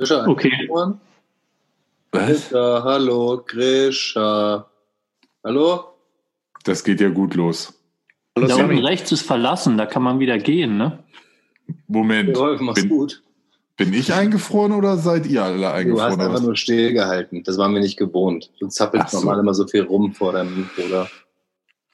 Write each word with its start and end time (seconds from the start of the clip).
Grisha, 0.00 0.26
Okay. 0.26 0.66
Ohren? 0.70 0.98
Was? 2.12 2.48
Grisha, 2.48 2.82
hallo, 2.84 3.44
Grisha. 3.46 4.66
Hallo? 5.44 5.84
Das 6.64 6.82
geht 6.84 7.02
ja 7.02 7.10
gut 7.10 7.34
los. 7.34 7.74
Da 8.34 8.54
unten 8.56 8.78
rechts 8.78 9.12
ist 9.12 9.22
verlassen, 9.26 9.76
da 9.76 9.84
kann 9.84 10.02
man 10.02 10.18
wieder 10.18 10.38
gehen, 10.38 10.78
ne? 10.78 11.00
Moment. 11.86 12.34
Rolf, 12.36 12.60
mach's 12.62 12.80
Bin, 12.80 12.88
gut. 12.88 13.22
bin 13.76 13.92
ich 13.92 14.14
eingefroren 14.14 14.72
oder 14.72 14.96
seid 14.96 15.26
ihr 15.26 15.42
alle 15.44 15.58
Du 15.58 15.64
hast 15.66 15.74
eingefroren? 15.74 16.20
einfach 16.20 16.40
nur 16.42 16.56
stillgehalten. 16.56 17.42
Das 17.44 17.58
waren 17.58 17.74
wir 17.74 17.80
nicht 17.82 17.98
gewohnt. 17.98 18.50
Du 18.58 18.68
zappelst 18.68 19.10
so. 19.10 19.18
normal 19.18 19.40
immer 19.40 19.52
so 19.52 19.66
viel 19.66 19.82
rum 19.82 20.14
vor 20.14 20.32
deinem 20.32 20.68
Bruder. 20.74 21.10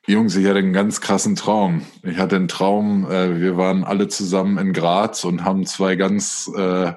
Jungs, 0.07 0.37
ich 0.37 0.47
hatte 0.47 0.59
einen 0.59 0.73
ganz 0.73 1.01
krassen 1.01 1.35
Traum. 1.35 1.83
Ich 2.05 2.19
hatte 2.19 2.37
einen 2.37 2.47
Traum, 2.47 3.11
äh, 3.11 3.41
wir 3.41 3.57
waren 3.57 3.83
alle 3.83 4.07
zusammen 4.07 4.59
in 4.59 4.73
Graz 4.73 5.25
und 5.25 5.45
haben 5.45 5.67
zwei 5.67 5.97
ganz 5.97 6.49
äh, 6.57 6.93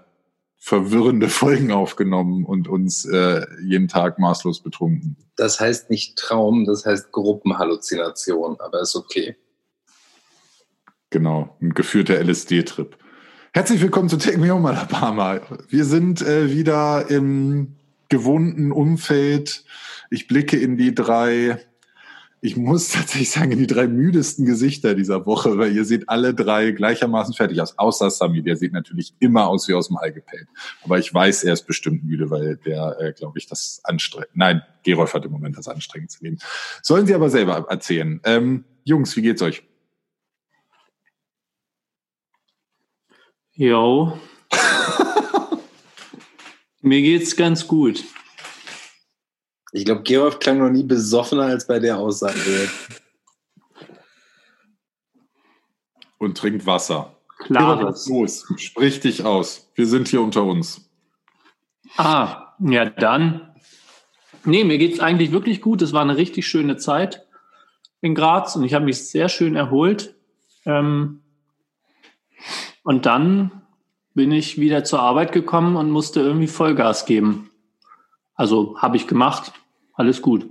verwirrende 0.59 1.29
Folgen 1.29 1.71
aufgenommen 1.71 2.45
und 2.45 2.67
uns 2.67 3.05
äh, 3.05 3.45
jeden 3.63 3.87
Tag 3.87 4.19
maßlos 4.19 4.61
betrunken. 4.61 5.15
Das 5.35 5.59
heißt 5.59 5.89
nicht 5.89 6.17
Traum, 6.17 6.65
das 6.65 6.85
heißt 6.85 7.11
Gruppenhalluzination, 7.11 8.57
aber 8.59 8.81
ist 8.81 8.95
okay. 8.95 9.35
Genau, 11.09 11.55
ein 11.59 11.73
geführter 11.73 12.19
LSD-Trip. 12.23 12.95
Herzlich 13.51 13.81
willkommen 13.81 14.09
zu 14.09 14.17
Take 14.17 14.37
Me 14.37 14.51
Home 14.51 14.69
Alabama. 14.69 15.39
Wir 15.69 15.85
sind 15.85 16.21
äh, 16.21 16.51
wieder 16.51 17.09
im 17.09 17.77
gewohnten 18.09 18.71
Umfeld. 18.71 19.63
Ich 20.11 20.27
blicke 20.27 20.57
in 20.57 20.77
die 20.77 20.93
drei, 20.93 21.59
ich 22.41 22.55
muss 22.55 22.89
tatsächlich 22.93 23.31
sagen, 23.31 23.57
die 23.57 23.67
drei 23.67 23.87
müdesten 23.87 24.45
Gesichter 24.45 24.95
dieser 24.95 25.25
Woche, 25.25 25.57
weil 25.57 25.75
ihr 25.75 25.85
seht 25.85 26.09
alle 26.09 26.33
drei 26.33 26.71
gleichermaßen 26.71 27.33
fertig 27.33 27.61
aus. 27.61 27.77
Außer 27.77 28.09
Sami, 28.09 28.41
der 28.41 28.55
sieht 28.55 28.73
natürlich 28.73 29.13
immer 29.19 29.47
aus 29.47 29.67
wie 29.67 29.73
aus 29.73 29.87
dem 29.87 29.97
Ei 29.97 30.11
gepellt. 30.11 30.47
Aber 30.83 30.99
ich 30.99 31.13
weiß, 31.13 31.43
er 31.43 31.53
ist 31.53 31.67
bestimmt 31.67 32.03
müde, 32.03 32.29
weil 32.29 32.57
der, 32.57 32.97
äh, 32.99 33.13
glaube 33.13 33.37
ich, 33.37 33.47
das 33.47 33.81
anstrengend. 33.83 34.29
Nein, 34.33 34.61
Gerolf 34.83 35.13
hat 35.13 35.25
im 35.25 35.31
Moment 35.31 35.57
das 35.57 35.67
anstrengend 35.67 36.11
zu 36.11 36.23
nehmen. 36.23 36.39
Sollen 36.81 37.05
Sie 37.05 37.13
aber 37.13 37.29
selber 37.29 37.65
erzählen. 37.69 38.19
Ähm, 38.23 38.65
Jungs, 38.83 39.15
wie 39.15 39.21
geht's 39.21 39.41
euch? 39.41 39.63
Jo. 43.53 44.17
Mir 46.81 47.01
geht's 47.01 47.35
ganz 47.35 47.67
gut. 47.67 48.05
Ich 49.71 49.85
glaube, 49.85 50.03
Gerolf 50.03 50.39
klang 50.39 50.57
noch 50.57 50.69
nie 50.69 50.83
besoffener 50.83 51.43
als 51.43 51.67
bei 51.67 51.79
der 51.79 51.97
Aussage. 51.97 52.69
Und 56.17 56.37
trinkt 56.37 56.65
Wasser. 56.65 57.15
Klares. 57.37 58.07
Los, 58.09 58.45
sprich 58.57 58.99
dich 58.99 59.23
aus. 59.23 59.69
Wir 59.75 59.87
sind 59.87 60.07
hier 60.07 60.21
unter 60.21 60.43
uns. 60.43 60.89
Ah, 61.97 62.53
ja 62.59 62.85
dann. 62.85 63.53
Nee, 64.43 64.63
mir 64.63 64.77
geht's 64.77 64.99
eigentlich 64.99 65.31
wirklich 65.31 65.61
gut. 65.61 65.81
Es 65.81 65.93
war 65.93 66.01
eine 66.01 66.17
richtig 66.17 66.47
schöne 66.47 66.77
Zeit 66.77 67.25
in 68.01 68.15
Graz 68.15 68.55
und 68.55 68.63
ich 68.63 68.73
habe 68.73 68.85
mich 68.85 69.07
sehr 69.07 69.29
schön 69.29 69.55
erholt. 69.55 70.15
Ähm, 70.65 71.21
und 72.83 73.05
dann 73.05 73.61
bin 74.13 74.31
ich 74.31 74.59
wieder 74.59 74.83
zur 74.83 75.01
Arbeit 75.01 75.31
gekommen 75.31 75.75
und 75.75 75.91
musste 75.91 76.21
irgendwie 76.21 76.47
Vollgas 76.47 77.05
geben. 77.05 77.51
Also 78.35 78.77
habe 78.79 78.97
ich 78.97 79.07
gemacht. 79.07 79.53
Alles 79.99 80.21
gut. 80.21 80.49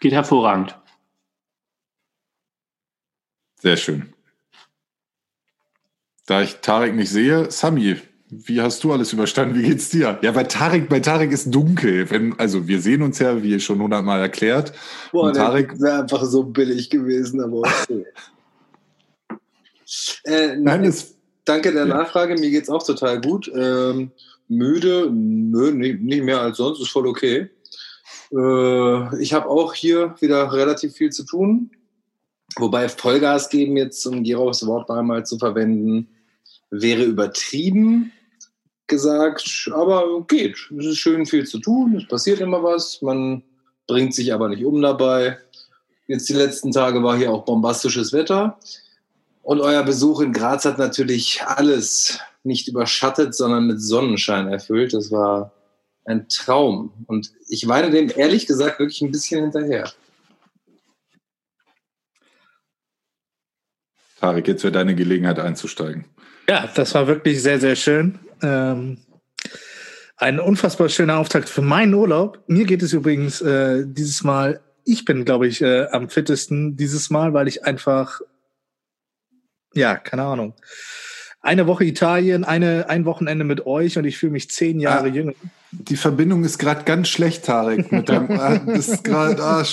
Geht 0.00 0.12
hervorragend. 0.12 0.74
Sehr 3.60 3.76
schön. 3.76 4.14
Da 6.24 6.40
ich 6.40 6.54
Tarek 6.56 6.94
nicht 6.94 7.10
sehe, 7.10 7.50
Sami, 7.50 7.98
wie 8.30 8.62
hast 8.62 8.82
du 8.84 8.92
alles 8.94 9.12
überstanden? 9.12 9.58
Wie 9.58 9.64
geht's 9.64 9.90
dir? 9.90 10.18
Ja, 10.22 10.32
bei 10.32 10.44
Tarek, 10.44 10.88
bei 10.88 11.00
Tarek 11.00 11.30
ist 11.30 11.54
dunkel. 11.54 12.08
Wenn, 12.10 12.38
also 12.40 12.66
wir 12.66 12.80
sehen 12.80 13.02
uns 13.02 13.18
ja, 13.18 13.42
wie 13.42 13.60
schon 13.60 13.82
hundertmal 13.82 14.20
erklärt. 14.22 14.72
Boah, 15.12 15.24
Und 15.24 15.36
Tarek- 15.36 15.78
wäre 15.78 16.00
einfach 16.00 16.24
so 16.24 16.42
billig 16.42 16.88
gewesen, 16.88 17.42
aber 17.42 17.58
okay. 17.58 18.06
äh, 20.24 20.56
Nein, 20.56 20.84
es, 20.84 21.18
Danke 21.44 21.70
der 21.72 21.86
Ja. 21.86 21.96
Nachfrage, 21.98 22.36
mir 22.36 22.50
geht's 22.50 22.70
auch 22.70 22.82
total 22.82 23.20
gut. 23.20 23.52
Ähm, 23.54 24.10
müde, 24.48 25.10
nö, 25.12 25.70
nicht, 25.72 26.00
nicht 26.00 26.22
mehr 26.22 26.40
als 26.40 26.56
sonst, 26.56 26.80
ist 26.80 26.88
voll 26.88 27.06
okay. 27.06 27.50
Äh, 28.32 29.22
ich 29.22 29.32
habe 29.32 29.48
auch 29.48 29.74
hier 29.74 30.14
wieder 30.20 30.52
relativ 30.52 30.94
viel 30.94 31.10
zu 31.10 31.24
tun. 31.24 31.70
Wobei 32.56 32.88
Vollgas 32.88 33.48
geben 33.48 33.76
jetzt, 33.76 34.04
um 34.06 34.22
Gerolfs 34.22 34.66
Wort 34.66 34.90
einmal 34.90 35.24
zu 35.24 35.38
verwenden, 35.38 36.08
wäre 36.70 37.02
übertrieben 37.02 38.12
gesagt, 38.86 39.70
aber 39.74 40.24
geht. 40.26 40.56
Es 40.78 40.86
ist 40.86 40.98
schön 40.98 41.24
viel 41.24 41.46
zu 41.46 41.58
tun, 41.58 41.96
es 41.96 42.06
passiert 42.06 42.40
immer 42.40 42.62
was, 42.62 43.00
man 43.00 43.42
bringt 43.86 44.14
sich 44.14 44.34
aber 44.34 44.48
nicht 44.48 44.64
um 44.64 44.82
dabei. 44.82 45.38
Jetzt 46.08 46.28
die 46.28 46.34
letzten 46.34 46.72
Tage 46.72 47.02
war 47.02 47.16
hier 47.16 47.32
auch 47.32 47.44
bombastisches 47.44 48.12
Wetter. 48.12 48.58
Und 49.42 49.60
euer 49.60 49.82
Besuch 49.82 50.20
in 50.20 50.32
Graz 50.32 50.64
hat 50.64 50.78
natürlich 50.78 51.42
alles 51.44 52.18
nicht 52.44 52.68
überschattet, 52.68 53.34
sondern 53.34 53.66
mit 53.66 53.80
Sonnenschein 53.80 54.48
erfüllt. 54.48 54.92
Das 54.92 55.10
war 55.10 55.52
ein 56.04 56.28
Traum. 56.28 56.92
Und 57.06 57.32
ich 57.48 57.66
weine 57.68 57.90
dem 57.90 58.10
ehrlich 58.14 58.46
gesagt 58.46 58.78
wirklich 58.78 59.02
ein 59.02 59.12
bisschen 59.12 59.42
hinterher. 59.42 59.90
Tarek, 64.20 64.46
jetzt 64.46 64.62
wäre 64.62 64.72
deine 64.72 64.94
Gelegenheit 64.94 65.40
einzusteigen. 65.40 66.04
Ja, 66.48 66.68
das 66.74 66.94
war 66.94 67.06
wirklich 67.06 67.42
sehr, 67.42 67.58
sehr 67.58 67.76
schön. 67.76 68.18
Ähm, 68.40 68.98
ein 70.16 70.38
unfassbar 70.38 70.88
schöner 70.88 71.18
Auftakt 71.18 71.48
für 71.48 71.62
meinen 71.62 71.94
Urlaub. 71.94 72.42
Mir 72.46 72.64
geht 72.64 72.82
es 72.82 72.92
übrigens 72.92 73.40
äh, 73.40 73.84
dieses 73.84 74.22
Mal, 74.22 74.60
ich 74.84 75.04
bin, 75.04 75.24
glaube 75.24 75.48
ich, 75.48 75.60
äh, 75.60 75.86
am 75.86 76.08
fittesten 76.08 76.76
dieses 76.76 77.10
Mal, 77.10 77.34
weil 77.34 77.48
ich 77.48 77.64
einfach, 77.64 78.20
ja, 79.74 79.96
keine 79.96 80.22
Ahnung, 80.22 80.54
eine 81.42 81.66
Woche 81.66 81.84
Italien, 81.84 82.44
eine, 82.44 82.88
ein 82.88 83.04
Wochenende 83.04 83.44
mit 83.44 83.66
euch 83.66 83.98
und 83.98 84.04
ich 84.04 84.16
fühle 84.16 84.32
mich 84.32 84.48
zehn 84.50 84.80
Jahre 84.80 85.08
Ah. 85.08 85.12
jünger. 85.12 85.32
Die 85.72 85.96
Verbindung 85.96 86.44
ist 86.44 86.58
gerade 86.58 86.84
ganz 86.84 87.08
schlecht, 87.08 87.44
Tarek. 87.44 87.90
Mit 87.90 88.08
deinem, 88.08 88.30
ah, 88.38 88.58
das 88.58 88.88
ist 88.88 89.04
gerade, 89.04 89.42
ah. 89.42 89.64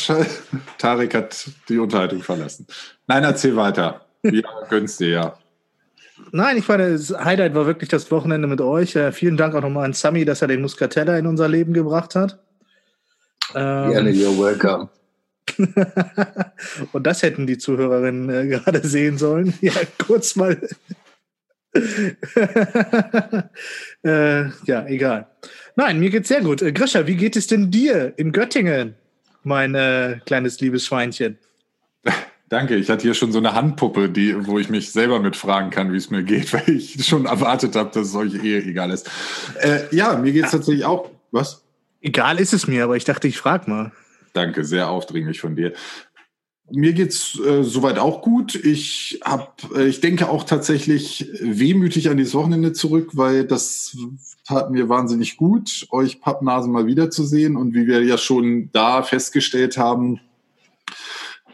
Tarek 0.77 1.13
hat 1.13 1.49
die 1.69 1.77
Unterhaltung 1.77 2.21
verlassen. 2.23 2.65
Nein, 3.07 3.23
erzähl 3.23 3.55
weiter. 3.55 4.05
Ja, 4.23 4.41
gönnst 4.69 4.99
dir 4.99 5.09
ja. 5.09 5.33
Nein, 6.31 6.57
ich 6.57 6.67
meine, 6.67 6.91
das 6.91 7.11
Highlight 7.11 7.55
war 7.55 7.65
wirklich 7.65 7.89
das 7.89 8.11
Wochenende 8.11 8.47
mit 8.47 8.61
euch. 8.61 8.95
Äh, 8.95 9.11
vielen 9.11 9.37
Dank 9.37 9.55
auch 9.55 9.61
nochmal 9.61 9.85
an 9.85 9.93
Sami, 9.93 10.25
dass 10.25 10.41
er 10.41 10.47
den 10.47 10.61
Muscatella 10.61 11.17
in 11.17 11.25
unser 11.27 11.47
Leben 11.47 11.73
gebracht 11.73 12.15
hat. 12.15 12.39
Ähm, 13.55 13.91
Gerne, 13.91 14.09
you're 14.11 14.37
welcome. 14.37 14.89
Und 16.91 17.07
das 17.07 17.23
hätten 17.23 17.47
die 17.47 17.57
Zuhörerinnen 17.57 18.29
äh, 18.29 18.47
gerade 18.47 18.85
sehen 18.87 19.17
sollen. 19.17 19.53
Ja, 19.61 19.73
kurz 19.97 20.35
mal. 20.35 20.59
äh, 24.03 24.45
ja, 24.65 24.85
egal. 24.87 25.27
Nein, 25.75 25.99
mir 25.99 26.09
geht's 26.09 26.27
sehr 26.27 26.41
gut. 26.41 26.61
Äh, 26.61 26.71
Grisha, 26.71 27.07
wie 27.07 27.15
geht 27.15 27.35
es 27.35 27.47
denn 27.47 27.71
dir 27.71 28.13
in 28.17 28.31
Göttingen, 28.31 28.95
mein 29.43 29.75
äh, 29.75 30.19
kleines 30.25 30.59
liebes 30.59 30.85
Schweinchen? 30.85 31.37
Danke, 32.49 32.75
ich 32.75 32.89
hatte 32.89 33.03
hier 33.03 33.13
schon 33.13 33.31
so 33.31 33.37
eine 33.37 33.53
Handpuppe, 33.53 34.09
die, 34.09 34.47
wo 34.47 34.57
ich 34.59 34.69
mich 34.69 34.91
selber 34.91 35.19
mitfragen 35.19 35.69
kann, 35.69 35.93
wie 35.93 35.97
es 35.97 36.09
mir 36.09 36.23
geht, 36.23 36.51
weil 36.53 36.69
ich 36.69 37.05
schon 37.05 37.25
erwartet 37.25 37.75
habe, 37.75 37.91
dass 37.93 38.07
es 38.07 38.15
euch 38.15 38.33
eh 38.43 38.57
egal 38.57 38.91
ist. 38.91 39.09
Äh, 39.61 39.81
ja, 39.91 40.17
mir 40.17 40.31
geht 40.31 40.45
es 40.45 40.51
tatsächlich 40.51 40.85
auch. 40.85 41.09
Was? 41.31 41.63
Egal 42.01 42.39
ist 42.39 42.53
es 42.53 42.67
mir, 42.67 42.85
aber 42.85 42.97
ich 42.97 43.05
dachte, 43.05 43.27
ich 43.27 43.37
frag 43.37 43.67
mal. 43.67 43.91
Danke, 44.33 44.63
sehr 44.63 44.89
aufdringlich 44.89 45.41
von 45.41 45.55
dir. 45.55 45.73
Mir 46.71 46.93
geht's 46.93 47.39
äh, 47.39 47.63
soweit 47.63 47.97
auch 47.97 48.21
gut. 48.21 48.55
Ich 48.55 49.19
hab, 49.23 49.63
äh, 49.75 49.87
ich 49.87 50.01
denke 50.01 50.29
auch 50.29 50.43
tatsächlich 50.43 51.29
wehmütig 51.41 52.09
an 52.09 52.17
dieses 52.17 52.33
Wochenende 52.33 52.73
zurück, 52.73 53.11
weil 53.13 53.45
das 53.45 53.97
tat 54.45 54.71
mir 54.71 54.89
wahnsinnig 54.89 55.37
gut, 55.37 55.87
euch 55.91 56.21
Pappnasen 56.21 56.71
mal 56.71 56.87
wiederzusehen. 56.87 57.55
Und 57.55 57.73
wie 57.73 57.87
wir 57.87 58.03
ja 58.03 58.17
schon 58.17 58.69
da 58.71 59.03
festgestellt 59.03 59.77
haben, 59.77 60.19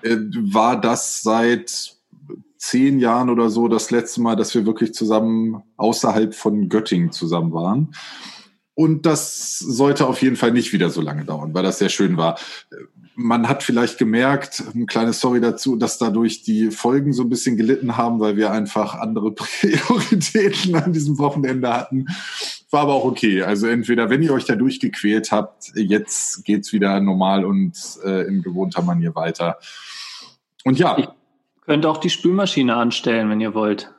äh, 0.02 0.18
war 0.18 0.80
das 0.80 1.22
seit 1.22 1.96
zehn 2.58 3.00
Jahren 3.00 3.30
oder 3.30 3.50
so 3.50 3.68
das 3.68 3.92
letzte 3.92 4.22
Mal, 4.22 4.36
dass 4.36 4.56
wir 4.56 4.66
wirklich 4.66 4.94
zusammen 4.94 5.62
außerhalb 5.78 6.34
von 6.34 6.70
Göttingen 6.70 7.12
zusammen 7.12 7.54
waren. 7.54 7.94
Und 8.74 9.06
das 9.06 9.58
sollte 9.58 10.06
auf 10.06 10.22
jeden 10.22 10.36
Fall 10.36 10.52
nicht 10.52 10.74
wieder 10.74 10.90
so 10.90 11.00
lange 11.02 11.24
dauern, 11.24 11.54
weil 11.54 11.64
das 11.64 11.80
sehr 11.80 11.90
schön 11.90 12.18
war. 12.18 12.38
Man 13.18 13.48
hat 13.48 13.64
vielleicht 13.64 13.98
gemerkt, 13.98 14.64
eine 14.74 14.86
kleine 14.86 15.14
Story 15.14 15.40
dazu, 15.40 15.78
dass 15.78 15.98
dadurch 15.98 16.44
die 16.44 16.70
Folgen 16.70 17.14
so 17.14 17.24
ein 17.24 17.30
bisschen 17.30 17.56
gelitten 17.56 17.96
haben, 17.96 18.20
weil 18.20 18.36
wir 18.36 18.52
einfach 18.52 18.96
andere 18.96 19.32
Prioritäten 19.36 20.76
an 20.76 20.92
diesem 20.92 21.18
Wochenende 21.18 21.72
hatten. 21.74 22.08
War 22.72 22.82
aber 22.82 22.94
auch 22.96 23.06
okay. 23.06 23.42
Also 23.44 23.68
entweder, 23.68 24.10
wenn 24.10 24.22
ihr 24.22 24.34
euch 24.34 24.46
da 24.46 24.56
durchgequält 24.56 25.32
habt, 25.32 25.72
jetzt 25.76 26.44
geht's 26.44 26.74
wieder 26.74 27.00
normal 27.00 27.46
und 27.46 27.74
äh, 28.04 28.28
in 28.28 28.42
gewohnter 28.42 28.82
Manier 28.82 29.16
weiter. 29.16 29.58
Und 30.66 30.78
ja, 30.80 30.98
Ich- 30.98 31.08
Könnt 31.66 31.88
auch 31.88 31.98
die 31.98 32.12
Spülmaschine 32.12 32.76
anstellen, 32.76 33.28
wenn 33.32 33.42
ihr 33.42 33.56
wollt. 33.56 33.92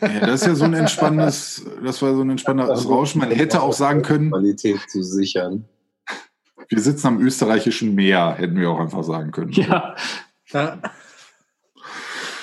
Ja, 0.00 0.20
das 0.26 0.42
ist 0.42 0.46
ja 0.46 0.54
so 0.54 0.64
ein 0.64 0.74
entspannendes, 0.74 1.66
das 1.84 2.00
war 2.02 2.14
so 2.14 2.20
ein 2.22 2.30
entspannendes 2.30 2.88
Rauschen. 2.88 3.18
Man 3.20 3.32
hätte 3.32 3.62
auch 3.62 3.72
sagen 3.72 4.02
können, 4.02 4.30
Qualität 4.30 4.78
zu 4.88 5.02
sichern. 5.02 5.64
Wir 6.68 6.80
sitzen 6.80 7.06
am 7.06 7.20
österreichischen 7.20 7.94
Meer, 7.94 8.34
hätten 8.36 8.56
wir 8.56 8.70
auch 8.70 8.80
einfach 8.80 9.02
sagen 9.04 9.30
können. 9.32 9.52
Ja, 9.52 9.94
Ja. 10.52 10.80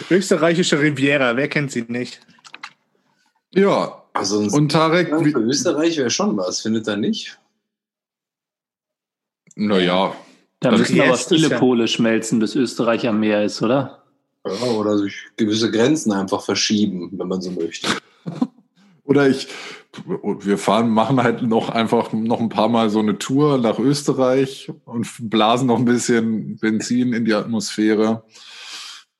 Österreichische 0.09 0.79
Riviera, 0.79 1.35
wer 1.37 1.47
kennt 1.47 1.71
sie 1.71 1.83
nicht? 1.87 2.19
Ja, 3.53 4.03
Also 4.13 4.41
ein 4.41 4.49
und 4.49 4.71
Tarek, 4.71 5.07
für 5.09 5.39
Österreich 5.39 5.97
wäre 5.97 6.09
schon 6.09 6.35
was, 6.37 6.61
findet 6.61 6.87
er 6.87 6.97
nicht? 6.97 7.39
naja, 9.55 10.13
da 10.59 10.71
Das 10.71 10.79
müssen 10.81 10.99
aber 11.01 11.17
viele 11.17 11.47
ja- 11.47 11.59
Pole 11.59 11.87
schmelzen, 11.87 12.39
bis 12.39 12.55
Österreich 12.55 13.07
am 13.07 13.19
Meer 13.21 13.43
ist, 13.45 13.61
oder? 13.61 14.03
Ja, 14.45 14.51
oder 14.71 14.97
sich 14.97 15.15
gewisse 15.37 15.71
Grenzen 15.71 16.11
einfach 16.11 16.43
verschieben, 16.43 17.09
wenn 17.13 17.27
man 17.27 17.41
so 17.41 17.51
möchte. 17.51 17.87
Oder 19.05 19.29
ich, 19.29 19.47
wir 20.05 20.57
fahren, 20.57 20.89
machen 20.89 21.21
halt 21.21 21.43
noch 21.43 21.69
einfach 21.69 22.11
noch 22.11 22.39
ein 22.39 22.49
paar 22.49 22.69
Mal 22.69 22.89
so 22.89 22.99
eine 22.99 23.17
Tour 23.17 23.59
nach 23.59 23.79
Österreich 23.79 24.71
und 24.83 25.07
blasen 25.29 25.67
noch 25.67 25.77
ein 25.77 25.85
bisschen 25.85 26.57
Benzin 26.57 27.13
in 27.13 27.25
die 27.25 27.33
Atmosphäre. 27.33 28.23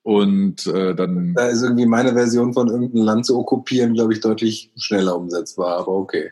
Und 0.02 0.68
äh, 0.68 0.94
dann, 0.94 1.34
Da 1.34 1.48
ist 1.48 1.64
irgendwie 1.64 1.86
meine 1.86 2.14
Version 2.14 2.54
von 2.54 2.68
irgendeinem 2.68 3.06
Land 3.06 3.26
zu 3.26 3.40
okkupieren, 3.40 3.94
glaube 3.94 4.14
ich, 4.14 4.20
deutlich 4.20 4.72
schneller 4.78 5.16
umsetzbar, 5.18 5.78
aber 5.78 5.94
okay. 5.94 6.32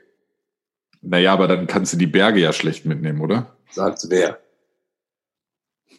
naja, 1.01 1.33
aber 1.33 1.47
dann 1.47 1.65
kannst 1.65 1.93
du 1.93 1.97
die 1.97 2.07
Berge 2.07 2.39
ja 2.39 2.53
schlecht 2.53 2.85
mitnehmen, 2.85 3.21
oder? 3.21 3.55
Sagt 3.71 4.05
wer? 4.09 4.39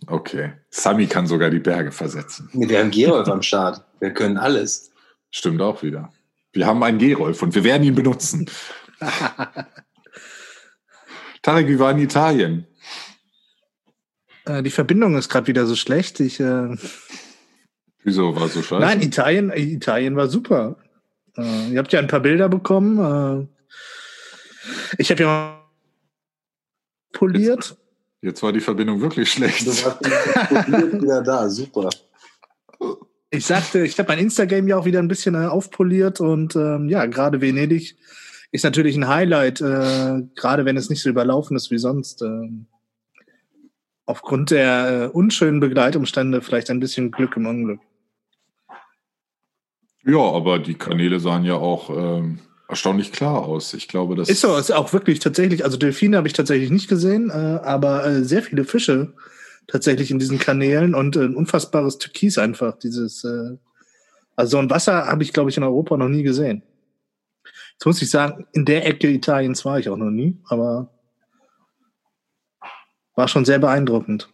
Okay. 0.06 0.52
Sami 0.70 1.06
kann 1.06 1.26
sogar 1.26 1.50
die 1.50 1.58
Berge 1.58 1.90
versetzen. 1.90 2.48
Wir 2.52 2.78
haben 2.78 2.90
Gerolf 2.90 3.28
am 3.28 3.42
Start. 3.42 3.82
Wir 4.00 4.12
können 4.12 4.36
alles. 4.36 4.92
Stimmt 5.30 5.60
auch 5.60 5.82
wieder. 5.82 6.12
Wir 6.54 6.66
haben 6.66 6.82
einen 6.82 6.98
Gerolf 6.98 7.42
und 7.42 7.54
wir 7.54 7.64
werden 7.64 7.82
ihn 7.82 7.94
benutzen. 7.94 8.48
Tarek, 11.42 11.68
wie 11.68 11.78
war 11.78 11.90
in 11.90 11.98
Italien? 11.98 12.66
Äh, 14.46 14.62
Die 14.62 14.70
Verbindung 14.70 15.16
ist 15.16 15.28
gerade 15.28 15.46
wieder 15.46 15.66
so 15.66 15.76
schlecht. 15.76 16.20
Ich, 16.20 16.40
äh, 16.40 16.76
Wieso 18.02 18.34
war 18.36 18.48
so 18.48 18.62
scheiße? 18.62 18.80
nein, 18.80 19.02
Italien, 19.02 19.52
Italien 19.54 20.16
war 20.16 20.28
super. 20.28 20.76
Äh, 21.36 21.70
ihr 21.72 21.78
habt 21.78 21.92
ja 21.92 21.98
ein 21.98 22.06
paar 22.06 22.20
Bilder 22.20 22.48
bekommen. 22.48 22.98
Äh, 22.98 23.46
ich 24.98 25.10
habe 25.10 25.22
ja 25.22 25.60
poliert. 27.12 27.76
Jetzt 28.22 28.42
war 28.42 28.52
die 28.52 28.60
Verbindung 28.60 29.00
wirklich 29.00 29.30
schlecht. 29.30 29.66
Du 29.66 29.70
warst 29.70 30.00
wieder 31.02 31.22
da, 31.22 31.48
super. 31.50 31.90
Ich 33.34 33.46
sagte, 33.46 33.84
ich 33.84 33.98
habe 33.98 34.08
mein 34.08 34.19
Instagram 34.19 34.69
ja 34.69 34.76
auch 34.76 34.84
wieder 34.84 35.00
ein 35.00 35.08
bisschen 35.08 35.34
äh, 35.34 35.46
aufpoliert 35.46 36.20
und 36.20 36.56
ähm, 36.56 36.88
ja, 36.88 37.06
gerade 37.06 37.40
Venedig 37.40 37.96
ist 38.52 38.64
natürlich 38.64 38.96
ein 38.96 39.08
Highlight, 39.08 39.60
äh, 39.60 40.22
gerade 40.36 40.64
wenn 40.64 40.76
es 40.76 40.88
nicht 40.88 41.02
so 41.02 41.08
überlaufen 41.10 41.56
ist 41.56 41.70
wie 41.70 41.78
sonst. 41.78 42.22
ähm, 42.22 42.66
aufgrund 44.06 44.50
der 44.50 45.04
äh, 45.04 45.16
unschönen 45.16 45.60
Begleitumstände 45.60 46.42
vielleicht 46.42 46.70
ein 46.70 46.81
bisschen 46.81 47.10
Glück 47.10 47.36
im 47.36 47.46
Unglück. 47.46 47.81
Ja, 50.04 50.20
aber 50.20 50.58
die 50.58 50.75
Kanäle 50.75 51.19
sahen 51.19 51.44
ja 51.44 51.54
auch 51.54 51.88
ähm, 51.90 52.40
erstaunlich 52.69 53.12
klar 53.12 53.42
aus. 53.42 53.72
Ich 53.72 53.88
glaube, 53.88 54.16
das 54.16 54.28
Ist 54.28 54.42
so, 54.42 54.56
ist 54.56 54.70
auch 54.70 54.92
wirklich 54.92 55.19
tatsächlich, 55.19 55.64
also 55.64 55.78
Delfine 55.78 56.19
habe 56.19 56.28
ich 56.28 56.34
tatsächlich 56.34 56.70
nicht 56.70 56.88
gesehen, 56.88 57.31
äh, 57.31 57.32
aber 57.32 58.06
äh, 58.06 58.25
sehr 58.25 58.42
viele 58.42 58.64
Fische 58.64 59.14
tatsächlich 59.66 60.11
in 60.11 60.19
diesen 60.19 60.38
Kanälen 60.38 60.94
und 60.94 61.16
äh, 61.16 61.25
ein 61.25 61.37
unfassbares 61.37 61.99
Türkis 61.99 62.38
einfach, 62.38 62.78
dieses, 62.78 63.25
äh, 63.25 63.56
also 64.37 64.50
so 64.52 64.58
ein 64.58 64.70
Wasser 64.70 65.06
habe 65.06 65.22
ich, 65.22 65.32
glaube 65.32 65.50
ich, 65.50 65.56
in 65.56 65.62
Europa 65.62 65.96
noch 65.96 66.08
nie 66.08 66.22
gesehen. 66.22 66.62
Jetzt 67.72 67.87
muss 67.87 68.02
ich 68.02 68.11
sagen, 68.11 68.46
in 68.52 68.64
der 68.64 68.87
Ecke 68.87 69.08
Italiens 69.08 69.64
war 69.64 69.78
ich 69.78 69.88
auch 69.88 69.96
noch 69.96 70.11
nie, 70.11 70.38
aber 70.46 70.90
war 73.14 73.28
schon 73.28 73.44
sehr 73.44 73.58
beeindruckend. 73.58 74.28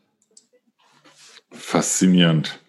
faszinierend. 1.53 2.61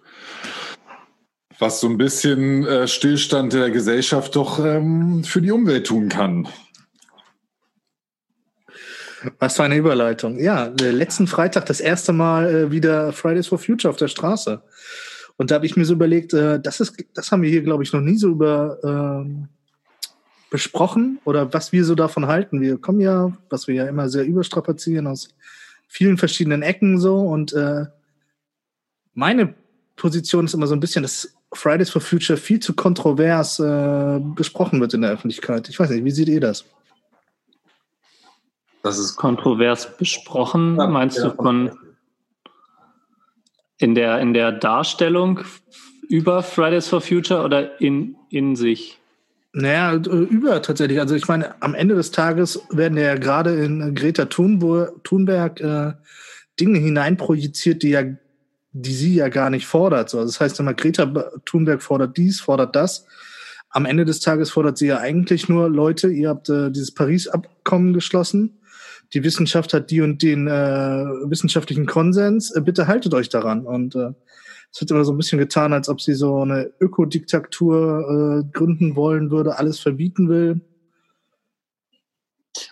Was 1.60 1.80
so 1.80 1.88
ein 1.88 1.98
bisschen 1.98 2.66
äh, 2.66 2.88
Stillstand 2.88 3.54
der 3.54 3.70
Gesellschaft 3.70 4.36
doch 4.36 4.60
ähm, 4.60 5.24
für 5.24 5.42
die 5.42 5.52
Umwelt 5.52 5.88
tun 5.88 6.10
kann. 6.10 6.48
Was 9.40 9.56
für 9.56 9.64
eine 9.64 9.76
Überleitung. 9.76 10.40
Ja, 10.40 10.74
äh, 10.82 10.92
letzten 10.92 11.28
Freitag 11.28 11.66
das 11.68 11.80
erste 11.80 12.14
Mal 12.14 12.50
äh, 12.50 12.72
wieder 12.72 13.14
Fridays 13.14 13.48
for 13.48 13.60
Future 13.60 13.90
auf 13.90 13.98
der 13.98 14.08
Straße. 14.08 14.62
Und 15.38 15.52
da 15.52 15.56
habe 15.56 15.66
ich 15.66 15.76
mir 15.76 15.86
so 15.86 15.94
überlegt, 15.94 16.34
äh, 16.34 16.60
das, 16.60 16.80
ist, 16.80 17.04
das 17.14 17.32
haben 17.32 17.42
wir 17.42 17.50
hier, 17.50 17.64
glaube 17.64 17.84
ich, 17.84 17.94
noch 17.94 18.02
nie 18.02 18.18
so 18.18 18.30
über 18.30 18.78
ähm, 18.84 19.48
besprochen 20.50 21.20
oder 21.24 21.54
was 21.54 21.72
wir 21.72 21.86
so 21.86 21.96
davon 21.96 22.28
halten. 22.28 22.62
Wir 22.62 22.78
kommen 22.78 23.00
ja, 23.00 23.32
was 23.50 23.68
wir 23.68 23.76
ja 23.76 23.88
immer 23.88 24.10
sehr 24.10 24.26
überstrapazieren, 24.26 25.08
aus 25.08 25.30
vielen 25.88 26.18
verschiedenen 26.18 26.62
Ecken 26.62 27.00
so. 27.00 27.20
Und 27.20 27.54
äh, 27.54 27.86
meine 29.14 29.56
Position 29.96 30.46
ist 30.46 30.54
immer 30.54 30.68
so 30.68 30.76
ein 30.76 30.80
bisschen, 30.80 31.04
dass 31.04 31.34
Fridays 31.54 31.90
for 31.90 32.02
Future 32.02 32.38
viel 32.38 32.60
zu 32.60 32.74
kontrovers 32.74 33.60
äh, 33.60 34.20
besprochen 34.36 34.80
wird 34.80 34.94
in 34.94 35.02
der 35.02 35.12
Öffentlichkeit. 35.12 35.70
Ich 35.70 35.80
weiß 35.80 35.90
nicht, 35.90 36.06
wie 36.06 36.12
seht 36.12 36.30
ihr 36.30 36.40
das? 36.40 36.66
Das 38.84 38.98
ist 38.98 39.16
Kontrovers 39.16 39.98
besprochen, 39.98 40.78
Ja, 40.78 40.88
meinst 40.88 41.18
ja. 41.18 41.30
du 41.30 41.36
von 41.36 41.72
in 43.78 43.96
der, 43.96 44.20
in 44.20 44.34
der 44.34 44.52
Darstellung 44.52 45.42
über 46.08 46.44
Fridays 46.44 46.88
for 46.88 47.02
Future 47.02 47.44
oder 47.44 47.80
in, 47.82 48.16
in 48.30 48.56
sich? 48.56 49.00
Naja, 49.54 49.96
über 49.96 50.62
tatsächlich. 50.62 51.00
Also 51.00 51.16
ich 51.16 51.28
meine, 51.28 51.62
am 51.62 51.76
Ende 51.76 51.96
des 51.96 52.12
Tages 52.12 52.62
werden 52.70 52.98
ja 52.98 53.16
gerade 53.16 53.54
in 53.56 53.94
Greta 53.96 54.26
Thunberg, 54.26 55.04
Thunberg 55.04 55.60
äh, 55.60 55.94
Dinge 56.60 56.80
hineinprojiziert, 56.80 57.84
die 57.84 57.90
ja, 57.90 58.04
die 58.72 58.94
sie 58.94 59.16
ja 59.16 59.28
gar 59.28 59.50
nicht 59.50 59.68
fordert. 59.68 60.10
So, 60.10 60.20
also 60.20 60.30
das 60.30 60.40
heißt 60.40 60.60
immer, 60.60 60.74
Greta 60.74 61.06
Thunberg 61.46 61.82
fordert 61.82 62.16
dies, 62.18 62.40
fordert 62.40 62.76
das. 62.76 63.06
Am 63.70 63.86
Ende 63.86 64.06
des 64.06 64.20
Tages 64.20 64.52
fordert 64.52 64.78
sie 64.78 64.88
ja 64.88 65.00
eigentlich 65.00 65.50
nur 65.50 65.70
Leute, 65.70 66.10
ihr 66.10 66.30
habt 66.30 66.50
äh, 66.50 66.72
dieses 66.72 66.94
Paris-Abkommen 66.94 67.94
geschlossen. 67.94 68.61
Die 69.14 69.24
Wissenschaft 69.24 69.74
hat 69.74 69.92
die 69.92 70.02
und 70.02 70.22
den 70.22 70.48
äh, 70.48 70.52
wissenschaftlichen 70.52 71.86
Konsens. 71.86 72.52
Äh, 72.52 72.62
bitte 72.62 72.88
haltet 72.88 73.14
euch 73.14 73.30
daran. 73.30 73.66
Und 73.66 73.96
äh, 73.96 74.12
es 74.72 74.80
wird 74.80 74.92
immer 74.92 75.04
so 75.04 75.12
ein 75.12 75.18
bisschen 75.18 75.40
getan, 75.40 75.74
als 75.74 75.90
ob 75.90 76.02
sie 76.02 76.14
so 76.14 76.42
eine 76.42 76.72
Ökodiktatur 76.80 78.46
äh, 78.46 78.58
gründen 78.58 78.96
wollen 78.96 79.30
würde, 79.30 79.58
alles 79.58 79.80
verbieten 79.80 80.30
will. 80.30 80.62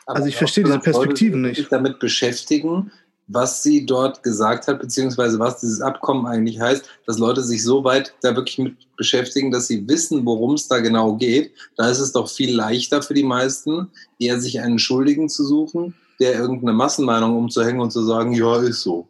Also 0.05 0.27
ich 0.27 0.35
verstehe 0.35 0.63
diese 0.63 0.79
Perspektiven 0.79 1.41
nicht. 1.41 1.71
damit 1.71 1.99
beschäftigen, 1.99 2.91
was 3.27 3.61
sie 3.61 3.85
dort 3.85 4.23
gesagt 4.23 4.67
hat, 4.67 4.79
beziehungsweise 4.79 5.39
was 5.39 5.59
dieses 5.59 5.81
Abkommen 5.81 6.25
eigentlich 6.25 6.59
heißt, 6.59 6.89
dass 7.05 7.19
Leute 7.19 7.43
sich 7.43 7.63
so 7.63 7.83
weit 7.83 8.13
da 8.21 8.35
wirklich 8.35 8.57
mit 8.57 8.75
beschäftigen, 8.97 9.51
dass 9.51 9.67
sie 9.67 9.87
wissen, 9.87 10.25
worum 10.25 10.55
es 10.55 10.67
da 10.67 10.79
genau 10.79 11.15
geht. 11.15 11.51
Da 11.77 11.89
ist 11.89 11.99
es 11.99 12.11
doch 12.11 12.29
viel 12.29 12.55
leichter 12.55 13.01
für 13.01 13.13
die 13.13 13.23
meisten, 13.23 13.89
eher 14.17 14.39
sich 14.39 14.59
einen 14.59 14.79
Schuldigen 14.79 15.29
zu 15.29 15.45
suchen, 15.45 15.93
der 16.19 16.33
irgendeine 16.35 16.73
Massenmeinung 16.73 17.37
umzuhängen 17.37 17.81
und 17.81 17.91
zu 17.91 18.03
sagen, 18.03 18.33
ja, 18.33 18.57
ist 18.57 18.81
so. 18.81 19.09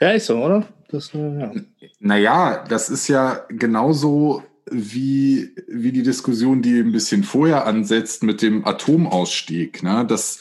Ja, 0.00 0.10
ist 0.10 0.26
so, 0.26 0.36
oder? 0.36 0.66
Das, 0.88 1.14
äh, 1.14 1.40
ja. 1.40 1.52
Naja, 2.00 2.64
das 2.68 2.88
ist 2.88 3.08
ja 3.08 3.44
genauso 3.48 4.42
wie, 4.70 5.54
wie 5.68 5.92
die 5.92 6.02
Diskussion, 6.02 6.62
die 6.62 6.80
ein 6.80 6.92
bisschen 6.92 7.24
vorher 7.24 7.66
ansetzt 7.66 8.22
mit 8.22 8.42
dem 8.42 8.66
Atomausstieg. 8.66 9.82
Ne? 9.82 10.04
Das 10.06 10.40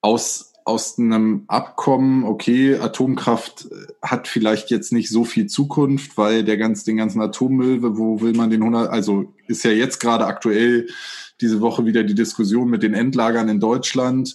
aus, 0.00 0.52
aus 0.64 0.98
einem 0.98 1.44
Abkommen, 1.48 2.24
okay, 2.24 2.76
Atomkraft 2.76 3.66
äh, 3.70 3.92
hat 4.02 4.28
vielleicht 4.28 4.70
jetzt 4.70 4.92
nicht 4.92 5.10
so 5.10 5.24
viel 5.24 5.46
Zukunft, 5.46 6.16
weil 6.16 6.44
der 6.44 6.56
ganz, 6.56 6.84
den 6.84 6.96
ganzen 6.96 7.20
Atommüll, 7.20 7.82
wo 7.82 8.20
will 8.20 8.34
man 8.34 8.50
den 8.50 8.62
100, 8.62 8.90
also 8.90 9.32
ist 9.48 9.64
ja 9.64 9.70
jetzt 9.70 9.98
gerade 9.98 10.26
aktuell 10.26 10.88
diese 11.40 11.60
Woche 11.60 11.84
wieder 11.84 12.04
die 12.04 12.14
Diskussion 12.14 12.70
mit 12.70 12.82
den 12.82 12.94
Endlagern 12.94 13.48
in 13.48 13.60
Deutschland 13.60 14.34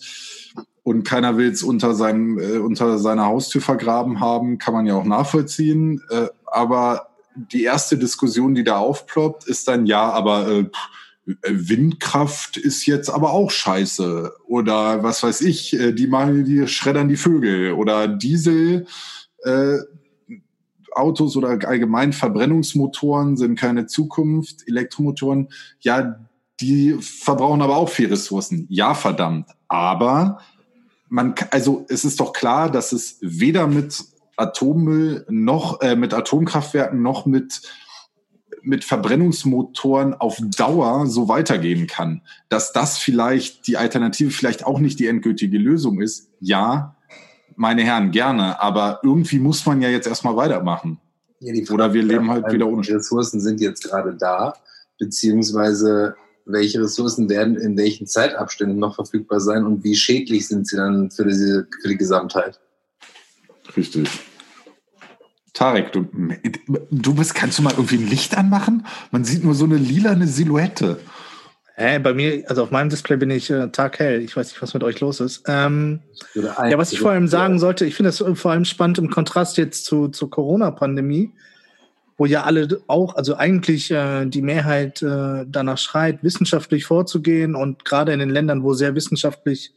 und 0.89 1.03
keiner 1.03 1.37
will 1.37 1.51
es 1.51 1.61
unter, 1.61 1.93
seinem, 1.93 2.39
äh, 2.39 2.57
unter 2.57 2.97
seiner 2.97 3.27
Haustür 3.27 3.61
vergraben 3.61 4.19
haben, 4.19 4.57
kann 4.57 4.73
man 4.73 4.87
ja 4.87 4.95
auch 4.95 5.05
nachvollziehen. 5.05 6.01
Äh, 6.09 6.29
aber 6.47 7.09
die 7.35 7.61
erste 7.61 7.95
Diskussion, 7.95 8.55
die 8.55 8.63
da 8.63 8.79
aufploppt, 8.79 9.47
ist 9.47 9.67
dann, 9.67 9.85
ja, 9.85 10.09
aber 10.09 10.49
äh, 10.49 10.65
Windkraft 11.47 12.57
ist 12.57 12.87
jetzt 12.87 13.11
aber 13.11 13.33
auch 13.33 13.51
scheiße. 13.51 14.33
Oder 14.47 15.03
was 15.03 15.21
weiß 15.21 15.41
ich, 15.41 15.79
äh, 15.79 15.91
die 15.91 16.07
machen, 16.07 16.43
die 16.43 16.67
schreddern 16.67 17.07
die 17.07 17.17
Vögel. 17.17 17.73
Oder 17.73 18.07
Diesel, 18.07 18.87
äh, 19.43 19.77
Autos 20.91 21.37
oder 21.37 21.49
allgemein 21.67 22.13
Verbrennungsmotoren 22.13 23.37
sind 23.37 23.59
keine 23.59 23.85
Zukunft. 23.85 24.67
Elektromotoren, 24.67 25.49
ja, 25.81 26.19
die 26.59 26.93
verbrauchen 26.99 27.61
aber 27.61 27.77
auch 27.77 27.89
viel 27.89 28.09
Ressourcen. 28.09 28.65
Ja, 28.71 28.95
verdammt. 28.95 29.51
Aber 29.67 30.39
man, 31.09 31.35
also 31.51 31.85
es 31.89 32.05
ist 32.05 32.19
doch 32.19 32.33
klar, 32.33 32.71
dass 32.71 32.91
es 32.91 33.17
weder 33.21 33.67
mit 33.67 34.03
Atommüll 34.37 35.25
noch 35.29 35.81
äh, 35.81 35.95
mit 35.95 36.13
Atomkraftwerken 36.13 37.01
noch 37.01 37.25
mit 37.25 37.61
mit 38.61 38.83
Verbrennungsmotoren 38.83 40.13
auf 40.13 40.37
Dauer 40.57 41.07
so 41.07 41.27
weitergehen 41.27 41.87
kann. 41.87 42.21
Dass 42.49 42.73
das 42.73 42.97
vielleicht 42.97 43.67
die 43.67 43.77
Alternative 43.77 44.31
vielleicht 44.31 44.65
auch 44.65 44.79
nicht 44.79 44.99
die 44.99 45.07
endgültige 45.07 45.57
Lösung 45.57 46.01
ist, 46.01 46.29
ja, 46.39 46.95
meine 47.55 47.83
Herren, 47.83 48.11
gerne. 48.11 48.61
Aber 48.61 48.99
irgendwie 49.03 49.39
muss 49.39 49.65
man 49.65 49.81
ja 49.81 49.89
jetzt 49.89 50.07
erstmal 50.07 50.35
weitermachen. 50.35 50.99
Ja, 51.39 51.53
Oder 51.71 51.93
wir 51.93 52.03
leben 52.03 52.29
halt 52.29 52.51
wieder 52.51 52.67
ohne 52.67 52.81
Die 52.81 52.91
Ressourcen 52.91 53.39
sind 53.39 53.61
jetzt 53.61 53.83
gerade 53.83 54.15
da, 54.15 54.53
beziehungsweise 54.97 56.15
welche 56.51 56.81
Ressourcen 56.81 57.29
werden 57.29 57.55
in 57.57 57.77
welchen 57.77 58.07
Zeitabständen 58.07 58.79
noch 58.79 58.95
verfügbar 58.95 59.39
sein 59.39 59.65
und 59.65 59.83
wie 59.83 59.95
schädlich 59.95 60.47
sind 60.47 60.67
sie 60.67 60.77
dann 60.77 61.11
für, 61.11 61.25
diese, 61.25 61.67
für 61.81 61.87
die 61.87 61.97
Gesamtheit. 61.97 62.59
Richtig. 63.75 64.09
Tarek, 65.53 65.91
du, 65.91 66.07
du 66.89 67.13
bist, 67.13 67.35
kannst 67.35 67.59
du 67.59 67.63
mal 67.63 67.73
irgendwie 67.73 67.97
ein 67.97 68.07
Licht 68.07 68.37
anmachen? 68.37 68.85
Man 69.11 69.25
sieht 69.25 69.43
nur 69.43 69.55
so 69.55 69.65
eine 69.65 69.77
lilane 69.77 70.27
Silhouette. 70.27 70.99
Hä, 71.75 71.97
bei 71.99 72.13
mir, 72.13 72.43
also 72.47 72.63
auf 72.63 72.71
meinem 72.71 72.89
Display 72.89 73.17
bin 73.17 73.29
ich 73.29 73.49
äh, 73.49 73.69
taghell. 73.69 74.21
Ich 74.21 74.35
weiß 74.35 74.47
nicht, 74.47 74.61
was 74.61 74.73
mit 74.73 74.83
euch 74.83 74.99
los 74.99 75.21
ist. 75.21 75.43
Ähm, 75.47 76.01
ja, 76.35 76.77
was 76.77 76.91
ich 76.91 76.99
vor 76.99 77.11
allem 77.11 77.27
sagen 77.27 77.57
sollte, 77.57 77.85
ich 77.85 77.95
finde 77.95 78.09
das 78.09 78.23
vor 78.37 78.51
allem 78.51 78.65
spannend 78.65 78.97
im 78.97 79.09
Kontrast 79.09 79.57
jetzt 79.57 79.85
zu, 79.85 80.09
zur 80.09 80.29
Corona-Pandemie, 80.29 81.31
wo 82.19 82.25
ja 82.25 82.43
alle 82.43 82.81
auch, 82.87 83.15
also 83.15 83.35
eigentlich 83.35 83.89
äh, 83.91 84.25
die 84.25 84.41
Mehrheit 84.41 85.01
äh, 85.01 85.45
danach 85.47 85.77
schreit, 85.77 86.21
wissenschaftlich 86.21 86.83
vorzugehen 86.83 87.55
und 87.55 87.85
gerade 87.85 88.11
in 88.11 88.19
den 88.19 88.29
Ländern, 88.29 88.61
wo 88.61 88.73
sehr 88.73 88.93
wissenschaftlich 88.93 89.71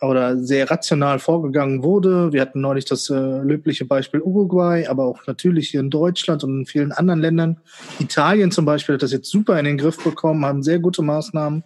oder 0.00 0.38
sehr 0.38 0.70
rational 0.70 1.18
vorgegangen 1.18 1.82
wurde. 1.82 2.32
Wir 2.32 2.42
hatten 2.42 2.60
neulich 2.60 2.84
das 2.84 3.10
äh, 3.10 3.14
löbliche 3.14 3.84
Beispiel 3.86 4.20
Uruguay, 4.20 4.86
aber 4.86 5.06
auch 5.06 5.26
natürlich 5.26 5.70
hier 5.70 5.80
in 5.80 5.90
Deutschland 5.90 6.44
und 6.44 6.60
in 6.60 6.66
vielen 6.66 6.92
anderen 6.92 7.20
Ländern. 7.20 7.60
Italien 7.98 8.52
zum 8.52 8.64
Beispiel 8.64 8.94
hat 8.94 9.02
das 9.02 9.10
jetzt 9.10 9.28
super 9.28 9.58
in 9.58 9.64
den 9.64 9.78
Griff 9.78 10.02
bekommen, 10.02 10.44
haben 10.44 10.62
sehr 10.62 10.78
gute 10.78 11.02
Maßnahmen. 11.02 11.64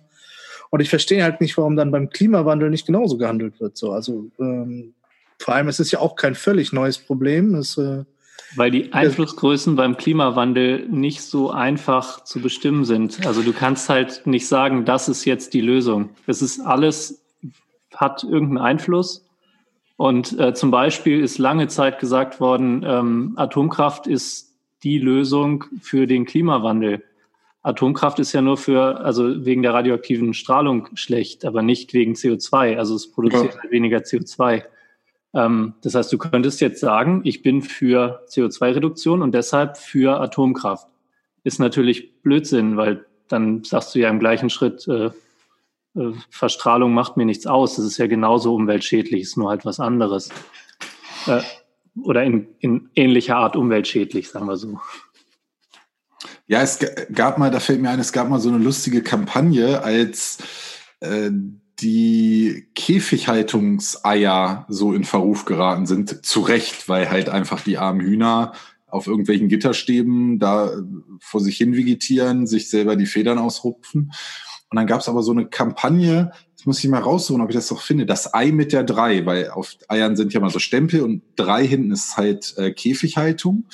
Und 0.71 0.81
ich 0.81 0.89
verstehe 0.89 1.23
halt 1.23 1.43
nicht, 1.43 1.59
warum 1.59 1.77
dann 1.77 1.91
beim 1.91 2.09
Klimawandel 2.09 2.71
nicht 2.71 2.87
genauso 2.87 3.19
gehandelt 3.19 3.61
wird. 3.61 3.77
So, 3.77 3.93
also 3.93 4.31
ähm, 4.41 4.95
vor 5.39 5.55
allem 5.55 5.69
es 5.69 5.81
ist 5.81 5.91
ja 5.91 5.99
auch 5.99 6.17
kein 6.17 6.35
völlig 6.35 6.73
neues 6.73 6.97
Problem. 6.97 7.55
Es, 7.57 7.77
äh, 7.77 8.05
weil 8.57 8.71
die 8.71 8.93
Einflussgrößen 8.93 9.77
beim 9.77 9.97
Klimawandel 9.97 10.87
nicht 10.89 11.23
so 11.23 11.51
einfach 11.51 12.25
zu 12.25 12.41
bestimmen 12.41 12.85
sind. 12.85 13.27
Also 13.27 13.43
du 13.43 13.53
kannst 13.53 13.89
halt 13.89 14.27
nicht 14.27 14.47
sagen, 14.47 14.85
das 14.85 15.09
ist 15.09 15.25
jetzt 15.25 15.55
die 15.55 15.61
Lösung. 15.61 16.11
Es 16.27 16.43
ist 16.43 16.61
alles 16.61 17.23
hat 17.95 18.25
irgendeinen 18.25 18.59
Einfluss. 18.59 19.27
Und 19.97 20.39
äh, 20.39 20.55
zum 20.55 20.71
Beispiel 20.71 21.21
ist 21.21 21.39
lange 21.39 21.69
Zeit 21.69 21.99
gesagt 21.99 22.41
worden, 22.41 22.85
ähm, 22.87 23.35
Atomkraft 23.37 24.07
ist 24.07 24.55
die 24.83 24.99
Lösung 24.99 25.65
für 25.81 26.07
den 26.07 26.25
Klimawandel. 26.25 27.05
Atomkraft 27.63 28.19
ist 28.19 28.33
ja 28.33 28.43
nur 28.43 28.57
für, 28.57 29.01
also 29.01 29.45
wegen 29.45 29.63
der 29.63 29.73
radioaktiven 29.73 30.35
Strahlung 30.35 30.89
schlecht, 30.95 31.45
aber 31.45 31.63
nicht 31.63 31.95
wegen 31.95 32.15
CO2. 32.15 32.77
Also 32.77 32.97
es 32.97 33.13
produziert 33.13 33.57
ja. 33.63 33.71
weniger 33.71 33.99
CO2. 33.99 34.65
Ähm, 35.35 35.75
das 35.83 35.95
heißt, 35.95 36.13
du 36.13 36.19
könntest 36.19 36.61
jetzt 36.61 36.81
sagen, 36.81 37.23
ich 37.25 37.43
bin 37.43 37.63
für 37.63 38.25
CO2-Reduktion 38.29 39.23
und 39.23 39.33
deshalb 39.35 39.77
für 39.79 40.21
Atomkraft. 40.21 40.89
Ist 41.45 41.59
natürlich 41.59 42.23
Blödsinn, 42.23 42.77
weil 42.77 43.07
dann 43.29 43.65
sagst 43.65 43.95
du 43.95 43.99
ja 43.99 44.11
im 44.11 44.21
gleichen 44.21 44.51
Schritt, 44.51 44.87
äh, 44.89 45.11
äh, 45.95 46.13
Verstrahlung 46.31 46.95
macht 46.95 47.17
mir 47.17 47.25
nichts 47.25 47.47
aus. 47.47 47.77
Das 47.77 47.85
ist 47.85 47.99
ja 47.99 48.07
genauso 48.07 48.55
umweltschädlich, 48.55 49.23
ist 49.23 49.37
nur 49.37 49.51
halt 49.51 49.65
was 49.65 49.81
anderes. 49.81 50.31
Äh, 51.27 51.41
oder 52.03 52.25
in, 52.25 52.49
in 52.61 52.91
ähnlicher 52.95 53.37
Art 53.37 53.57
umweltschädlich, 53.57 54.29
sagen 54.31 54.47
wir 54.47 54.57
so. 54.57 54.81
Ja, 56.47 56.63
es 56.63 56.79
gab 57.13 57.39
mal, 57.39 57.51
da 57.51 57.61
fällt 57.61 57.81
mir 57.81 57.91
ein, 57.91 58.01
es 58.01 58.13
gab 58.13 58.29
mal 58.29 58.41
so 58.41 58.49
eine 58.49 58.59
lustige 58.59 59.03
Kampagne, 59.03 59.83
als 59.83 60.39
äh, 61.01 61.31
die 61.81 62.69
Käfighaltungseier 62.75 64.67
so 64.69 64.93
in 64.93 65.05
Verruf 65.05 65.45
geraten 65.45 65.87
sind. 65.87 66.25
Zu 66.25 66.41
Recht, 66.41 66.89
weil 66.89 67.11
halt 67.11 67.29
einfach 67.29 67.61
die 67.61 67.79
armen 67.79 68.01
Hühner 68.01 68.53
auf 68.89 69.07
irgendwelchen 69.07 69.49
Gitterstäben 69.49 70.39
da 70.39 70.71
vor 71.21 71.41
sich 71.41 71.57
hin 71.57 71.75
vegetieren, 71.75 72.47
sich 72.47 72.69
selber 72.69 72.95
die 72.97 73.07
Federn 73.07 73.39
ausrupfen. 73.39 74.13
Und 74.71 74.77
dann 74.77 74.87
gab 74.87 75.01
es 75.01 75.09
aber 75.09 75.23
so 75.23 75.33
eine 75.33 75.47
Kampagne, 75.47 76.33
das 76.57 76.67
muss 76.67 76.85
ich 76.85 76.89
mal 76.89 77.01
raussuchen, 77.01 77.43
ob 77.43 77.51
ich 77.51 77.57
das 77.57 77.69
doch 77.69 77.81
finde, 77.81 78.07
das 78.07 78.33
Ei 78.35 78.53
mit 78.53 78.73
der 78.73 78.85
drei, 78.85 79.27
weil 79.27 79.51
auf 79.51 79.77
Eiern 79.89 80.15
sind 80.15 80.33
ja 80.33 80.41
mal 80.41 80.51
so 80.51 80.59
Stempel 80.59 81.01
und 81.01 81.23
drei 81.37 81.67
hinten 81.67 81.91
ist 81.91 82.17
halt 82.17 82.57
äh, 82.57 82.71
Käfighaltung. 82.71 83.65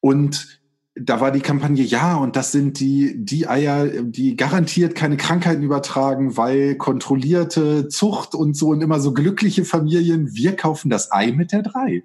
Und 0.00 0.57
da 1.00 1.20
war 1.20 1.30
die 1.30 1.40
Kampagne, 1.40 1.82
ja, 1.82 2.16
und 2.16 2.36
das 2.36 2.52
sind 2.52 2.80
die, 2.80 3.14
die 3.16 3.46
Eier, 3.46 3.86
die 4.02 4.36
garantiert 4.36 4.94
keine 4.94 5.16
Krankheiten 5.16 5.62
übertragen, 5.62 6.36
weil 6.36 6.76
kontrollierte 6.76 7.88
Zucht 7.88 8.34
und 8.34 8.56
so 8.56 8.68
und 8.68 8.80
immer 8.80 9.00
so 9.00 9.12
glückliche 9.12 9.64
Familien, 9.64 10.34
wir 10.34 10.56
kaufen 10.56 10.90
das 10.90 11.12
Ei 11.12 11.32
mit 11.32 11.52
der 11.52 11.62
drei. 11.62 12.04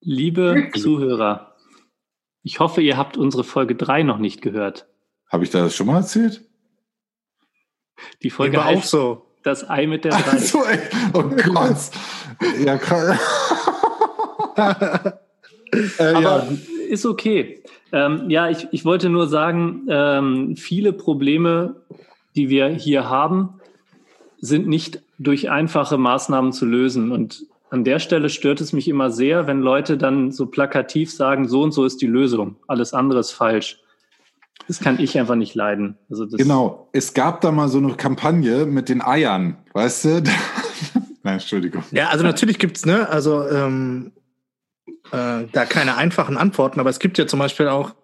Liebe 0.00 0.70
Zuhörer, 0.76 1.54
ich 2.42 2.60
hoffe, 2.60 2.80
ihr 2.80 2.96
habt 2.96 3.16
unsere 3.16 3.44
Folge 3.44 3.74
drei 3.74 4.02
noch 4.02 4.18
nicht 4.18 4.42
gehört. 4.42 4.86
Habe 5.28 5.44
ich 5.44 5.50
das 5.50 5.74
schon 5.74 5.86
mal 5.86 5.98
erzählt? 5.98 6.42
Die 8.22 8.30
Folge 8.30 8.58
war 8.58 8.68
auch 8.68 8.84
so. 8.84 9.24
Das 9.42 9.68
Ei 9.68 9.86
mit 9.86 10.04
der 10.04 10.12
Drei. 10.12 10.38
So, 10.38 10.64
ey. 10.64 10.78
Oh 11.14 11.22
Gott. 11.22 11.76
ja, 12.64 12.76
krass. 12.76 13.18
äh, 15.98 16.14
Aber 16.14 16.20
ja. 16.20 16.48
ist 16.88 17.06
okay. 17.06 17.62
Ähm, 17.92 18.28
ja, 18.28 18.48
ich, 18.48 18.68
ich 18.70 18.84
wollte 18.84 19.08
nur 19.08 19.28
sagen, 19.28 19.86
ähm, 19.88 20.56
viele 20.56 20.92
Probleme, 20.92 21.76
die 22.36 22.48
wir 22.48 22.68
hier 22.68 23.08
haben, 23.08 23.60
sind 24.40 24.68
nicht 24.68 25.02
durch 25.18 25.50
einfache 25.50 25.98
Maßnahmen 25.98 26.52
zu 26.52 26.64
lösen. 26.66 27.10
Und 27.12 27.46
an 27.70 27.84
der 27.84 27.98
Stelle 27.98 28.28
stört 28.28 28.60
es 28.60 28.72
mich 28.72 28.88
immer 28.88 29.10
sehr, 29.10 29.46
wenn 29.46 29.60
Leute 29.60 29.96
dann 29.98 30.32
so 30.32 30.46
plakativ 30.46 31.12
sagen, 31.12 31.48
so 31.48 31.62
und 31.62 31.72
so 31.72 31.84
ist 31.84 32.00
die 32.00 32.06
Lösung, 32.06 32.56
alles 32.66 32.94
andere 32.94 33.20
ist 33.20 33.32
falsch. 33.32 33.80
Das 34.66 34.80
kann 34.80 35.00
ich 35.00 35.18
einfach 35.18 35.34
nicht 35.34 35.54
leiden. 35.54 35.96
Also 36.10 36.26
genau. 36.26 36.88
Es 36.92 37.14
gab 37.14 37.40
da 37.40 37.50
mal 37.50 37.68
so 37.68 37.78
eine 37.78 37.94
Kampagne 37.94 38.66
mit 38.66 38.90
den 38.90 39.00
Eiern, 39.00 39.56
weißt 39.72 40.04
du? 40.04 40.22
Nein, 41.22 41.34
Entschuldigung. 41.34 41.82
Ja, 41.90 42.08
also 42.08 42.22
natürlich 42.22 42.58
gibt's 42.58 42.84
ne, 42.84 43.08
also 43.08 43.48
ähm, 43.48 44.12
äh, 45.12 45.44
da 45.52 45.64
keine 45.64 45.96
einfachen 45.96 46.36
Antworten, 46.36 46.80
aber 46.80 46.90
es 46.90 46.98
gibt 46.98 47.18
ja 47.18 47.26
zum 47.26 47.38
Beispiel 47.38 47.68
auch 47.68 47.94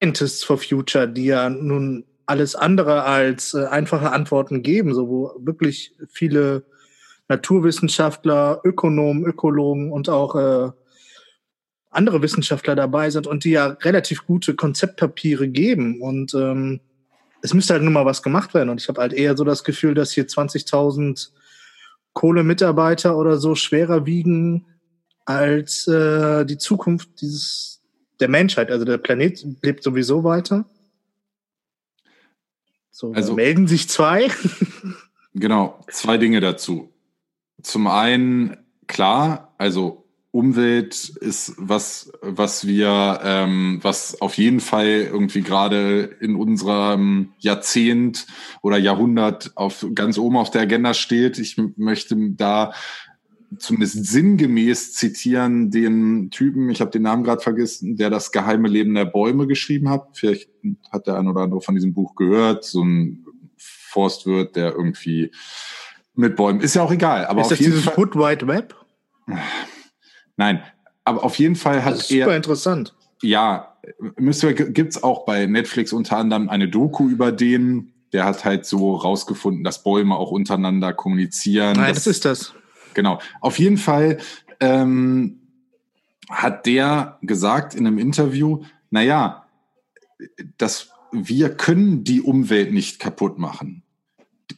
Scientists 0.00 0.44
for 0.44 0.58
Future, 0.58 1.06
die 1.08 1.26
ja 1.26 1.50
nun 1.50 2.04
alles 2.26 2.54
andere 2.54 3.04
als 3.04 3.54
äh, 3.54 3.66
einfache 3.66 4.12
Antworten 4.12 4.62
geben, 4.62 4.94
so 4.94 5.08
wo 5.08 5.32
wirklich 5.38 5.94
viele 6.08 6.64
Naturwissenschaftler, 7.28 8.60
Ökonomen, 8.64 9.24
Ökologen 9.24 9.92
und 9.92 10.08
auch 10.08 10.34
äh, 10.36 10.70
andere 11.90 12.22
Wissenschaftler 12.22 12.74
dabei 12.76 13.10
sind 13.10 13.26
und 13.26 13.44
die 13.44 13.50
ja 13.50 13.66
relativ 13.66 14.26
gute 14.26 14.54
Konzeptpapiere 14.54 15.48
geben. 15.48 16.00
Und 16.00 16.34
ähm, 16.34 16.80
es 17.42 17.52
müsste 17.52 17.74
halt 17.74 17.82
nur 17.82 17.92
mal 17.92 18.06
was 18.06 18.22
gemacht 18.22 18.54
werden. 18.54 18.68
Und 18.68 18.80
ich 18.80 18.88
habe 18.88 19.00
halt 19.00 19.12
eher 19.12 19.36
so 19.36 19.44
das 19.44 19.64
Gefühl, 19.64 19.94
dass 19.94 20.12
hier 20.12 20.26
20.000 20.26 21.30
Kohlemitarbeiter 22.12 23.16
oder 23.16 23.38
so 23.38 23.54
schwerer 23.54 24.06
wiegen 24.06 24.66
als 25.24 25.86
äh, 25.86 26.44
die 26.44 26.58
Zukunft 26.58 27.20
dieses 27.20 27.80
der 28.20 28.28
Menschheit. 28.28 28.70
Also 28.70 28.84
der 28.84 28.98
Planet 28.98 29.44
lebt 29.62 29.82
sowieso 29.82 30.24
weiter. 30.24 30.66
So, 32.90 33.12
also 33.12 33.34
melden 33.34 33.66
sich 33.66 33.88
zwei. 33.88 34.28
genau, 35.34 35.80
zwei 35.88 36.18
Dinge 36.18 36.40
dazu. 36.40 36.92
Zum 37.62 37.86
einen, 37.86 38.56
klar, 38.86 39.54
also 39.58 40.00
Umwelt 40.32 41.08
ist 41.08 41.54
was, 41.56 42.12
was 42.20 42.64
wir, 42.66 43.20
ähm, 43.24 43.80
was 43.82 44.20
auf 44.20 44.34
jeden 44.34 44.60
Fall 44.60 45.08
irgendwie 45.10 45.42
gerade 45.42 46.16
in 46.20 46.36
unserem 46.36 47.32
Jahrzehnt 47.38 48.26
oder 48.62 48.78
Jahrhundert 48.78 49.52
auf 49.56 49.84
ganz 49.94 50.18
oben 50.18 50.36
auf 50.36 50.50
der 50.50 50.62
Agenda 50.62 50.94
steht. 50.94 51.38
Ich 51.38 51.56
möchte 51.76 52.16
da 52.30 52.72
zumindest 53.58 54.06
sinngemäß 54.06 54.94
zitieren 54.94 55.70
den 55.70 56.30
Typen, 56.30 56.70
ich 56.70 56.80
habe 56.80 56.90
den 56.90 57.02
Namen 57.02 57.24
gerade 57.24 57.40
vergessen, 57.40 57.96
der 57.96 58.10
das 58.10 58.32
geheime 58.32 58.68
Leben 58.68 58.94
der 58.94 59.04
Bäume 59.04 59.46
geschrieben 59.46 59.88
hat. 59.88 60.08
Vielleicht 60.12 60.48
hat 60.90 61.06
der 61.06 61.16
ein 61.18 61.28
oder 61.28 61.42
andere 61.42 61.60
von 61.60 61.74
diesem 61.74 61.92
Buch 61.92 62.14
gehört. 62.14 62.64
So 62.64 62.84
ein 62.84 63.26
Forstwirt, 63.56 64.56
der 64.56 64.72
irgendwie 64.72 65.32
mit 66.14 66.36
Bäumen. 66.36 66.60
Ist 66.60 66.74
ja 66.74 66.82
auch 66.82 66.92
egal. 66.92 67.26
Aber 67.26 67.40
ist 67.40 67.46
auf 67.46 67.50
das 67.50 67.58
jeden 67.60 67.72
dieses 67.72 67.86
Fall, 67.86 67.96
Wood 67.96 68.14
Wide 68.14 68.46
Web? 68.46 68.76
Nein, 70.36 70.62
aber 71.04 71.24
auf 71.24 71.36
jeden 71.36 71.56
Fall 71.56 71.84
hat 71.84 71.94
das 71.94 72.02
ist 72.02 72.12
er. 72.12 72.26
Super 72.26 72.36
interessant. 72.36 72.94
Ja, 73.22 73.76
gibt 74.16 74.92
es 74.92 75.02
auch 75.02 75.24
bei 75.24 75.46
Netflix 75.46 75.92
unter 75.92 76.16
anderem 76.16 76.48
eine 76.48 76.68
Doku 76.68 77.08
über 77.08 77.32
den. 77.32 77.92
Der 78.12 78.24
hat 78.24 78.44
halt 78.44 78.66
so 78.66 78.96
rausgefunden, 78.96 79.62
dass 79.62 79.82
Bäume 79.82 80.16
auch 80.16 80.30
untereinander 80.30 80.92
kommunizieren. 80.92 81.76
Nein, 81.76 81.94
das 81.94 82.06
ist 82.06 82.24
das. 82.24 82.54
Genau. 82.94 83.20
Auf 83.40 83.58
jeden 83.58 83.76
Fall 83.76 84.18
ähm, 84.60 85.40
hat 86.28 86.66
der 86.66 87.18
gesagt 87.22 87.74
in 87.74 87.86
einem 87.86 87.98
Interview, 87.98 88.62
naja, 88.90 89.46
dass 90.58 90.90
wir 91.12 91.50
können 91.50 92.04
die 92.04 92.20
Umwelt 92.20 92.72
nicht 92.72 93.00
kaputt 93.00 93.38
machen. 93.38 93.82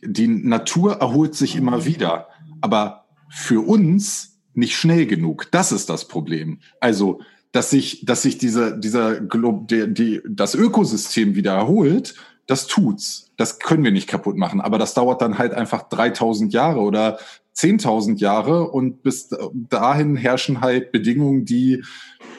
Die 0.02 0.28
Natur 0.28 0.96
erholt 1.00 1.34
sich 1.34 1.56
immer 1.56 1.84
wieder, 1.84 2.28
aber 2.60 3.06
für 3.28 3.66
uns 3.66 4.40
nicht 4.54 4.76
schnell 4.76 5.06
genug. 5.06 5.48
Das 5.50 5.72
ist 5.72 5.88
das 5.88 6.08
Problem. 6.08 6.58
Also, 6.80 7.20
dass 7.52 7.70
sich, 7.70 8.04
dass 8.04 8.22
sich 8.22 8.38
dieser, 8.38 8.72
dieser 8.72 9.20
der, 9.20 9.86
die, 9.86 10.20
das 10.28 10.54
Ökosystem 10.54 11.34
wieder 11.34 11.54
erholt, 11.54 12.14
das 12.46 12.66
tut's. 12.66 13.30
Das 13.36 13.58
können 13.58 13.84
wir 13.84 13.92
nicht 13.92 14.08
kaputt 14.08 14.36
machen. 14.36 14.60
Aber 14.60 14.78
das 14.78 14.94
dauert 14.94 15.22
dann 15.22 15.38
halt 15.38 15.54
einfach 15.54 15.88
3000 15.88 16.52
Jahre 16.52 16.80
oder 16.80 17.18
10.000 17.56 18.18
Jahre 18.18 18.70
und 18.70 19.02
bis 19.02 19.28
dahin 19.68 20.16
herrschen 20.16 20.60
halt 20.60 20.92
Bedingungen, 20.92 21.44
die 21.44 21.82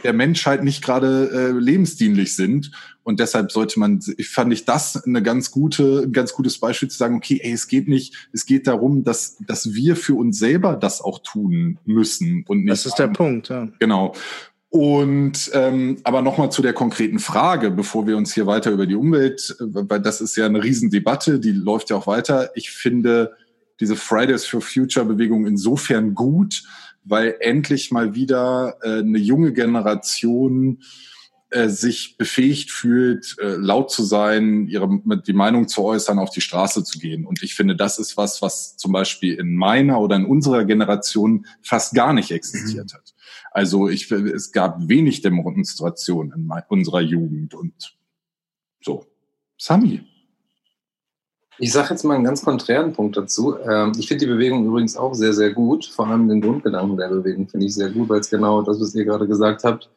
der 0.03 0.13
Menschheit 0.13 0.63
nicht 0.63 0.84
gerade 0.84 1.29
äh, 1.32 1.51
lebensdienlich 1.51 2.36
sind. 2.36 2.72
Und 3.03 3.20
deshalb 3.20 3.51
sollte 3.51 3.79
man, 3.79 4.00
ich 4.17 4.29
fand 4.29 4.53
ich 4.53 4.65
das 4.65 5.03
eine 5.03 5.22
ganz 5.22 5.51
gute, 5.51 6.03
ein 6.05 6.13
ganz 6.13 6.34
gutes 6.34 6.60
Beispiel 6.60 6.89
zu 6.89 6.98
sagen, 6.98 7.15
okay, 7.15 7.39
ey, 7.43 7.51
es 7.51 7.67
geht 7.67 7.88
nicht, 7.88 8.29
es 8.32 8.46
geht 8.46 8.67
darum, 8.67 9.03
dass, 9.03 9.38
dass 9.46 9.74
wir 9.74 9.96
für 9.96 10.15
uns 10.15 10.39
selber 10.39 10.75
das 10.75 11.01
auch 11.01 11.20
tun 11.20 11.79
müssen 11.86 12.46
und 12.48 12.60
nicht. 12.60 12.72
Das 12.72 12.86
ist 12.86 13.00
der 13.00 13.08
Punkt, 13.08 13.50
ja. 13.50 13.67
Genau. 13.79 14.13
Und 14.70 15.51
ähm, 15.53 15.98
aber 16.03 16.24
nochmal 16.24 16.51
zu 16.51 16.63
der 16.63 16.74
konkreten 16.74 17.20
Frage, 17.20 17.70
bevor 17.70 18.08
wir 18.08 18.17
uns 18.17 18.34
hier 18.34 18.48
weiter 18.48 18.72
über 18.72 18.88
die 18.88 18.96
Umwelt, 18.96 19.55
weil 19.60 20.01
das 20.01 20.20
ist 20.20 20.36
ja 20.36 20.48
eine 20.48 20.63
Riesendebatte, 20.63 21.39
die 21.39 21.51
läuft 21.51 21.91
ja 21.91 21.98
auch 21.98 22.08
weiter. 22.08 22.50
Ich 22.55 22.72
finde 22.72 23.34
diese 23.80 23.96
Fridays 23.96 24.46
for 24.46 24.62
Future 24.62 25.06
Bewegung 25.06 25.46
insofern 25.46 26.13
gut, 26.13 26.63
weil 27.03 27.36
endlich 27.39 27.92
mal 27.92 28.15
wieder 28.15 28.77
äh, 28.82 29.00
eine 29.00 29.18
junge 29.18 29.53
Generation 29.53 30.80
äh, 31.53 31.70
sich 31.70 32.18
befähigt 32.18 32.72
fühlt, 32.72 33.36
äh, 33.39 33.56
laut 33.58 33.92
zu 33.92 34.03
sein, 34.03 34.68
ihre 34.68 34.89
die 35.27 35.34
Meinung 35.34 35.68
zu 35.68 35.84
äußern, 35.84 36.18
auf 36.18 36.32
die 36.32 36.42
Straße 36.42 36.84
zu 36.84 36.98
gehen. 36.98 37.25
Und 37.25 37.44
ich 37.44 37.53
finde, 37.53 37.75
das 37.75 38.00
ist 38.00 38.18
was, 38.18 38.42
was 38.42 38.75
zum 38.75 38.92
Beispiel 38.92 39.36
in 39.36 39.56
meiner 39.56 40.00
oder 40.00 40.15
in 40.15 40.25
unserer 40.25 40.65
Generation 40.65 41.46
fast 41.62 41.94
gar 41.94 42.13
nicht 42.13 42.32
existiert 42.32 42.92
mhm. 42.92 42.98
hat. 42.98 43.13
Also 43.51 43.88
ich, 43.88 44.12
es 44.12 44.51
gab 44.51 44.88
wenig 44.88 45.22
Demonstrationen 45.22 46.34
in 46.34 46.50
unserer 46.70 47.01
Jugend 47.01 47.53
und 47.53 47.96
so. 48.82 49.06
Sami. 49.58 50.01
Ich 51.60 51.72
sage 51.72 51.91
jetzt 51.91 52.03
mal 52.03 52.15
einen 52.15 52.24
ganz 52.24 52.43
konträren 52.43 52.93
Punkt 52.93 53.15
dazu. 53.15 53.57
Ähm, 53.60 53.91
ich 53.98 54.07
finde 54.07 54.25
die 54.25 54.31
Bewegung 54.31 54.65
übrigens 54.65 54.98
auch 54.98 55.13
sehr, 55.13 55.33
sehr 55.33 55.53
gut. 55.53 55.86
Vor 55.86 56.07
allem 56.07 56.27
den 56.27 56.41
Grundgedanken 56.41 56.98
der 56.98 57.10
Bewegung 57.10 57.48
finde 57.48 57.67
ich 57.67 57.75
sehr 57.75 57.89
gut, 57.89 58.10
weil 58.10 58.19
es 58.19 58.29
genau 58.29 58.62
das, 58.63 58.81
was 58.81 58.95
ihr 58.95 59.05
gerade 59.05 59.27
gesagt 59.27 59.63
habt, 59.63 59.89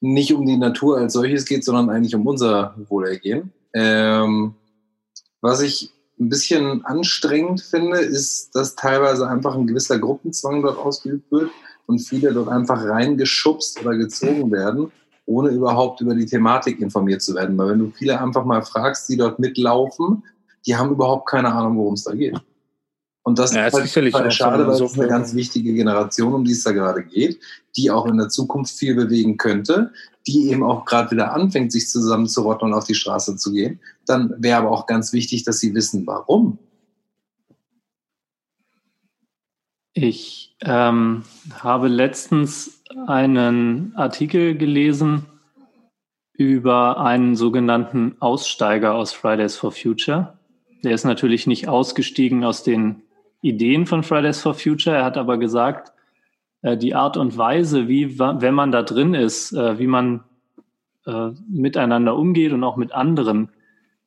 nicht 0.00 0.32
um 0.32 0.46
die 0.46 0.56
Natur 0.56 0.98
als 0.98 1.12
solches 1.12 1.44
geht, 1.44 1.64
sondern 1.64 1.90
eigentlich 1.90 2.14
um 2.14 2.26
unser 2.26 2.74
Wohlergehen. 2.88 3.52
Ähm, 3.74 4.54
was 5.40 5.60
ich 5.60 5.92
ein 6.18 6.28
bisschen 6.28 6.84
anstrengend 6.84 7.60
finde, 7.60 7.98
ist, 7.98 8.54
dass 8.54 8.74
teilweise 8.74 9.28
einfach 9.28 9.54
ein 9.54 9.66
gewisser 9.66 9.98
Gruppenzwang 9.98 10.62
dort 10.62 10.78
ausgeübt 10.78 11.30
wird 11.30 11.50
und 11.86 12.00
viele 12.00 12.32
dort 12.32 12.48
einfach 12.48 12.82
reingeschubst 12.84 13.80
oder 13.82 13.96
gezogen 13.96 14.50
werden, 14.50 14.90
ohne 15.26 15.50
überhaupt 15.50 16.00
über 16.00 16.14
die 16.14 16.26
Thematik 16.26 16.80
informiert 16.80 17.22
zu 17.22 17.34
werden. 17.34 17.56
Weil 17.58 17.70
wenn 17.70 17.78
du 17.78 17.92
viele 17.94 18.20
einfach 18.20 18.44
mal 18.44 18.62
fragst, 18.62 19.08
die 19.08 19.16
dort 19.16 19.38
mitlaufen, 19.38 20.22
die 20.66 20.76
haben 20.76 20.90
überhaupt 20.90 21.28
keine 21.28 21.52
Ahnung, 21.52 21.76
worum 21.78 21.94
es 21.94 22.04
da 22.04 22.14
geht. 22.14 22.40
Und 23.28 23.38
das 23.38 23.52
ja, 23.52 23.66
ist 23.66 23.74
halt, 23.74 23.84
sicherlich 23.84 24.14
halt 24.14 24.32
schade, 24.32 24.66
weil 24.66 24.82
es 24.82 24.98
eine 24.98 25.06
ganz 25.06 25.34
wichtige 25.34 25.74
Generation, 25.74 26.32
um 26.32 26.44
die 26.44 26.52
es 26.52 26.64
da 26.64 26.72
gerade 26.72 27.04
geht, 27.04 27.38
die 27.76 27.90
auch 27.90 28.06
in 28.06 28.16
der 28.16 28.30
Zukunft 28.30 28.72
viel 28.74 28.94
bewegen 28.94 29.36
könnte, 29.36 29.92
die 30.26 30.48
eben 30.50 30.62
auch 30.62 30.86
gerade 30.86 31.10
wieder 31.10 31.34
anfängt, 31.34 31.70
sich 31.70 31.90
zusammenzurotten 31.90 32.68
und 32.68 32.74
auf 32.74 32.84
die 32.84 32.94
Straße 32.94 33.36
zu 33.36 33.52
gehen. 33.52 33.80
Dann 34.06 34.34
wäre 34.38 34.60
aber 34.60 34.70
auch 34.70 34.86
ganz 34.86 35.12
wichtig, 35.12 35.42
dass 35.44 35.58
sie 35.58 35.74
wissen, 35.74 36.06
warum. 36.06 36.58
Ich 39.92 40.56
ähm, 40.62 41.24
habe 41.52 41.88
letztens 41.88 42.82
einen 43.06 43.94
Artikel 43.94 44.56
gelesen 44.56 45.26
über 46.32 47.00
einen 47.00 47.36
sogenannten 47.36 48.16
Aussteiger 48.20 48.94
aus 48.94 49.12
Fridays 49.12 49.56
for 49.56 49.72
Future. 49.72 50.37
Der 50.84 50.92
ist 50.92 51.04
natürlich 51.04 51.46
nicht 51.46 51.68
ausgestiegen 51.68 52.44
aus 52.44 52.62
den 52.62 53.02
Ideen 53.40 53.86
von 53.86 54.02
Fridays 54.02 54.40
for 54.40 54.54
Future. 54.54 54.96
Er 54.96 55.04
hat 55.04 55.16
aber 55.16 55.38
gesagt, 55.38 55.92
äh, 56.62 56.76
die 56.76 56.94
Art 56.94 57.16
und 57.16 57.36
Weise, 57.36 57.88
wie, 57.88 58.18
wenn 58.18 58.54
man 58.54 58.72
da 58.72 58.82
drin 58.82 59.14
ist, 59.14 59.52
äh, 59.52 59.78
wie 59.78 59.86
man 59.86 60.24
äh, 61.06 61.30
miteinander 61.48 62.16
umgeht 62.16 62.52
und 62.52 62.64
auch 62.64 62.76
mit 62.76 62.92
anderen, 62.92 63.50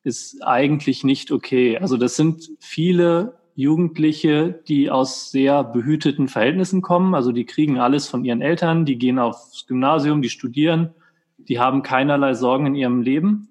ist 0.04 0.42
eigentlich 0.42 1.04
nicht 1.04 1.30
okay. 1.30 1.78
Also 1.78 1.96
das 1.96 2.16
sind 2.16 2.50
viele 2.58 3.34
Jugendliche, 3.54 4.60
die 4.66 4.90
aus 4.90 5.30
sehr 5.30 5.62
behüteten 5.62 6.28
Verhältnissen 6.28 6.82
kommen. 6.82 7.14
Also 7.14 7.32
die 7.32 7.44
kriegen 7.44 7.78
alles 7.78 8.08
von 8.08 8.24
ihren 8.24 8.40
Eltern, 8.40 8.84
die 8.84 8.98
gehen 8.98 9.18
aufs 9.18 9.66
Gymnasium, 9.66 10.22
die 10.22 10.30
studieren, 10.30 10.90
die 11.36 11.58
haben 11.58 11.82
keinerlei 11.82 12.34
Sorgen 12.34 12.66
in 12.66 12.74
ihrem 12.74 13.02
Leben 13.02 13.48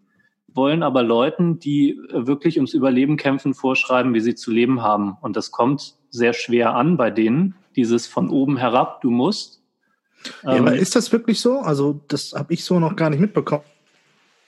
wollen 0.53 0.83
aber 0.83 1.03
Leuten, 1.03 1.59
die 1.59 1.99
wirklich 2.11 2.57
ums 2.57 2.73
Überleben 2.73 3.17
kämpfen, 3.17 3.53
vorschreiben, 3.53 4.13
wie 4.13 4.21
sie 4.21 4.35
zu 4.35 4.51
leben 4.51 4.81
haben. 4.81 5.17
Und 5.21 5.35
das 5.35 5.51
kommt 5.51 5.95
sehr 6.09 6.33
schwer 6.33 6.75
an 6.75 6.97
bei 6.97 7.09
denen, 7.09 7.55
dieses 7.75 8.07
von 8.07 8.29
oben 8.29 8.57
herab, 8.57 9.01
du 9.01 9.11
musst. 9.11 9.61
Ja, 10.43 10.55
ähm, 10.55 10.67
aber 10.67 10.75
ist 10.75 10.95
das 10.95 11.11
wirklich 11.11 11.39
so? 11.39 11.59
Also 11.59 12.01
das 12.07 12.33
habe 12.33 12.53
ich 12.53 12.63
so 12.63 12.79
noch 12.79 12.95
gar 12.95 13.09
nicht 13.09 13.19
mitbekommen. 13.19 13.63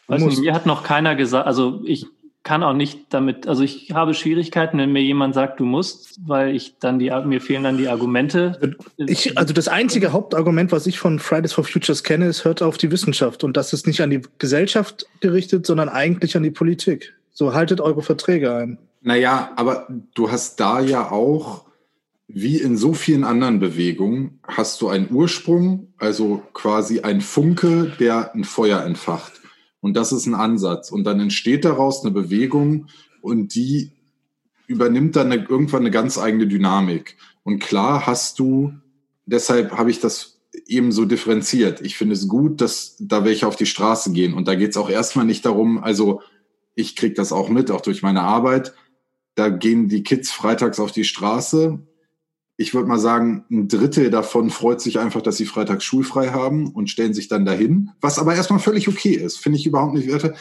Weiß 0.08 0.24
nicht, 0.24 0.42
mir 0.42 0.54
hat 0.54 0.66
noch 0.66 0.84
keiner 0.84 1.16
gesagt, 1.16 1.48
also 1.48 1.82
ich 1.86 2.06
kann 2.44 2.62
auch 2.62 2.74
nicht 2.74 3.06
damit, 3.10 3.48
also 3.48 3.64
ich 3.64 3.92
habe 3.94 4.14
Schwierigkeiten, 4.14 4.78
wenn 4.78 4.92
mir 4.92 5.02
jemand 5.02 5.34
sagt, 5.34 5.62
du 5.62 5.66
musst, 5.66 6.20
weil 6.28 6.54
ich 6.54 6.78
dann 6.78 7.00
die, 7.00 7.10
mir 7.26 7.40
fehlen 7.40 7.64
dann 7.64 7.78
die 7.78 7.88
Argumente. 7.88 8.76
Ich, 8.98 9.38
also 9.38 9.54
das 9.54 9.70
einzige 9.70 10.12
Hauptargument, 10.12 10.74
was 10.74 10.86
ich 10.86 11.00
von 11.00 11.20
Fridays 11.20 11.54
for 11.54 11.64
Futures 11.64 12.04
kenne, 12.04 12.26
ist, 12.26 12.44
hört 12.44 12.62
auf 12.62 12.78
die 12.78 12.92
Wissenschaft. 12.92 13.46
Und 13.46 13.56
das 13.56 13.72
ist 13.72 13.88
nicht 13.88 14.02
an 14.02 14.10
die 14.10 14.22
Gesellschaft 14.40 15.06
gerichtet, 15.22 15.66
sondern 15.66 15.88
eigentlich 15.88 16.36
an 16.36 16.44
die 16.44 16.52
Politik. 16.52 17.14
So 17.32 17.54
haltet 17.54 17.80
eure 17.80 18.02
Verträge 18.02 18.54
ein. 18.54 18.78
Naja, 19.02 19.52
aber 19.56 19.88
du 20.14 20.30
hast 20.30 20.60
da 20.60 20.82
ja 20.82 21.12
auch, 21.12 21.66
wie 22.28 22.58
in 22.58 22.76
so 22.76 22.94
vielen 22.94 23.24
anderen 23.24 23.60
Bewegungen, 23.60 24.40
hast 24.48 24.82
du 24.82 24.90
einen 24.90 25.10
Ursprung, 25.12 25.94
also 25.98 26.44
quasi 26.54 27.02
ein 27.02 27.22
Funke, 27.22 27.94
der 28.00 28.34
ein 28.34 28.44
Feuer 28.44 28.84
entfacht. 28.84 29.43
Und 29.84 29.98
das 29.98 30.14
ist 30.14 30.28
ein 30.28 30.34
Ansatz. 30.34 30.92
Und 30.92 31.04
dann 31.04 31.20
entsteht 31.20 31.66
daraus 31.66 32.04
eine 32.04 32.12
Bewegung 32.12 32.88
und 33.22 33.54
die 33.54 33.92
übernimmt 34.66 35.18
dann 35.18 35.30
eine, 35.30 35.44
irgendwann 35.44 35.82
eine 35.82 35.92
ganz 35.92 36.18
eigene 36.18 36.48
Dynamik. 36.48 37.18
Und 37.44 37.60
klar 37.60 38.08
hast 38.08 38.40
du, 38.40 38.72
deshalb 39.26 39.74
habe 39.74 39.92
ich 39.92 40.00
das 40.00 40.40
eben 40.68 40.94
so 40.94 41.04
differenziert. 41.04 41.82
Ich 41.82 41.98
finde 41.98 42.14
es 42.14 42.30
gut, 42.30 42.62
dass 42.62 42.96
da 42.98 43.26
welche 43.26 43.46
auf 43.46 43.58
die 43.58 43.66
Straße 43.66 44.14
gehen. 44.14 44.34
Und 44.34 44.48
da 44.48 44.56
geht 44.56 44.70
es 44.70 44.78
auch 44.78 44.90
erstmal 44.90 45.26
nicht 45.26 45.46
darum, 45.46 45.84
also 45.84 46.22
ich 46.76 46.96
kriege 46.96 47.14
das 47.14 47.34
auch 47.34 47.50
mit, 47.50 47.70
auch 47.70 47.82
durch 47.82 48.02
meine 48.02 48.22
Arbeit. 48.22 48.74
Da 49.36 49.50
gehen 49.50 49.90
die 49.90 50.04
Kids 50.04 50.32
freitags 50.32 50.80
auf 50.80 50.94
die 50.94 51.04
Straße 51.04 51.80
ich 52.56 52.74
würde 52.74 52.88
mal 52.88 53.00
sagen, 53.00 53.46
ein 53.50 53.68
Drittel 53.68 54.12
davon 54.12 54.50
freut 54.50 54.80
sich 54.80 55.00
einfach, 55.00 55.22
dass 55.22 55.38
sie 55.38 55.46
freitags 55.46 55.84
schulfrei 55.84 56.30
haben 56.30 56.72
und 56.72 56.90
stellen 56.90 57.14
sich 57.14 57.28
dann 57.28 57.46
dahin, 57.46 57.92
was 58.00 58.20
aber 58.20 58.36
erstmal 58.36 58.60
völlig 58.60 58.88
okay 58.88 59.14
ist, 59.14 59.38
finde 59.38 59.58
ich 59.58 59.66
überhaupt 59.66 59.96
nicht 59.96 60.08
werte. 60.08 60.36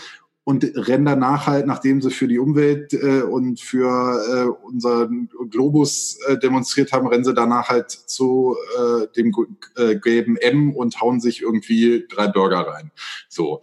Und 0.44 0.64
rennen 0.75 1.05
danach 1.05 1.46
halt, 1.46 1.68
nachdem 1.68 2.03
sie 2.03 2.11
für 2.11 2.27
die 2.27 2.40
Umwelt 2.40 2.92
äh, 2.94 3.22
und 3.22 3.61
für 3.61 3.87
äh, 4.29 4.66
unseren 4.66 5.31
Globus 5.51 6.18
äh, 6.27 6.37
demonstriert 6.37 6.92
haben, 6.92 7.07
rennen 7.07 7.25
sie 7.25 7.33
danach 7.33 7.68
halt 7.68 7.92
zu 7.92 8.57
äh, 8.77 9.07
dem 9.16 9.33
äh, 9.77 9.94
gelben 9.94 10.37
M 10.37 10.75
und 10.75 11.01
hauen 11.01 11.20
sich 11.20 11.42
irgendwie 11.42 12.07
drei 12.09 12.27
Burger 12.27 12.66
rein. 12.66 12.90
So. 13.29 13.61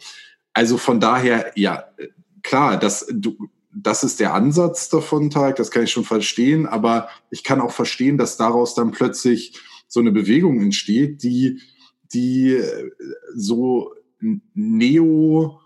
Also 0.54 0.78
von 0.78 1.02
daher, 1.02 1.52
ja, 1.56 1.84
klar, 2.44 2.80
das, 2.80 3.06
du, 3.12 3.50
das 3.84 4.04
ist 4.04 4.20
der 4.20 4.34
Ansatz 4.34 4.90
davon, 4.90 5.30
Tag, 5.30 5.56
das 5.56 5.72
kann 5.72 5.84
ich 5.84 5.92
schon 5.92 6.04
verstehen, 6.04 6.66
aber 6.66 7.10
ich 7.30 7.44
kann 7.44 7.62
auch 7.62 7.72
verstehen, 7.72 8.18
dass 8.18 8.38
daraus 8.38 8.76
dann 8.76 8.92
plötzlich 8.92 9.60
so 9.88 10.00
eine 10.00 10.12
Bewegung 10.12 10.62
entsteht, 10.62 11.24
die, 11.24 11.62
die 12.14 12.54
äh, 12.54 12.92
so 13.36 13.94
neo, 14.54 15.60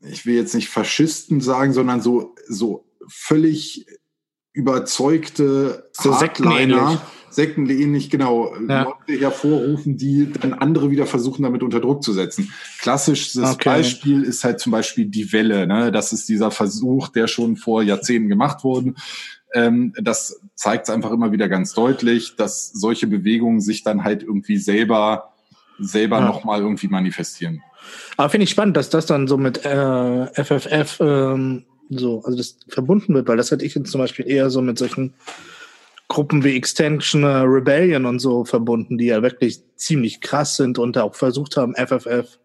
ich 0.00 0.26
will 0.26 0.34
jetzt 0.34 0.54
nicht 0.54 0.68
Faschisten 0.68 1.40
sagen, 1.40 1.72
sondern 1.72 2.00
so, 2.00 2.34
so 2.48 2.86
völlig 3.08 3.86
überzeugte 4.54 5.84
so 5.92 6.18
Hardliner, 6.18 7.02
sektenähnlich, 7.28 8.08
genau, 8.08 8.54
ja. 8.68 8.84
Leute 8.84 9.20
hervorrufen, 9.20 9.96
die 9.96 10.32
dann 10.32 10.54
andere 10.54 10.90
wieder 10.90 11.06
versuchen, 11.06 11.42
damit 11.42 11.62
unter 11.62 11.80
Druck 11.80 12.02
zu 12.02 12.12
setzen. 12.12 12.52
Klassisches 12.80 13.36
okay. 13.36 13.68
Beispiel 13.68 14.22
ist 14.22 14.44
halt 14.44 14.60
zum 14.60 14.72
Beispiel 14.72 15.06
die 15.06 15.32
Welle. 15.32 15.66
Ne? 15.66 15.90
Das 15.90 16.12
ist 16.12 16.28
dieser 16.28 16.52
Versuch, 16.52 17.08
der 17.08 17.26
schon 17.26 17.56
vor 17.56 17.82
Jahrzehnten 17.82 18.28
gemacht 18.28 18.62
wurde. 18.64 18.94
Ähm, 19.52 19.92
das 20.00 20.40
zeigt 20.54 20.84
es 20.84 20.94
einfach 20.94 21.10
immer 21.10 21.32
wieder 21.32 21.48
ganz 21.48 21.74
deutlich, 21.74 22.36
dass 22.36 22.70
solche 22.72 23.08
Bewegungen 23.08 23.60
sich 23.60 23.82
dann 23.82 24.04
halt 24.04 24.22
irgendwie 24.22 24.56
selber 24.56 25.34
selber 25.78 26.20
ja. 26.20 26.26
nochmal 26.26 26.60
irgendwie 26.60 26.86
manifestieren. 26.86 27.62
Aber 28.16 28.30
finde 28.30 28.44
ich 28.44 28.50
spannend, 28.50 28.76
dass 28.76 28.90
das 28.90 29.06
dann 29.06 29.26
so 29.26 29.36
mit 29.36 29.64
äh, 29.64 30.26
FFF 30.26 31.00
ähm, 31.00 31.64
so, 31.90 32.22
also 32.24 32.36
das 32.36 32.56
verbunden 32.68 33.14
wird, 33.14 33.28
weil 33.28 33.36
das 33.36 33.50
hätte 33.50 33.64
ich 33.64 33.74
jetzt 33.74 33.90
zum 33.90 34.00
Beispiel 34.00 34.28
eher 34.28 34.50
so 34.50 34.62
mit 34.62 34.78
solchen 34.78 35.14
Gruppen 36.08 36.44
wie 36.44 36.56
Extension 36.56 37.24
äh, 37.24 37.38
Rebellion 37.38 38.04
und 38.04 38.18
so 38.18 38.44
verbunden, 38.44 38.98
die 38.98 39.06
ja 39.06 39.22
wirklich 39.22 39.62
ziemlich 39.76 40.20
krass 40.20 40.56
sind 40.56 40.78
und 40.78 40.98
auch 40.98 41.14
versucht 41.14 41.56
haben, 41.56 41.74
FFF 41.74 42.38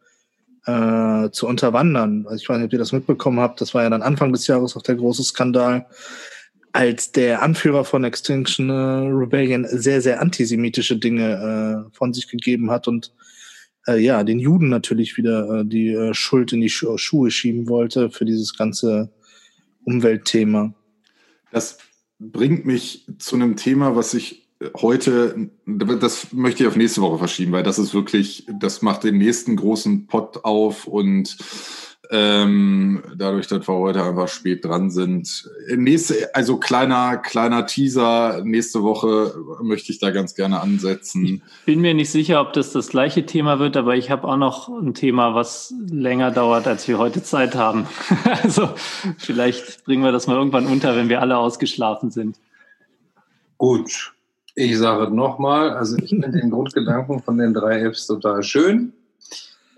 äh, 0.65 1.29
zu 1.31 1.47
unterwandern. 1.47 2.25
Also 2.25 2.41
ich 2.41 2.49
weiß 2.49 2.57
nicht, 2.57 2.67
ob 2.67 2.73
ihr 2.73 2.79
das 2.79 2.91
mitbekommen 2.91 3.39
habt, 3.39 3.61
das 3.61 3.73
war 3.73 3.83
ja 3.83 3.89
dann 3.89 4.01
Anfang 4.01 4.31
des 4.31 4.47
Jahres 4.47 4.75
auch 4.75 4.81
der 4.81 4.95
große 4.95 5.23
Skandal, 5.23 5.87
als 6.71 7.11
der 7.11 7.41
Anführer 7.41 7.83
von 7.83 8.03
Extinction 8.03 8.69
äh, 8.69 8.73
Rebellion 8.73 9.65
sehr, 9.69 10.01
sehr 10.01 10.21
antisemitische 10.21 10.97
Dinge 10.97 11.85
äh, 11.89 11.95
von 11.95 12.13
sich 12.13 12.29
gegeben 12.29 12.71
hat 12.71 12.87
und 12.87 13.11
äh, 13.87 13.97
ja, 13.97 14.23
den 14.23 14.39
Juden 14.39 14.69
natürlich 14.69 15.17
wieder 15.17 15.61
äh, 15.61 15.65
die 15.65 15.89
äh, 15.89 16.13
Schuld 16.13 16.53
in 16.53 16.61
die 16.61 16.69
Schu 16.69 16.97
Schuhe 16.97 17.31
schieben 17.31 17.67
wollte 17.67 18.09
für 18.09 18.25
dieses 18.25 18.55
ganze 18.57 19.11
Umweltthema. 19.89 20.73
Das 21.51 21.79
bringt 22.19 22.65
mich 22.65 23.07
zu 23.17 23.35
einem 23.35 23.55
Thema, 23.55 23.95
was 23.95 24.13
ich 24.13 24.49
heute, 24.75 25.49
das 25.65 26.33
möchte 26.33 26.63
ich 26.63 26.67
auf 26.67 26.75
nächste 26.75 27.01
Woche 27.01 27.17
verschieben, 27.17 27.53
weil 27.53 27.63
das 27.63 27.79
ist 27.79 27.93
wirklich, 27.93 28.45
das 28.59 28.81
macht 28.81 29.03
den 29.03 29.17
nächsten 29.17 29.55
großen 29.55 30.07
Pot 30.07 30.43
auf 30.43 30.85
und 30.85 31.37
ähm, 32.11 33.03
dadurch, 33.15 33.47
dass 33.47 33.67
wir 33.67 33.75
heute 33.75 34.03
einfach 34.03 34.27
spät 34.27 34.65
dran 34.65 34.89
sind. 34.89 35.47
Nächste, 35.75 36.33
also 36.33 36.57
kleiner, 36.57 37.17
kleiner 37.17 37.67
Teaser. 37.67 38.41
Nächste 38.43 38.81
Woche 38.81 39.35
möchte 39.61 39.91
ich 39.91 39.99
da 39.99 40.09
ganz 40.09 40.33
gerne 40.33 40.59
ansetzen. 40.59 41.43
Ich 41.59 41.65
bin 41.65 41.81
mir 41.81 41.93
nicht 41.93 42.09
sicher, 42.09 42.41
ob 42.41 42.53
das 42.53 42.71
das 42.71 42.89
gleiche 42.89 43.27
Thema 43.27 43.59
wird, 43.59 43.77
aber 43.77 43.95
ich 43.95 44.09
habe 44.09 44.27
auch 44.27 44.37
noch 44.37 44.69
ein 44.69 44.95
Thema, 44.95 45.35
was 45.35 45.71
länger 45.87 46.31
dauert, 46.31 46.67
als 46.67 46.87
wir 46.87 46.97
heute 46.97 47.21
Zeit 47.21 47.53
haben. 47.53 47.85
also 48.43 48.69
vielleicht 49.19 49.85
bringen 49.85 50.03
wir 50.03 50.11
das 50.11 50.25
mal 50.25 50.35
irgendwann 50.35 50.65
unter, 50.65 50.95
wenn 50.95 51.09
wir 51.09 51.21
alle 51.21 51.37
ausgeschlafen 51.37 52.09
sind. 52.09 52.37
Gut. 53.57 54.13
Ich 54.55 54.77
sage 54.77 55.13
nochmal, 55.15 55.69
also 55.69 55.95
ich 55.97 56.09
finde 56.09 56.31
den 56.31 56.49
Grundgedanken 56.49 57.21
von 57.21 57.37
den 57.37 57.53
drei 57.53 57.81
Apps 57.81 58.07
total 58.07 58.41
schön. 58.41 58.93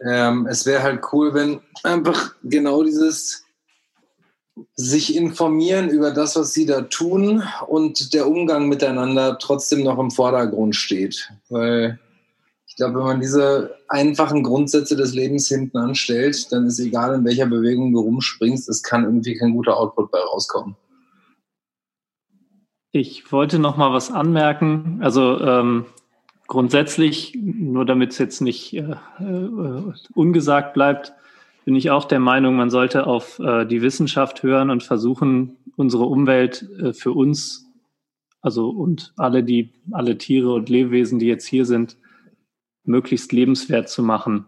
Ähm, 0.04 0.48
es 0.48 0.66
wäre 0.66 0.84
halt 0.84 1.02
cool, 1.12 1.34
wenn 1.34 1.62
einfach 1.84 2.36
genau 2.44 2.84
dieses 2.84 3.46
sich 4.76 5.16
informieren 5.16 5.90
über 5.90 6.12
das, 6.12 6.36
was 6.36 6.54
sie 6.54 6.66
da 6.66 6.82
tun 6.82 7.44
und 7.68 8.14
der 8.14 8.28
Umgang 8.28 8.68
miteinander 8.68 9.38
trotzdem 9.40 9.84
noch 9.84 10.00
im 10.00 10.12
Vordergrund 10.12 10.76
steht. 10.76 11.32
Weil 11.50 12.00
ich 12.68 12.76
glaube, 12.76 13.00
wenn 13.00 13.06
man 13.06 13.20
diese 13.20 13.76
einfachen 13.88 14.44
Grundsätze 14.44 14.96
des 14.96 15.14
Lebens 15.14 15.48
hinten 15.48 15.78
anstellt, 15.78 16.52
dann 16.52 16.68
ist 16.68 16.80
egal, 16.80 17.16
in 17.16 17.26
welcher 17.26 17.46
Bewegung 17.46 17.92
du 17.92 18.00
rumspringst, 18.00 18.70
es 18.70 18.82
kann 18.82 19.04
irgendwie 19.04 19.38
kein 19.38 19.54
guter 19.54 19.78
Output 19.78 20.12
bei 20.12 20.20
rauskommen. 20.20 20.76
Ich 22.94 23.32
wollte 23.32 23.60
noch 23.60 23.78
mal 23.78 23.94
was 23.94 24.12
anmerken. 24.12 25.00
Also 25.02 25.40
ähm, 25.40 25.86
grundsätzlich, 26.52 27.34
nur 27.42 27.86
damit 27.86 28.12
es 28.12 28.18
jetzt 28.18 28.42
nicht 28.42 28.74
äh, 28.74 28.82
äh, 28.82 29.94
ungesagt 30.14 30.74
bleibt, 30.74 31.14
bin 31.64 31.76
ich 31.76 31.92
auch 31.92 32.04
der 32.04 32.20
Meinung, 32.20 32.58
man 32.58 32.70
sollte 32.70 33.08
auf 33.08 33.40
äh, 33.40 33.66
die 33.66 33.82
Wissenschaft 33.82 34.44
hören 34.44 34.70
und 34.70 34.84
versuchen, 34.84 35.56
unsere 35.78 36.04
Umwelt 36.04 36.70
äh, 36.78 36.92
für 36.92 37.14
uns, 37.14 37.72
also 38.42 38.70
und 38.70 39.14
alle 39.16 39.46
die, 39.46 39.72
alle 39.92 40.18
Tiere 40.18 40.52
und 40.52 40.68
Lebewesen, 40.68 41.20
die 41.20 41.28
jetzt 41.28 41.46
hier 41.46 41.66
sind, 41.66 41.96
möglichst 42.84 43.32
lebenswert 43.32 43.88
zu 43.88 44.04
machen. 44.04 44.44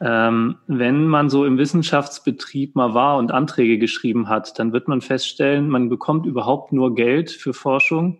Ähm, 0.00 0.58
wenn 0.68 1.08
man 1.08 1.28
so 1.28 1.44
im 1.44 1.58
Wissenschaftsbetrieb 1.58 2.76
mal 2.76 2.94
war 2.94 3.18
und 3.18 3.32
Anträge 3.32 3.78
geschrieben 3.78 4.28
hat, 4.28 4.60
dann 4.60 4.72
wird 4.72 4.86
man 4.86 5.00
feststellen, 5.00 5.68
man 5.68 5.88
bekommt 5.88 6.24
überhaupt 6.26 6.72
nur 6.72 6.94
Geld 6.94 7.32
für 7.32 7.52
Forschung, 7.52 8.16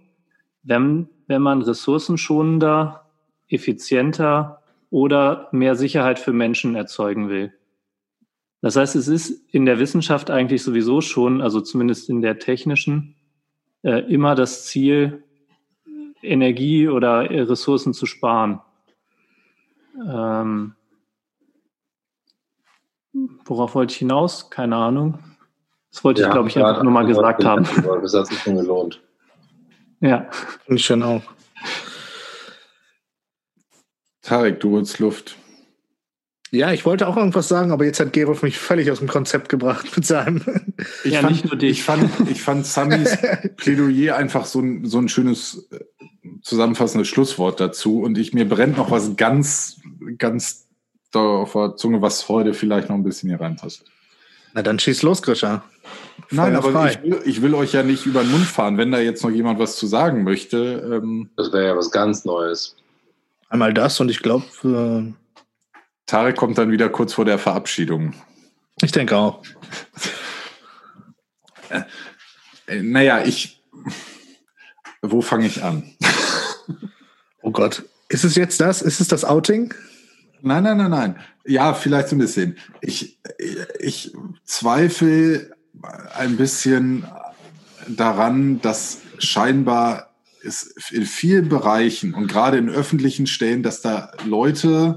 wenn 0.64 1.08
wenn 1.30 1.42
man 1.42 1.62
ressourcenschonender, 1.62 3.06
effizienter 3.48 4.64
oder 4.90 5.48
mehr 5.52 5.76
Sicherheit 5.76 6.18
für 6.18 6.32
Menschen 6.32 6.74
erzeugen 6.74 7.28
will. 7.28 7.54
Das 8.62 8.74
heißt, 8.74 8.96
es 8.96 9.06
ist 9.06 9.30
in 9.54 9.64
der 9.64 9.78
Wissenschaft 9.78 10.28
eigentlich 10.28 10.64
sowieso 10.64 11.00
schon, 11.00 11.40
also 11.40 11.60
zumindest 11.60 12.10
in 12.10 12.20
der 12.20 12.40
technischen, 12.40 13.14
äh, 13.82 14.00
immer 14.12 14.34
das 14.34 14.66
Ziel, 14.66 15.22
Energie 16.20 16.88
oder 16.88 17.30
Ressourcen 17.30 17.94
zu 17.94 18.06
sparen. 18.06 18.60
Ähm, 20.04 20.74
worauf 23.44 23.76
wollte 23.76 23.92
ich 23.92 23.98
hinaus? 23.98 24.50
Keine 24.50 24.74
Ahnung. 24.74 25.20
Das 25.92 26.02
wollte 26.02 26.22
ja, 26.22 26.26
ich, 26.26 26.32
glaube 26.32 26.48
ich, 26.48 26.56
einfach 26.56 26.82
nur 26.82 26.92
mal 26.92 27.06
gesagt 27.06 27.44
haben. 27.44 27.62
Das 28.02 28.14
hat 28.14 28.26
sich 28.26 28.40
schon 28.40 28.56
gelohnt. 28.56 29.00
Ja. 30.00 30.28
Finde 30.64 30.78
ich 30.78 30.84
schon 30.84 31.02
auch. 31.02 31.22
Tarek, 34.22 34.60
du 34.60 34.76
holst 34.76 34.98
Luft. 34.98 35.36
Ja, 36.52 36.72
ich 36.72 36.84
wollte 36.84 37.06
auch 37.06 37.16
irgendwas 37.16 37.46
sagen, 37.46 37.70
aber 37.70 37.84
jetzt 37.84 38.00
hat 38.00 38.12
Gerolf 38.12 38.42
mich 38.42 38.58
völlig 38.58 38.90
aus 38.90 38.98
dem 38.98 39.06
Konzept 39.06 39.48
gebracht 39.48 39.86
mit 39.94 40.06
seinem. 40.06 40.42
Ich, 41.04 41.12
ja, 41.12 41.20
fand, 41.20 41.62
ich 41.62 41.82
fand, 41.82 42.30
ich 42.30 42.40
fand 42.40 42.64
Samis 42.64 43.18
Plädoyer 43.56 44.16
einfach 44.16 44.46
so 44.46 44.60
ein, 44.60 44.86
so 44.86 44.98
ein 44.98 45.10
schönes 45.10 45.68
äh, 45.72 45.80
zusammenfassendes 46.40 47.06
Schlusswort 47.06 47.60
dazu. 47.60 48.00
Und 48.00 48.16
ich 48.16 48.32
mir 48.32 48.48
brennt 48.48 48.78
noch 48.78 48.90
was 48.90 49.14
ganz, 49.16 49.78
ganz 50.16 50.68
da 51.10 51.20
auf 51.20 51.52
der 51.52 51.76
Zunge, 51.76 52.00
was 52.00 52.30
heute 52.30 52.54
vielleicht 52.54 52.88
noch 52.88 52.96
ein 52.96 53.02
bisschen 53.02 53.28
hier 53.28 53.40
reinpasst. 53.40 53.84
Na 54.52 54.62
dann 54.62 54.78
schieß 54.78 55.02
los, 55.02 55.22
Grisha. 55.22 55.62
Nein, 56.30 56.54
aber 56.54 56.90
ich 56.90 57.02
will, 57.02 57.20
ich 57.24 57.42
will, 57.42 57.54
euch 57.54 57.72
ja 57.72 57.82
nicht 57.82 58.06
über 58.06 58.22
den 58.22 58.30
Mund 58.30 58.44
fahren, 58.44 58.78
wenn 58.78 58.92
da 58.92 59.00
jetzt 59.00 59.22
noch 59.24 59.30
jemand 59.30 59.58
was 59.58 59.76
zu 59.76 59.86
sagen 59.86 60.22
möchte. 60.22 61.00
Ähm 61.02 61.30
das 61.36 61.52
wäre 61.52 61.66
ja 61.66 61.76
was 61.76 61.90
ganz 61.90 62.24
Neues. 62.24 62.76
Einmal 63.48 63.74
das 63.74 63.98
und 64.00 64.10
ich 64.10 64.20
glaube. 64.20 64.44
Äh 64.64 65.12
Tarek 66.06 66.36
kommt 66.36 66.58
dann 66.58 66.70
wieder 66.70 66.88
kurz 66.88 67.12
vor 67.12 67.24
der 67.24 67.38
Verabschiedung. 67.38 68.14
Ich 68.82 68.92
denke 68.92 69.16
auch. 69.16 69.42
äh, 72.66 72.82
naja, 72.82 73.22
ich. 73.24 73.62
Wo 75.02 75.20
fange 75.20 75.46
ich 75.46 75.62
an? 75.62 75.94
oh 77.42 77.50
Gott. 77.50 77.84
Ist 78.08 78.24
es 78.24 78.34
jetzt 78.34 78.60
das? 78.60 78.82
Ist 78.82 79.00
es 79.00 79.08
das 79.08 79.24
Outing? 79.24 79.72
Nein, 80.42 80.62
nein, 80.64 80.76
nein, 80.76 80.90
nein. 80.90 81.16
Ja, 81.44 81.74
vielleicht 81.74 82.12
ein 82.12 82.18
bisschen. 82.18 82.56
Ich, 82.80 83.18
ich 83.78 84.12
zweifle 84.44 85.50
ein 86.14 86.36
bisschen 86.36 87.04
daran, 87.88 88.60
dass 88.60 88.98
scheinbar 89.18 90.14
es 90.42 90.74
in 90.90 91.04
vielen 91.04 91.48
Bereichen 91.48 92.14
und 92.14 92.26
gerade 92.26 92.58
in 92.58 92.70
öffentlichen 92.70 93.26
Stellen, 93.26 93.62
dass 93.62 93.82
da 93.82 94.12
Leute 94.24 94.96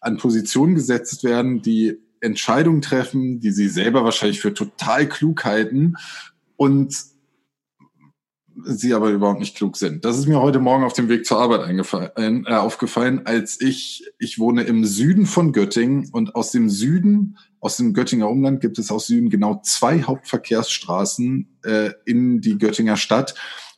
an 0.00 0.18
Positionen 0.18 0.74
gesetzt 0.74 1.24
werden, 1.24 1.62
die 1.62 1.98
Entscheidungen 2.20 2.82
treffen, 2.82 3.40
die 3.40 3.50
sie 3.50 3.68
selber 3.68 4.04
wahrscheinlich 4.04 4.40
für 4.40 4.54
total 4.54 5.08
klug 5.08 5.44
halten 5.44 5.96
und 6.56 6.94
sie 8.64 8.94
aber 8.94 9.10
überhaupt 9.10 9.40
nicht 9.40 9.56
klug 9.56 9.76
sind. 9.76 10.04
Das 10.04 10.18
ist 10.18 10.26
mir 10.26 10.40
heute 10.40 10.58
Morgen 10.58 10.84
auf 10.84 10.92
dem 10.92 11.08
Weg 11.08 11.26
zur 11.26 11.38
Arbeit 11.38 11.68
äh, 12.16 12.54
aufgefallen, 12.54 13.22
als 13.24 13.60
ich, 13.60 14.04
ich 14.18 14.38
wohne 14.38 14.62
im 14.62 14.84
Süden 14.84 15.26
von 15.26 15.52
Göttingen 15.52 16.08
und 16.12 16.34
aus 16.34 16.50
dem 16.52 16.68
Süden, 16.68 17.38
aus 17.60 17.76
dem 17.76 17.94
Göttinger 17.94 18.28
Umland 18.28 18.60
gibt 18.60 18.78
es 18.78 18.90
aus 18.90 19.06
Süden 19.06 19.30
genau 19.30 19.60
zwei 19.62 20.02
Hauptverkehrsstraßen 20.02 21.58
äh, 21.64 21.90
in 22.04 22.40
die 22.40 22.58
Göttinger 22.58 22.96
Stadt 22.96 23.34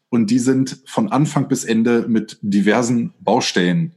und 0.08 0.30
die 0.30 0.38
sind 0.38 0.82
von 0.86 1.10
Anfang 1.10 1.48
bis 1.48 1.64
Ende 1.64 2.06
mit 2.08 2.38
diversen 2.42 3.14
Baustellen 3.20 3.94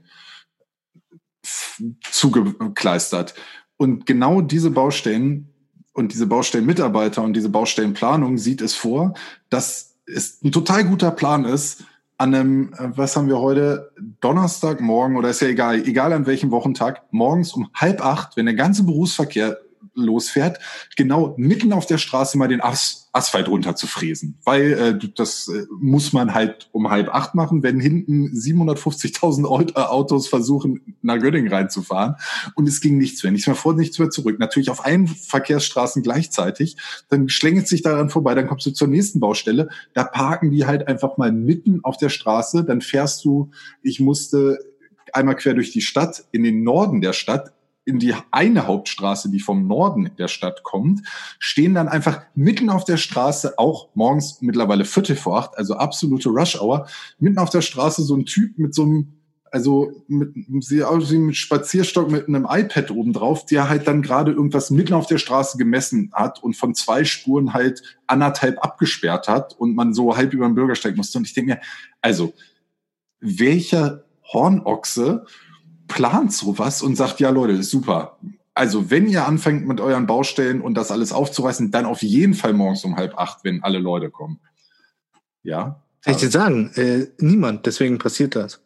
zugekleistert. 2.10 3.34
Und 3.78 4.06
genau 4.06 4.42
diese 4.42 4.72
Baustellen 4.72 5.50
und 5.94 6.14
diese 6.14 6.28
Baustellenmitarbeiter 6.28 7.24
und 7.24 7.34
diese 7.34 7.50
Baustellenplanung 7.50 8.38
sieht 8.38 8.62
es 8.62 8.76
vor, 8.76 9.14
dass 9.50 9.93
es 10.06 10.42
ein 10.44 10.52
total 10.52 10.86
guter 10.86 11.12
Plan 11.12 11.46
ist, 11.46 11.86
an 12.18 12.34
einem, 12.34 12.74
äh, 12.74 12.90
was 12.96 13.16
haben 13.16 13.28
wir 13.28 13.40
heute, 13.40 13.92
Donnerstagmorgen 14.22 15.18
oder 15.18 15.30
ist 15.30 15.42
ja 15.42 15.48
egal, 15.48 15.86
egal 15.86 16.14
an 16.14 16.26
welchem 16.26 16.52
Wochentag, 16.52 17.02
morgens 17.12 17.54
um 17.54 17.70
halb 17.74 18.04
acht, 18.06 18.38
wenn 18.38 18.46
der 18.46 18.56
ganze 18.56 18.84
Berufsverkehr 18.84 19.58
losfährt, 19.96 20.60
genau 20.96 21.34
mitten 21.38 21.74
auf 21.74 21.86
der 21.86 21.98
Straße 21.98 22.38
mal 22.38 22.48
den 22.48 22.62
As 22.62 23.04
Asphalt 23.16 23.48
runter 23.48 23.76
zu 23.76 23.86
fräsen. 23.86 24.40
Weil 24.44 24.74
äh, 24.74 25.10
das 25.16 25.48
äh, 25.48 25.68
muss 25.80 26.14
man 26.14 26.34
halt 26.34 26.70
um 26.72 26.90
halb 26.90 27.14
acht 27.14 27.36
machen, 27.36 27.62
wenn 27.62 27.80
hinten 27.80 28.30
750.000 28.30 29.76
äh, 29.76 29.80
Autos 29.80 30.28
versuchen, 30.28 30.98
nach 31.04 31.20
Göttingen 31.20 31.54
reinzufahren. 31.54 32.16
Und 32.56 32.68
es 32.68 32.82
ging 32.82 32.98
nichts 32.98 33.22
mehr, 33.22 33.32
nichts 33.32 33.46
mehr 33.46 33.56
vor, 33.56 33.76
nichts 33.76 34.00
mehr 34.00 34.10
zurück. 34.10 34.40
Natürlich 34.40 34.72
auf 34.72 34.84
allen 34.84 35.08
Verkehrsstraßen 35.08 36.02
gleichzeitig. 36.02 36.76
Dann 37.10 37.30
schlängelt 37.30 37.68
sich 37.68 37.84
daran 37.84 38.10
vorbei, 38.10 38.34
dann 38.34 38.48
kommst 38.48 38.66
du 38.66 38.72
zur 38.72 38.88
nächsten 38.88 39.20
Baustelle. 39.20 39.70
Da 39.94 40.06
parken 40.06 40.50
die 40.50 40.66
halt 40.66 40.88
einfach 40.88 41.18
mal 41.18 41.32
mitten 41.32 41.82
auf 41.84 41.98
der 41.98 42.10
Straße. 42.10 42.64
Dann 42.64 42.82
fährst 42.82 43.24
du, 43.24 43.52
ich 43.84 44.00
musste 44.00 44.58
einmal 45.14 45.36
quer 45.36 45.54
durch 45.54 45.72
die 45.72 45.82
Stadt, 45.82 46.26
in 46.32 46.44
den 46.44 46.64
Norden 46.64 47.00
der 47.00 47.14
Stadt, 47.14 47.54
in 47.86 48.00
die 48.00 48.16
eine 48.32 48.68
Hauptstraße, 48.68 49.30
die 49.30 49.40
vom 49.40 49.68
Norden 49.68 50.12
der 50.18 50.28
Stadt 50.28 50.64
kommt, 50.64 51.02
stehen 51.40 51.74
dann 51.74 51.88
einfach 51.88 52.22
mitten 52.34 52.70
auf 52.70 52.86
der 52.86 52.98
Straße, 52.98 53.58
auch 53.58 53.90
morgens 53.94 54.42
mittlerweile 54.42 54.86
Viertel 54.86 55.16
vor 55.16 55.38
acht, 55.38 55.58
also 55.58 55.76
absolute 55.76 56.30
Rush 56.30 56.60
Hour, 56.60 56.88
mitten 57.20 57.40
auf 57.40 57.50
der 57.50 57.62
Straße 57.62 58.04
so 58.04 58.16
ein 58.16 58.26
Typ 58.26 58.58
mit 58.58 58.74
so 58.74 58.84
einem 58.84 59.14
also 59.54 60.04
mit, 60.08 60.34
sie 60.62 60.84
aussehen 60.84 61.28
mit 61.28 61.36
Spazierstock 61.36 62.10
mit 62.10 62.28
einem 62.28 62.48
iPad 62.50 62.90
oben 62.90 63.14
drauf, 63.14 63.46
der 63.46 63.70
halt 63.70 63.88
dann 63.88 64.02
gerade 64.02 64.32
irgendwas 64.32 64.72
mitten 64.72 64.96
auf 64.96 65.06
der 65.06 65.20
Straße 65.20 65.60
gemessen 65.60 66.10
hat 66.12 66.42
und 66.42 66.58
von 66.58 66.74
zwei 66.74 67.04
Spuren 67.06 67.54
halt 67.54 68.00
anderthalb 68.08 68.64
abgesperrt 68.64 69.28
hat 69.28 69.54
und 69.60 69.76
man 69.76 69.94
so 69.94 70.18
halb 70.18 70.34
über 70.34 70.48
den 70.48 70.56
Bürgersteig 70.56 70.98
musste. 70.98 71.20
Und 71.20 71.28
ich 71.28 71.36
denke 71.36 71.52
mir, 71.52 71.62
also, 72.02 72.34
welcher 73.20 74.06
Hornochse 74.24 75.28
plant 75.94 76.34
sowas 76.34 76.82
und 76.82 76.96
sagt, 76.96 77.20
ja 77.20 77.30
Leute, 77.30 77.54
ist 77.54 77.70
super. 77.70 78.18
Also 78.54 78.92
wenn 78.92 79.08
ihr 79.08 79.28
anfängt 79.28 79.68
mit 79.68 79.80
euren 79.80 80.06
Baustellen 80.06 80.62
und 80.62 80.76
das 80.76 80.92
alles 80.92 81.12
aufzureißen, 81.12 81.72
dann 81.72 81.86
auf 81.86 82.04
jeden 82.04 82.34
Fall 82.34 82.54
morgens 82.54 82.84
um 82.84 82.96
halb 82.96 83.18
acht, 83.18 83.44
wenn 83.44 83.64
alle 83.64 83.80
Leute 83.80 84.10
kommen. 84.10 84.40
Ja. 85.44 85.82
Kann 86.04 86.16
ich 86.16 86.20
dir 86.20 86.30
sagen, 86.30 86.72
äh, 86.76 87.08
niemand, 87.20 87.66
deswegen 87.66 87.98
passiert 87.98 88.36
das. 88.36 88.62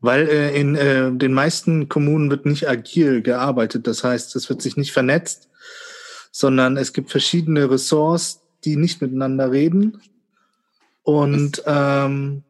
Weil 0.00 0.28
äh, 0.28 0.58
in 0.58 0.74
äh, 0.74 1.12
den 1.12 1.32
meisten 1.32 1.88
Kommunen 1.88 2.30
wird 2.30 2.46
nicht 2.46 2.68
agil 2.68 3.22
gearbeitet. 3.22 3.86
Das 3.86 4.02
heißt, 4.02 4.34
es 4.36 4.48
wird 4.48 4.62
sich 4.62 4.76
nicht 4.76 4.92
vernetzt, 4.92 5.48
sondern 6.32 6.76
es 6.76 6.92
gibt 6.92 7.10
verschiedene 7.10 7.70
Ressorts, 7.70 8.40
die 8.64 8.76
nicht 8.76 9.00
miteinander 9.00 9.50
reden. 9.50 10.00
Und 11.02 11.62
ähm, 11.66 12.42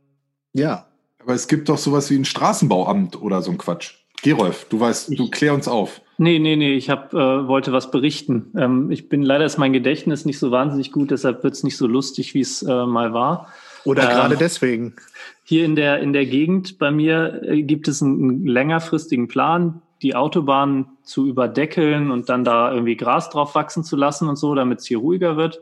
ja. 0.53 0.90
Aber 1.31 1.37
es 1.37 1.47
gibt 1.47 1.69
doch 1.69 1.79
sowas 1.79 2.11
wie 2.11 2.17
ein 2.17 2.25
Straßenbauamt 2.25 3.23
oder 3.23 3.41
so 3.41 3.53
ein 3.53 3.57
Quatsch. 3.57 3.95
Gerolf, 4.21 4.67
du 4.69 4.81
weißt, 4.81 5.17
du 5.17 5.31
klär 5.31 5.55
uns 5.55 5.69
auf. 5.69 6.01
Nee, 6.19 6.41
nee, 6.41 6.57
nee, 6.57 6.75
ich 6.75 6.91
hab, 6.91 7.15
äh, 7.15 7.47
wollte 7.47 7.73
was 7.73 7.93
berichten. 7.93 8.51
Ähm, 8.59 8.91
ich 8.91 9.09
bin 9.09 9.23
leider 9.23 9.45
ist 9.45 9.57
mein 9.57 9.73
Gedächtnis 9.73 10.25
nicht 10.25 10.41
so 10.41 10.51
wahnsinnig 10.51 10.91
gut, 10.91 11.13
deshalb 11.13 11.45
wird's 11.45 11.63
nicht 11.63 11.77
so 11.77 11.87
lustig, 11.87 12.35
wie 12.35 12.41
es 12.41 12.65
äh, 12.65 12.85
mal 12.85 13.13
war. 13.15 13.47
Oder 13.85 14.03
ähm, 14.03 14.09
gerade 14.09 14.37
deswegen. 14.37 14.97
Hier 15.45 15.65
in 15.65 15.77
der, 15.77 16.01
in 16.01 16.13
der 16.13 16.27
Gegend 16.27 16.81
bei 16.81 16.91
mir 16.91 17.41
äh, 17.45 17.63
gibt 17.63 17.87
es 17.87 18.03
einen, 18.03 18.21
einen 18.21 18.47
längerfristigen 18.49 19.29
Plan, 19.29 19.83
die 20.03 20.17
Autobahn 20.17 20.87
zu 21.05 21.29
überdeckeln 21.29 22.11
und 22.11 22.29
dann 22.29 22.43
da 22.43 22.73
irgendwie 22.73 22.97
Gras 22.97 23.31
drauf 23.31 23.55
wachsen 23.55 23.85
zu 23.85 23.95
lassen 23.95 24.29
und 24.29 24.35
so, 24.35 24.57
damit 24.57 24.81
es 24.81 24.87
hier 24.87 24.99
ruhiger 24.99 25.37
wird. 25.37 25.61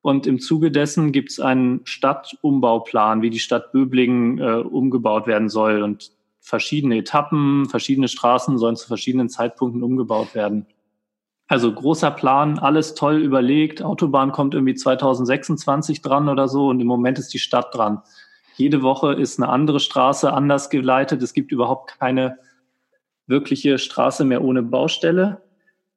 Und 0.00 0.26
im 0.26 0.38
Zuge 0.40 0.70
dessen 0.70 1.12
gibt 1.12 1.30
es 1.30 1.40
einen 1.40 1.80
Stadtumbauplan, 1.84 3.22
wie 3.22 3.30
die 3.30 3.40
Stadt 3.40 3.72
Böblingen 3.72 4.38
äh, 4.38 4.52
umgebaut 4.52 5.26
werden 5.26 5.48
soll. 5.48 5.82
Und 5.82 6.12
verschiedene 6.40 6.98
Etappen, 6.98 7.66
verschiedene 7.68 8.08
Straßen 8.08 8.58
sollen 8.58 8.76
zu 8.76 8.86
verschiedenen 8.86 9.28
Zeitpunkten 9.28 9.82
umgebaut 9.82 10.34
werden. 10.34 10.66
Also 11.48 11.72
großer 11.72 12.10
Plan, 12.10 12.58
alles 12.58 12.94
toll 12.94 13.16
überlegt. 13.16 13.82
Autobahn 13.82 14.32
kommt 14.32 14.54
irgendwie 14.54 14.74
2026 14.74 16.02
dran 16.02 16.28
oder 16.28 16.46
so 16.46 16.68
und 16.68 16.80
im 16.80 16.86
Moment 16.86 17.18
ist 17.18 17.32
die 17.32 17.38
Stadt 17.38 17.74
dran. 17.74 18.02
Jede 18.56 18.82
Woche 18.82 19.14
ist 19.14 19.40
eine 19.40 19.48
andere 19.48 19.80
Straße 19.80 20.32
anders 20.32 20.68
geleitet. 20.68 21.22
Es 21.22 21.32
gibt 21.32 21.52
überhaupt 21.52 21.98
keine 21.98 22.38
wirkliche 23.26 23.78
Straße 23.78 24.24
mehr 24.24 24.42
ohne 24.42 24.62
Baustelle. 24.62 25.42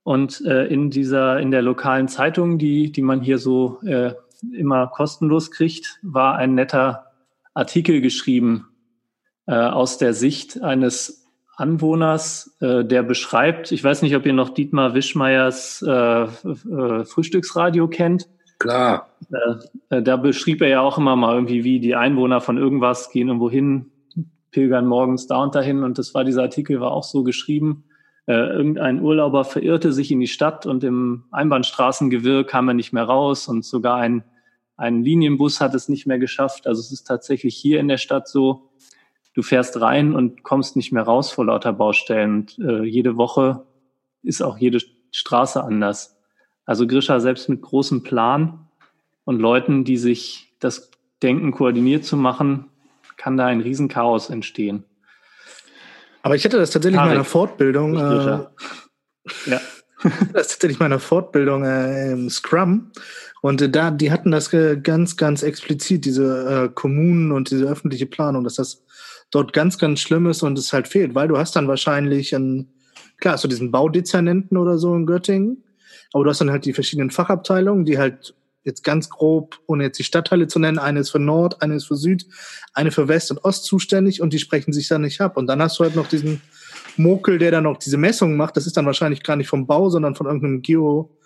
Und 0.03 0.41
äh, 0.45 0.65
in 0.65 0.89
dieser, 0.89 1.39
in 1.39 1.51
der 1.51 1.61
lokalen 1.61 2.07
Zeitung, 2.07 2.57
die, 2.57 2.91
die 2.91 3.01
man 3.01 3.21
hier 3.21 3.37
so 3.37 3.79
äh, 3.85 4.13
immer 4.51 4.87
kostenlos 4.87 5.51
kriegt, 5.51 5.99
war 6.01 6.35
ein 6.35 6.55
netter 6.55 7.05
Artikel 7.53 8.01
geschrieben 8.01 8.67
äh, 9.45 9.53
aus 9.53 9.97
der 9.97 10.13
Sicht 10.13 10.61
eines 10.61 11.27
Anwohners, 11.55 12.55
äh, 12.59 12.83
der 12.83 13.03
beschreibt, 13.03 13.71
ich 13.71 13.83
weiß 13.83 14.01
nicht, 14.01 14.15
ob 14.15 14.25
ihr 14.25 14.33
noch 14.33 14.49
Dietmar 14.49 14.95
Wischmeiers 14.95 15.83
äh, 15.87 15.91
äh, 15.91 17.05
Frühstücksradio 17.05 17.87
kennt. 17.87 18.27
Klar. 18.57 19.09
Äh, 19.31 19.97
äh, 19.97 20.01
da 20.01 20.17
beschrieb 20.17 20.61
er 20.61 20.69
ja 20.69 20.81
auch 20.81 20.97
immer 20.97 21.15
mal 21.15 21.35
irgendwie, 21.35 21.63
wie 21.63 21.79
die 21.79 21.95
Einwohner 21.95 22.41
von 22.41 22.57
irgendwas 22.57 23.11
gehen 23.11 23.27
irgendwo 23.27 23.49
hin, 23.49 23.91
pilgern 24.51 24.87
morgens 24.87 25.27
da 25.27 25.41
und 25.43 25.53
dahin. 25.53 25.83
Und 25.83 25.97
das 25.97 26.13
war 26.13 26.23
dieser 26.23 26.43
Artikel, 26.43 26.79
war 26.79 26.91
auch 26.91 27.03
so 27.03 27.23
geschrieben. 27.23 27.83
Äh, 28.27 28.33
irgendein 28.33 29.01
Urlauber 29.01 29.43
verirrte 29.43 29.91
sich 29.93 30.11
in 30.11 30.19
die 30.19 30.27
Stadt 30.27 30.65
und 30.65 30.83
im 30.83 31.25
Einbahnstraßengewirr 31.31 32.45
kam 32.45 32.67
er 32.67 32.73
nicht 32.73 32.93
mehr 32.93 33.03
raus 33.03 33.47
und 33.47 33.65
sogar 33.65 33.97
ein, 33.97 34.23
ein 34.77 35.03
Linienbus 35.03 35.59
hat 35.59 35.73
es 35.73 35.89
nicht 35.89 36.05
mehr 36.05 36.19
geschafft. 36.19 36.67
Also 36.67 36.79
es 36.79 36.91
ist 36.91 37.05
tatsächlich 37.05 37.55
hier 37.55 37.79
in 37.79 37.87
der 37.87 37.97
Stadt 37.97 38.27
so, 38.27 38.69
du 39.33 39.41
fährst 39.41 39.81
rein 39.81 40.13
und 40.13 40.43
kommst 40.43 40.75
nicht 40.75 40.91
mehr 40.91 41.03
raus 41.03 41.31
vor 41.31 41.45
lauter 41.45 41.73
Baustellen. 41.73 42.41
Und 42.41 42.59
äh, 42.59 42.83
jede 42.83 43.17
Woche 43.17 43.65
ist 44.23 44.41
auch 44.41 44.57
jede 44.57 44.79
Straße 45.11 45.63
anders. 45.63 46.17
Also 46.65 46.87
Grisha 46.87 47.19
selbst 47.19 47.49
mit 47.49 47.61
großem 47.61 48.03
Plan 48.03 48.67
und 49.25 49.39
Leuten, 49.39 49.83
die 49.83 49.97
sich 49.97 50.53
das 50.59 50.91
denken, 51.21 51.51
koordiniert 51.51 52.05
zu 52.05 52.17
machen, 52.17 52.65
kann 53.17 53.37
da 53.37 53.47
ein 53.47 53.61
Riesenchaos 53.61 54.29
entstehen. 54.29 54.83
Aber 56.23 56.35
ich 56.35 56.45
hatte 56.45 56.57
das 56.57 56.71
tatsächlich 56.71 56.99
in 57.01 57.07
meiner 57.07 57.23
Fortbildung. 57.23 57.95
Äh, 57.95 58.45
ja. 59.49 59.61
das 60.33 60.47
ist 60.47 60.51
tatsächlich 60.51 60.79
meiner 60.79 60.99
Fortbildung 60.99 61.63
äh, 61.63 62.11
im 62.11 62.29
Scrum. 62.29 62.91
Und 63.41 63.61
äh, 63.61 63.69
da, 63.69 63.91
die 63.91 64.11
hatten 64.11 64.31
das 64.31 64.51
ganz, 64.83 65.17
ganz 65.17 65.43
explizit, 65.43 66.05
diese 66.05 66.69
äh, 66.69 66.73
Kommunen 66.73 67.31
und 67.31 67.49
diese 67.49 67.65
öffentliche 67.65 68.05
Planung, 68.05 68.43
dass 68.43 68.55
das 68.55 68.83
dort 69.31 69.53
ganz, 69.53 69.77
ganz 69.77 69.99
schlimm 69.99 70.27
ist 70.27 70.43
und 70.43 70.57
es 70.57 70.73
halt 70.73 70.87
fehlt, 70.87 71.15
weil 71.15 71.27
du 71.27 71.37
hast 71.37 71.55
dann 71.55 71.67
wahrscheinlich 71.67 72.33
ein, 72.35 72.73
klar, 73.17 73.37
so 73.37 73.47
diesen 73.47 73.71
Baudezernenten 73.71 74.57
oder 74.57 74.77
so 74.77 74.93
in 74.95 75.05
Göttingen, 75.05 75.63
aber 76.13 76.25
du 76.25 76.29
hast 76.29 76.41
dann 76.41 76.51
halt 76.51 76.65
die 76.65 76.73
verschiedenen 76.73 77.11
Fachabteilungen, 77.11 77.85
die 77.85 77.97
halt 77.97 78.35
jetzt 78.63 78.83
ganz 78.83 79.09
grob, 79.09 79.59
ohne 79.65 79.85
jetzt 79.85 79.99
die 79.99 80.03
Stadtteile 80.03 80.47
zu 80.47 80.59
nennen, 80.59 80.79
eine 80.79 80.99
ist 80.99 81.09
für 81.09 81.19
Nord, 81.19 81.61
eine 81.61 81.75
ist 81.75 81.85
für 81.85 81.95
Süd, 81.95 82.25
eine 82.73 82.91
für 82.91 83.07
West 83.07 83.31
und 83.31 83.43
Ost 83.43 83.65
zuständig 83.65 84.21
und 84.21 84.33
die 84.33 84.39
sprechen 84.39 84.73
sich 84.73 84.87
dann 84.87 85.01
nicht 85.01 85.21
ab. 85.21 85.37
Und 85.37 85.47
dann 85.47 85.61
hast 85.61 85.79
du 85.79 85.83
halt 85.83 85.95
noch 85.95 86.07
diesen 86.07 86.41
Mokel, 86.97 87.37
der 87.37 87.51
dann 87.51 87.63
noch 87.63 87.77
diese 87.77 87.97
Messungen 87.97 88.37
macht. 88.37 88.57
Das 88.57 88.67
ist 88.67 88.77
dann 88.77 88.85
wahrscheinlich 88.85 89.23
gar 89.23 89.35
nicht 89.35 89.47
vom 89.47 89.67
Bau, 89.67 89.89
sondern 89.89 90.15
von 90.15 90.27
irgendeinem 90.27 90.61
Geo, 90.61 91.17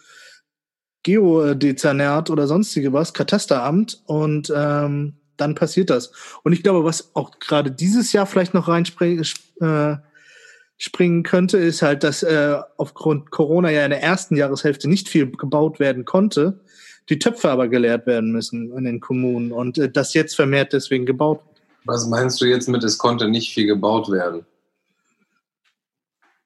Geodezernat 1.04 2.30
oder 2.30 2.48
sonstige 2.48 2.94
was, 2.94 3.14
Katasteramt. 3.14 4.02
Und 4.06 4.52
ähm, 4.56 5.18
dann 5.38 5.56
passiert 5.56 5.90
das. 5.90 6.12
Und 6.44 6.54
ich 6.54 6.64
glaube, 6.64 6.86
was 6.86 7.16
auch 7.16 7.40
gerade 7.40 7.72
dieses 7.72 8.14
Jahr 8.14 8.26
vielleicht 8.26 8.54
noch 8.54 8.68
reinspringen 8.68 9.26
äh, 9.60 9.98
springen 10.78 11.24
könnte, 11.24 11.58
ist 11.58 11.82
halt, 11.82 12.04
dass 12.04 12.24
äh, 12.24 12.58
aufgrund 12.78 13.32
Corona 13.32 13.70
ja 13.70 13.86
in 13.86 13.92
der 13.92 14.04
ersten 14.04 14.36
Jahreshälfte 14.36 14.90
nicht 14.90 15.08
viel 15.08 15.32
gebaut 15.32 15.80
werden 15.80 16.06
konnte, 16.06 16.62
die 17.10 17.20
Töpfe 17.20 17.50
aber 17.50 17.68
geleert 17.68 18.08
werden 18.08 18.32
müssen 18.32 18.76
in 18.76 18.86
den 18.86 19.00
Kommunen 19.00 19.52
und 19.52 19.78
äh, 19.78 19.90
das 19.90 20.14
jetzt 20.14 20.36
vermehrt 20.36 20.74
deswegen 20.74 21.06
gebaut 21.06 21.42
wird. 21.46 21.62
Was 21.86 22.08
meinst 22.08 22.42
du 22.42 22.46
jetzt 22.46 22.68
mit, 22.68 22.84
es 22.84 22.98
konnte 22.98 23.30
nicht 23.30 23.54
viel 23.54 23.68
gebaut 23.68 24.10
werden? 24.10 24.46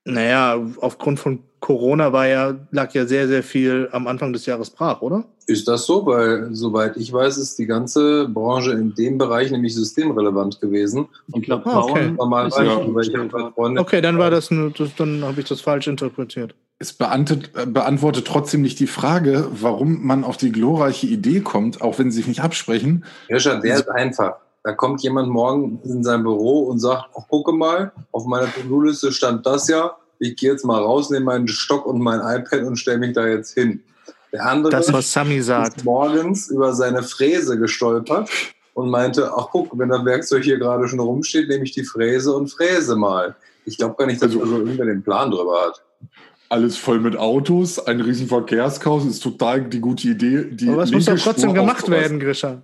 Naja, 0.04 0.62
aufgrund 0.82 1.20
von 1.20 1.44
Corona 1.60 2.14
war 2.14 2.28
ja, 2.28 2.56
lag 2.72 2.94
ja 2.94 3.06
sehr, 3.06 3.28
sehr 3.28 3.44
viel 3.44 3.90
am 3.92 4.08
Anfang 4.08 4.34
des 4.34 4.46
Jahres 4.46 4.70
brach, 4.70 5.02
oder? 5.02 5.26
Ist 5.46 5.68
das 5.68 5.86
so? 5.86 6.06
Weil, 6.06 6.54
soweit 6.54 6.96
ich 6.96 7.12
weiß, 7.12 7.38
ist 7.38 7.58
die 7.58 7.66
ganze 7.66 8.28
Branche 8.30 8.72
in 8.72 8.94
dem 8.94 9.18
Bereich 9.18 9.52
nämlich 9.52 9.76
systemrelevant 9.76 10.62
gewesen. 10.62 11.08
Und 11.32 11.42
ich 11.42 11.44
glaube, 11.44 11.66
ah, 11.66 11.80
okay. 11.80 12.14
war 12.18 12.28
mal 12.28 12.50
ja. 12.50 13.82
Okay, 13.82 14.02
dann 14.02 14.18
war 14.18 14.30
das, 14.30 14.52
nur, 14.52 14.72
das 14.72 14.90
dann 14.96 15.24
habe 15.24 15.42
ich 15.42 15.48
das 15.48 15.62
falsch 15.62 15.88
interpretiert. 15.88 16.56
Es 16.78 16.94
beantwortet, 16.94 17.52
äh, 17.56 17.66
beantwortet 17.66 18.26
trotzdem 18.26 18.62
nicht 18.62 18.80
die 18.80 18.88
Frage, 18.88 19.48
warum 19.52 20.06
man 20.06 20.24
auf 20.24 20.38
die 20.38 20.52
glorreiche 20.52 21.08
Idee 21.08 21.42
kommt, 21.42 21.82
auch 21.82 22.00
wenn 22.00 22.10
sie 22.10 22.18
sich 22.18 22.28
nicht 22.28 22.42
absprechen. 22.42 23.04
Richard, 23.30 23.64
der 23.64 23.76
ist 23.76 23.90
einfach. 23.90 24.36
Da 24.64 24.74
kommt 24.74 25.02
jemand 25.02 25.30
morgen 25.30 25.80
in 25.84 26.04
sein 26.04 26.24
Büro 26.24 26.60
und 26.64 26.80
sagt, 26.80 27.10
oh, 27.14 27.24
gucke 27.28 27.54
mal, 27.54 27.92
auf 28.12 28.26
meiner 28.26 28.54
To-Do-Liste 28.54 29.12
stand 29.12 29.46
das 29.46 29.68
ja. 29.68 29.96
Ich 30.20 30.36
gehe 30.36 30.52
jetzt 30.52 30.66
mal 30.66 30.82
raus, 30.82 31.10
nehme 31.10 31.26
meinen 31.26 31.48
Stock 31.48 31.86
und 31.86 32.00
mein 32.00 32.20
iPad 32.20 32.64
und 32.64 32.76
stelle 32.78 33.00
mich 33.00 33.14
da 33.14 33.26
jetzt 33.26 33.54
hin. 33.54 33.82
Der 34.32 34.46
andere 34.46 34.72
das, 34.72 34.94
was 34.94 35.12
Sami 35.12 35.42
sagt. 35.42 35.78
ist 35.78 35.86
morgens 35.86 36.50
über 36.50 36.74
seine 36.74 37.04
Fräse 37.04 37.58
gestolpert 37.58 38.30
und 38.74 38.90
meinte, 38.90 39.32
ach 39.36 39.48
guck, 39.52 39.78
wenn 39.78 39.90
das 39.90 40.06
Werkzeug 40.06 40.44
hier 40.44 40.60
gerade 40.60 40.88
schon 40.88 41.00
rumsteht, 41.00 41.50
nehme 41.50 41.64
ich 41.64 41.72
die 41.72 41.84
Fräse 41.84 42.36
und 42.36 42.48
fräse 42.48 42.96
mal. 42.96 43.36
Ich 43.66 43.78
glaube 43.78 43.96
gar 43.98 44.06
nicht, 44.06 44.22
dass 44.22 44.30
also, 44.30 44.42
also 44.42 44.60
irgendwer 44.60 44.86
den 44.86 45.04
Plan 45.04 45.32
drüber 45.32 45.62
hat. 45.68 45.84
Alles 46.50 46.78
voll 46.78 47.00
mit 47.00 47.16
Autos, 47.16 47.80
ein 47.80 48.02
riesen 48.02 48.28
Verkehrschaos, 48.28 49.06
ist 49.06 49.22
total 49.22 49.62
die 49.62 49.80
gute 49.80 50.08
Idee. 50.08 50.46
Die 50.46 50.70
aber 50.70 50.84
es 50.84 50.92
muss 50.92 51.06
doch 51.06 51.20
trotzdem 51.20 51.54
gemacht 51.54 51.90
werden, 51.90 52.20
Grisha. 52.20 52.62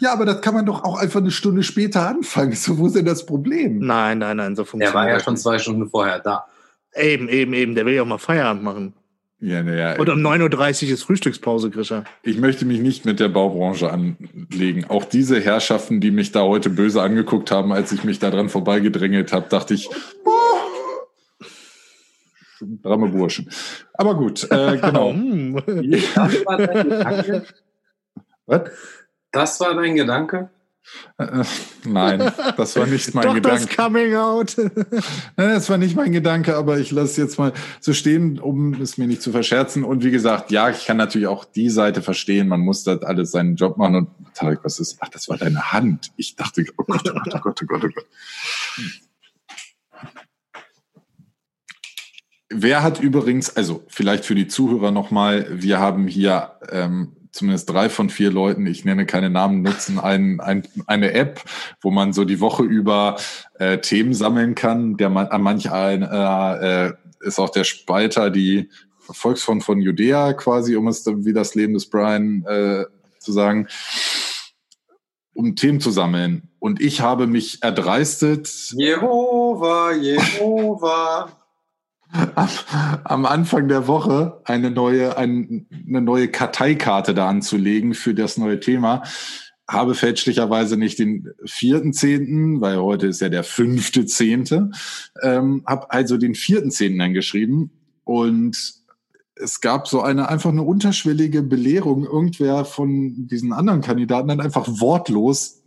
Ja, 0.00 0.12
aber 0.12 0.24
das 0.24 0.40
kann 0.40 0.54
man 0.54 0.66
doch 0.66 0.82
auch 0.84 0.98
einfach 0.98 1.20
eine 1.20 1.30
Stunde 1.30 1.62
später 1.62 2.08
anfangen. 2.08 2.52
So, 2.56 2.78
wo 2.78 2.86
ist 2.86 2.96
denn 2.96 3.04
das 3.04 3.26
Problem? 3.26 3.78
Nein, 3.78 4.18
nein, 4.18 4.36
nein, 4.36 4.56
so 4.56 4.64
funktioniert 4.64 4.94
Er 4.94 4.94
war 4.94 5.08
ja 5.08 5.20
schon 5.20 5.36
zwei 5.36 5.58
Stunden 5.58 5.88
vorher 5.88 6.20
da. 6.20 6.46
Eben, 6.94 7.28
eben, 7.28 7.52
eben. 7.52 7.74
Der 7.74 7.86
will 7.86 7.94
ja 7.94 8.02
auch 8.02 8.06
mal 8.06 8.18
Feierabend 8.18 8.62
machen. 8.62 8.94
Ja, 9.40 9.62
naja. 9.62 9.98
Und 9.98 10.08
um 10.08 10.20
9.30 10.20 10.86
Uhr 10.86 10.94
ist 10.94 11.02
Frühstückspause, 11.02 11.68
Grisha. 11.70 12.04
Ich 12.22 12.38
möchte 12.38 12.64
mich 12.64 12.80
nicht 12.80 13.04
mit 13.04 13.20
der 13.20 13.28
Baubranche 13.28 13.90
anlegen. 13.92 14.86
Auch 14.86 15.04
diese 15.04 15.40
Herrschaften, 15.40 16.00
die 16.00 16.10
mich 16.10 16.32
da 16.32 16.42
heute 16.42 16.70
böse 16.70 17.02
angeguckt 17.02 17.50
haben, 17.50 17.72
als 17.72 17.92
ich 17.92 18.04
mich 18.04 18.18
da 18.18 18.30
dran 18.30 18.48
vorbeigedrängelt 18.48 19.32
habe, 19.32 19.46
dachte 19.50 19.74
ich, 19.74 19.90
oh, 20.24 20.30
Dramme 22.82 23.08
Burschen. 23.08 23.50
Aber 23.92 24.14
gut, 24.14 24.50
äh, 24.50 24.78
genau. 24.82 25.12
Hm. 25.12 25.62
Das 26.14 26.46
war 26.46 26.58
dein 26.58 26.88
Gedanke? 26.88 27.44
Was? 28.46 28.70
Das 29.32 29.60
war 29.60 29.74
dein 29.74 29.96
Gedanke? 29.96 30.50
Äh, 31.18 31.44
nein, 31.84 32.32
das 32.56 32.76
war 32.76 32.86
nicht 32.86 33.14
mein 33.14 33.24
Doch 33.24 33.38
das 33.40 33.68
Gedanke. 33.68 33.76
Coming 33.76 34.14
Out. 34.14 34.56
Nein, 35.36 35.48
Das 35.54 35.70
war 35.70 35.78
nicht 35.78 35.96
mein 35.96 36.12
Gedanke, 36.12 36.56
aber 36.56 36.78
ich 36.78 36.90
lasse 36.90 37.12
es 37.12 37.16
jetzt 37.16 37.38
mal 37.38 37.52
so 37.80 37.92
stehen, 37.92 38.38
um 38.38 38.74
es 38.74 38.98
mir 38.98 39.06
nicht 39.06 39.22
zu 39.22 39.32
verscherzen. 39.32 39.84
Und 39.84 40.04
wie 40.04 40.10
gesagt, 40.10 40.50
ja, 40.50 40.70
ich 40.70 40.84
kann 40.84 40.96
natürlich 40.96 41.28
auch 41.28 41.44
die 41.44 41.70
Seite 41.70 42.02
verstehen. 42.02 42.48
Man 42.48 42.60
muss 42.60 42.84
das 42.84 43.02
alles 43.02 43.30
seinen 43.30 43.56
Job 43.56 43.76
machen. 43.78 43.96
Und 43.96 44.08
Tarek, 44.34 44.60
was 44.62 44.78
ist? 44.78 44.98
Ach, 45.00 45.08
das 45.08 45.28
war 45.28 45.38
deine 45.38 45.72
Hand. 45.72 46.12
Ich 46.16 46.36
dachte, 46.36 46.64
oh 46.76 46.84
Gott, 46.84 47.02
oh 47.08 47.12
Gott, 47.12 47.34
oh 47.34 47.38
Gott, 47.40 47.62
oh 47.62 47.66
Gott, 47.66 47.84
oh 47.84 47.88
Gott. 47.94 48.06
Wer 52.50 52.82
hat 52.82 53.00
übrigens, 53.00 53.56
also 53.56 53.84
vielleicht 53.88 54.24
für 54.24 54.34
die 54.34 54.46
Zuhörer 54.46 54.90
nochmal, 54.90 55.46
wir 55.50 55.80
haben 55.80 56.06
hier 56.06 56.52
ähm, 56.70 57.23
zumindest 57.34 57.68
drei 57.68 57.88
von 57.88 58.10
vier 58.10 58.30
Leuten, 58.30 58.64
ich 58.66 58.84
nenne 58.84 59.06
keine 59.06 59.28
Namen, 59.28 59.62
nutzen 59.62 59.98
ein, 59.98 60.40
ein, 60.40 60.66
eine 60.86 61.12
App, 61.12 61.42
wo 61.80 61.90
man 61.90 62.12
so 62.12 62.24
die 62.24 62.38
Woche 62.38 62.62
über 62.62 63.16
äh, 63.58 63.78
Themen 63.78 64.14
sammeln 64.14 64.54
kann. 64.54 64.96
Der 64.96 65.10
man, 65.10 65.26
an 65.26 65.42
manch 65.42 65.70
ein 65.70 66.02
äh, 66.02 66.92
ist 67.20 67.40
auch 67.40 67.50
der 67.50 67.64
Spalter, 67.64 68.30
die 68.30 68.70
Volksfront 69.00 69.64
von 69.64 69.80
Judäa 69.80 70.32
quasi, 70.34 70.76
um 70.76 70.86
es 70.86 71.04
wie 71.06 71.32
das 71.32 71.56
Leben 71.56 71.74
des 71.74 71.90
Brian 71.90 72.44
äh, 72.46 72.84
zu 73.18 73.32
sagen, 73.32 73.66
um 75.34 75.56
Themen 75.56 75.80
zu 75.80 75.90
sammeln. 75.90 76.50
Und 76.60 76.80
ich 76.80 77.00
habe 77.00 77.26
mich 77.26 77.62
erdreistet, 77.62 78.48
Jehova, 78.76 79.92
Jehova. 79.92 81.43
Am, 83.04 83.26
Anfang 83.26 83.68
der 83.68 83.86
Woche 83.86 84.40
eine 84.44 84.70
neue, 84.70 85.16
ein, 85.16 85.66
eine 85.86 86.00
neue 86.00 86.28
Karteikarte 86.28 87.14
da 87.14 87.28
anzulegen 87.28 87.94
für 87.94 88.14
das 88.14 88.38
neue 88.38 88.60
Thema. 88.60 89.02
Habe 89.68 89.94
fälschlicherweise 89.94 90.76
nicht 90.76 90.98
den 90.98 91.30
vierten 91.44 91.92
Zehnten, 91.92 92.60
weil 92.60 92.78
heute 92.78 93.06
ist 93.06 93.20
ja 93.20 93.30
der 93.30 93.44
fünfte 93.44 94.06
Zehnte, 94.06 94.70
ähm, 95.22 95.62
habe 95.66 95.90
also 95.90 96.16
den 96.18 96.34
vierten 96.34 96.70
Zehnten 96.70 97.00
angeschrieben 97.00 97.70
und 98.04 98.84
es 99.36 99.60
gab 99.60 99.88
so 99.88 100.00
eine 100.00 100.28
einfach 100.28 100.50
eine 100.50 100.62
unterschwellige 100.62 101.42
Belehrung. 101.42 102.04
Irgendwer 102.04 102.64
von 102.64 103.26
diesen 103.26 103.52
anderen 103.52 103.80
Kandidaten 103.80 104.30
hat 104.30 104.40
einfach 104.40 104.68
wortlos 104.68 105.62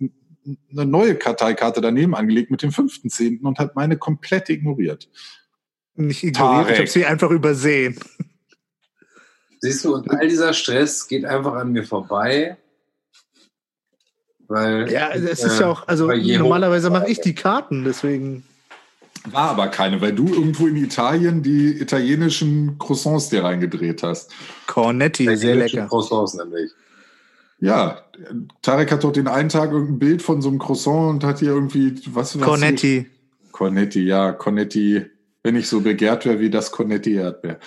eine 0.71 0.86
neue 0.86 1.15
Karteikarte 1.15 1.81
daneben 1.81 2.15
angelegt 2.15 2.51
mit 2.51 2.62
dem 2.63 2.71
fünften 2.71 3.10
Zehnten 3.10 3.45
und 3.45 3.60
hat 3.60 3.75
meine 3.75 3.97
komplett 3.97 4.49
ignoriert. 4.49 5.10
Nicht 5.97 6.23
ignoriert, 6.23 6.62
ich 6.62 6.65
Tarek. 6.67 6.77
habe 6.79 6.88
sie 6.89 7.05
einfach 7.05 7.31
übersehen. 7.31 7.99
Siehst 9.60 9.83
du, 9.83 9.95
und 9.95 10.10
all 10.12 10.27
dieser 10.27 10.53
Stress 10.53 11.07
geht 11.07 11.25
einfach 11.25 11.53
an 11.53 11.71
mir 11.71 11.83
vorbei. 11.83 12.57
Weil, 14.47 14.89
Ja, 14.91 15.10
es 15.10 15.43
ist 15.43 15.57
äh, 15.57 15.62
ja 15.62 15.67
auch, 15.71 15.88
also 15.88 16.07
normalerweise 16.12 16.89
mache 16.89 17.10
ich 17.10 17.19
die 17.19 17.36
Karten, 17.36 17.83
deswegen. 17.83 18.43
War 19.31 19.49
aber 19.49 19.67
keine, 19.67 19.99
weil 19.99 20.13
du 20.13 20.27
irgendwo 20.27 20.67
in 20.67 20.77
Italien 20.77 21.43
die 21.43 21.81
italienischen 21.81 22.77
Croissants 22.77 23.29
dir 23.29 23.43
reingedreht 23.43 24.03
hast. 24.03 24.31
Cornetti, 24.67 25.36
sehr 25.36 25.55
lecker. 25.55 25.88
Croissants 25.88 26.36
nämlich. 26.36 26.71
Ja, 27.60 28.03
Tarek 28.62 28.91
hat 28.91 29.03
doch 29.03 29.12
den 29.12 29.27
einen 29.27 29.49
Tag 29.49 29.71
irgendein 29.71 29.99
Bild 29.99 30.21
von 30.21 30.41
so 30.41 30.49
einem 30.49 30.60
Croissant 30.60 31.10
und 31.10 31.23
hat 31.23 31.39
hier 31.39 31.49
irgendwie, 31.49 31.99
was 32.13 32.39
was- 32.39 32.45
Cornetti. 32.45 33.07
Cornetti, 33.51 34.03
ja, 34.03 34.31
Cornetti, 34.31 35.03
wenn 35.47 35.55
ich 35.55 35.69
so 35.69 35.79
begehrt 35.79 36.25
wäre 36.25 36.41
wie 36.41 36.49
das 36.49 36.71
Cornetti 36.71 37.13
Erdbeer. 37.13 37.57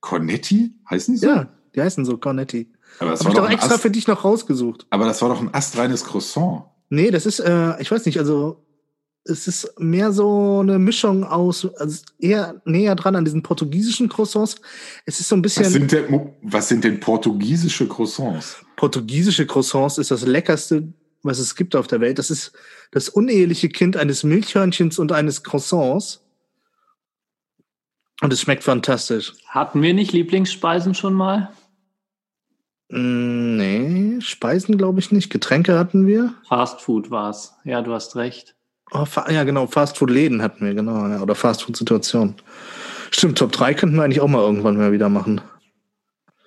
Cornetti? 0.00 0.72
Heißen 0.88 1.14
die 1.14 1.20
so? 1.20 1.26
Ja, 1.26 1.48
die 1.74 1.82
heißen 1.82 2.04
so 2.06 2.16
Cornetti. 2.16 2.72
aber, 2.98 3.10
das 3.10 3.20
Habe 3.20 3.34
war 3.36 3.42
ich 3.44 3.46
doch 3.48 3.52
extra 3.52 3.74
Ast, 3.74 3.82
für 3.82 3.90
dich 3.90 4.06
noch 4.08 4.24
rausgesucht. 4.24 4.86
aber 4.88 5.04
das 5.04 5.20
war 5.20 5.28
doch 5.28 5.40
ein 5.42 5.52
astreines 5.52 6.02
Croissant. 6.04 6.64
Nee, 6.88 7.10
das 7.10 7.26
ist, 7.26 7.40
äh, 7.40 7.78
ich 7.80 7.90
weiß 7.90 8.06
nicht, 8.06 8.18
also 8.18 8.64
es 9.24 9.46
ist 9.48 9.74
mehr 9.78 10.12
so 10.12 10.60
eine 10.60 10.78
Mischung 10.78 11.24
aus, 11.24 11.66
also 11.76 12.02
eher 12.18 12.62
näher 12.64 12.94
dran 12.94 13.16
an 13.16 13.24
diesen 13.26 13.42
portugiesischen 13.42 14.08
Croissants. 14.08 14.56
Es 15.04 15.20
ist 15.20 15.28
so 15.28 15.36
ein 15.36 15.42
bisschen, 15.42 15.64
Was 15.66 15.72
sind, 15.72 15.92
denn, 15.92 16.30
was 16.42 16.68
sind 16.68 16.84
denn 16.84 17.00
portugiesische 17.00 17.86
Croissants? 17.86 18.56
portugiesische 18.76 19.46
Croissants 19.46 19.98
ist 19.98 20.10
das 20.10 20.24
leckerste, 20.24 20.92
was 21.22 21.38
es 21.40 21.56
gibt 21.56 21.74
auf 21.76 21.86
der 21.88 22.00
Welt. 22.00 22.18
Das 22.18 22.30
ist 22.30 22.52
das 22.92 23.08
uneheliche 23.08 23.68
Kind 23.68 23.96
eines 23.96 24.22
Milchhörnchens 24.22 24.98
und 24.98 25.10
eines 25.12 25.42
Croissants. 25.42 26.22
Und 28.22 28.32
es 28.32 28.40
schmeckt 28.40 28.64
fantastisch. 28.64 29.34
Hatten 29.48 29.82
wir 29.82 29.92
nicht 29.94 30.12
Lieblingsspeisen 30.12 30.94
schon 30.94 31.14
mal? 31.14 31.50
Mm, 32.88 33.56
Nee, 33.56 34.20
Speisen 34.20 34.76
glaube 34.78 35.00
ich 35.00 35.12
nicht. 35.12 35.30
Getränke 35.30 35.78
hatten 35.78 36.06
wir. 36.06 36.34
Fast 36.48 36.80
Food 36.80 37.10
war's. 37.10 37.54
Ja, 37.64 37.82
du 37.82 37.92
hast 37.92 38.16
recht. 38.16 38.54
Oh, 38.92 39.04
ja, 39.28 39.42
genau, 39.44 39.66
Fastfood-Läden 39.66 40.42
hatten 40.42 40.64
wir, 40.64 40.72
genau. 40.74 41.08
Ja, 41.08 41.20
oder 41.20 41.34
Fastfood-Situationen. 41.34 42.36
Stimmt, 43.10 43.38
Top 43.38 43.50
3 43.52 43.74
könnten 43.74 43.96
wir 43.96 44.04
eigentlich 44.04 44.20
auch 44.20 44.28
mal 44.28 44.40
irgendwann 44.42 44.76
mal 44.76 44.92
wieder 44.92 45.08
machen. 45.08 45.40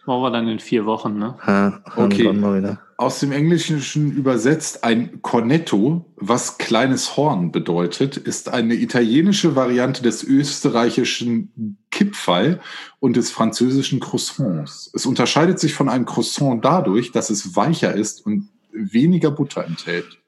Machen 0.06 0.22
wir 0.22 0.32
dann 0.32 0.48
in 0.48 0.60
vier 0.60 0.86
Wochen, 0.86 1.18
ne? 1.20 1.38
Ja, 1.46 1.82
Okay. 1.96 2.24
irgendwann 2.24 2.40
mal 2.40 2.58
wieder. 2.58 2.80
Aus 3.00 3.22
dem 3.22 3.32
Englischen 3.32 4.12
übersetzt 4.12 4.84
ein 4.84 5.22
Cornetto, 5.22 6.04
was 6.18 6.58
kleines 6.58 7.16
Horn 7.16 7.50
bedeutet, 7.50 8.18
ist 8.18 8.50
eine 8.50 8.74
italienische 8.74 9.56
Variante 9.56 10.04
des 10.04 10.22
österreichischen 10.22 11.78
Kipferl 11.92 12.60
und 13.00 13.16
des 13.16 13.32
französischen 13.32 14.02
Croissants. 14.02 14.92
Es 14.94 15.06
unterscheidet 15.06 15.62
sich 15.62 15.74
von 15.76 15.88
einem 15.88 16.06
Croissant 16.06 16.66
dadurch, 16.66 17.14
dass 17.14 17.30
es 17.30 17.56
weicher 17.56 17.96
ist 17.96 18.26
und 18.26 18.50
weniger 18.74 19.32
Butter 19.32 19.64
enthält. 19.64 20.20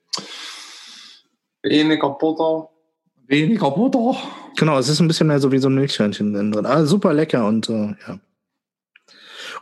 Bene 1.61 1.99
kaputt. 1.99 2.69
Weniger 3.27 3.71
Butter? 3.71 4.15
Genau, 4.55 4.79
es 4.79 4.87
ist 4.87 5.01
ein 5.01 5.09
bisschen 5.09 5.27
mehr 5.27 5.41
so 5.41 5.51
wie 5.51 5.59
so 5.59 5.67
ein 5.67 5.75
Milchhörnchen 5.75 6.33
drin. 6.33 6.53
drin. 6.53 6.65
Ah, 6.65 6.85
super 6.85 7.13
lecker 7.13 7.45
und 7.45 7.67
äh, 7.67 7.95
ja. 8.07 8.19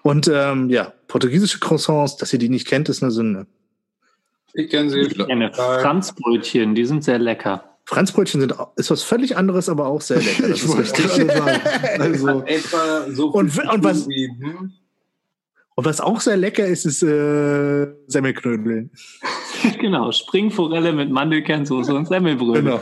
Und 0.02 0.30
ähm, 0.34 0.70
ja, 0.70 0.94
portugiesische 1.08 1.60
Croissants, 1.60 2.18
dass 2.18 2.32
ihr 2.34 2.40
die 2.40 2.50
nicht 2.50 2.68
kennt, 2.68 2.90
ist 2.90 3.04
eine 3.04 3.12
Sünde. 3.12 3.48
Ich 4.54 4.70
kenne 4.70 4.90
sie. 4.90 5.00
Ich 5.02 5.20
Eine 5.30 5.54
Franzbrötchen, 5.54 6.74
die 6.76 6.86
sind 6.86 7.04
sehr 7.04 7.20
lecker. 7.20 7.64
Franzbrötchen 7.86 8.40
sind 8.42 8.60
auch, 8.60 8.70
ist 8.78 8.92
was 8.92 9.02
völlig 9.04 9.36
anderes, 9.36 9.68
aber 9.68 9.88
auch 9.88 10.02
sehr 10.02 10.18
lecker. 10.22 10.48
Das 10.48 10.58
Ich 10.64 10.66
ist 10.66 10.78
richtig. 10.78 11.30
Also, 12.00 12.44
Etwa 12.46 13.06
so 13.12 13.28
Und- 13.30 13.58
und 13.58 13.84
was- 13.84 14.06
hm? 14.08 14.74
Und 15.76 15.86
was 15.86 16.02
auch 16.02 16.20
sehr 16.20 16.36
lecker 16.36 16.66
ist, 16.66 16.86
ist 16.86 17.02
äh, 17.04 17.88
Semmelknödel. 18.08 18.90
genau, 19.80 20.12
Springforelle 20.12 20.92
mit 20.92 21.10
Mandelkernsoße 21.10 21.94
und 21.96 22.06
Semmelbrötchen. 22.08 22.66
Genau. 22.66 22.82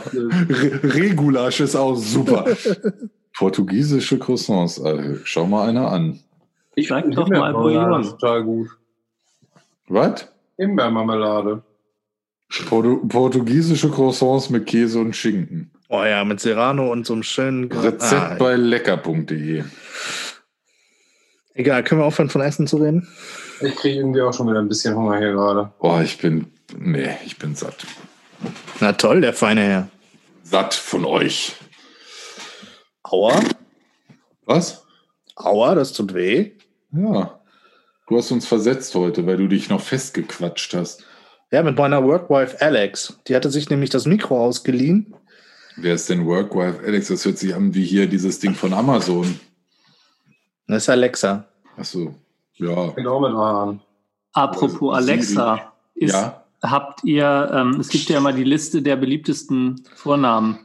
Re 0.50 0.80
Regulasch 0.82 1.60
ist 1.60 1.76
auch 1.76 1.94
super. 1.94 2.44
Portugiesische 3.36 4.18
Croissants. 4.18 4.80
Also, 4.80 5.20
schau 5.24 5.46
mal 5.46 5.68
einer 5.68 5.90
an. 5.92 6.18
Ich 6.78 6.88
finde 6.88 7.10
doch 7.16 7.28
mal 7.28 7.52
Bouillon. 7.52 8.02
total 8.04 8.44
gut. 8.44 8.68
Was? 9.88 10.28
Himbeermarmelade. 10.56 11.62
Portu 12.68 13.06
portugiesische 13.06 13.90
Croissants 13.90 14.48
mit 14.50 14.66
Käse 14.66 15.00
und 15.00 15.14
Schinken. 15.14 15.70
Oh 15.88 16.04
ja, 16.04 16.24
mit 16.24 16.40
Serrano 16.40 16.90
und 16.92 17.06
so 17.06 17.14
einem 17.14 17.22
schönen 17.22 17.70
Rezept 17.72 18.12
Ah, 18.12 18.36
bei 18.38 18.54
lecker.de. 18.56 19.64
Egal, 21.54 21.82
können 21.82 22.00
wir 22.00 22.04
aufhören 22.06 22.30
von 22.30 22.40
Essen 22.42 22.66
zu 22.66 22.76
reden? 22.76 23.08
Ich 23.60 23.74
kriege 23.74 23.96
irgendwie 23.98 24.22
auch 24.22 24.32
schon 24.32 24.48
wieder 24.48 24.60
ein 24.60 24.68
bisschen 24.68 24.94
Hunger 24.94 25.18
hier 25.18 25.32
gerade. 25.32 25.72
Oh, 25.80 25.98
ich 26.02 26.18
bin. 26.18 26.52
Nee, 26.78 27.16
ich 27.26 27.38
bin 27.38 27.54
satt. 27.56 27.84
Na 28.80 28.92
toll, 28.92 29.20
der 29.20 29.32
feine 29.32 29.62
Herr. 29.62 29.88
Satt 30.44 30.74
von 30.74 31.04
euch. 31.04 31.56
Aua, 33.02 33.40
Was? 34.44 34.84
aua, 35.34 35.74
das 35.74 35.92
tut 35.92 36.14
weh. 36.14 36.52
Ja. 36.92 37.40
Du 38.08 38.16
hast 38.16 38.30
uns 38.30 38.46
versetzt 38.46 38.94
heute, 38.94 39.26
weil 39.26 39.36
du 39.36 39.48
dich 39.48 39.68
noch 39.68 39.80
festgequatscht 39.80 40.74
hast. 40.74 41.04
Ja, 41.50 41.62
mit 41.62 41.76
meiner 41.76 42.02
Workwife 42.04 42.60
Alex. 42.60 43.18
Die 43.26 43.34
hatte 43.36 43.50
sich 43.50 43.68
nämlich 43.70 43.90
das 43.90 44.06
Mikro 44.06 44.42
ausgeliehen. 44.44 45.14
Wer 45.76 45.94
ist 45.94 46.08
denn 46.08 46.26
Workwife 46.26 46.80
Alex? 46.84 47.08
Das 47.08 47.24
hört 47.24 47.38
sich 47.38 47.54
an 47.54 47.74
wie 47.74 47.84
hier 47.84 48.06
dieses 48.06 48.38
Ding 48.38 48.54
von 48.54 48.72
Amazon. 48.72 49.38
Das 50.66 50.82
ist 50.84 50.88
Alexa. 50.88 51.44
Achso. 51.76 52.14
Ja. 52.54 52.90
Fängt 52.92 53.06
auch 53.06 53.20
mit 53.20 53.30
A 53.32 53.62
an. 53.64 53.80
Apropos 54.32 54.78
Siri. 54.80 54.94
Alexa, 55.12 55.72
ist, 55.94 56.12
Ja. 56.12 56.44
habt 56.62 57.04
ihr, 57.04 57.50
ähm, 57.54 57.80
es 57.80 57.88
gibt 57.88 58.08
ja 58.08 58.18
immer 58.18 58.32
die 58.32 58.44
Liste 58.44 58.82
der 58.82 58.96
beliebtesten 58.96 59.82
Vornamen. 59.94 60.58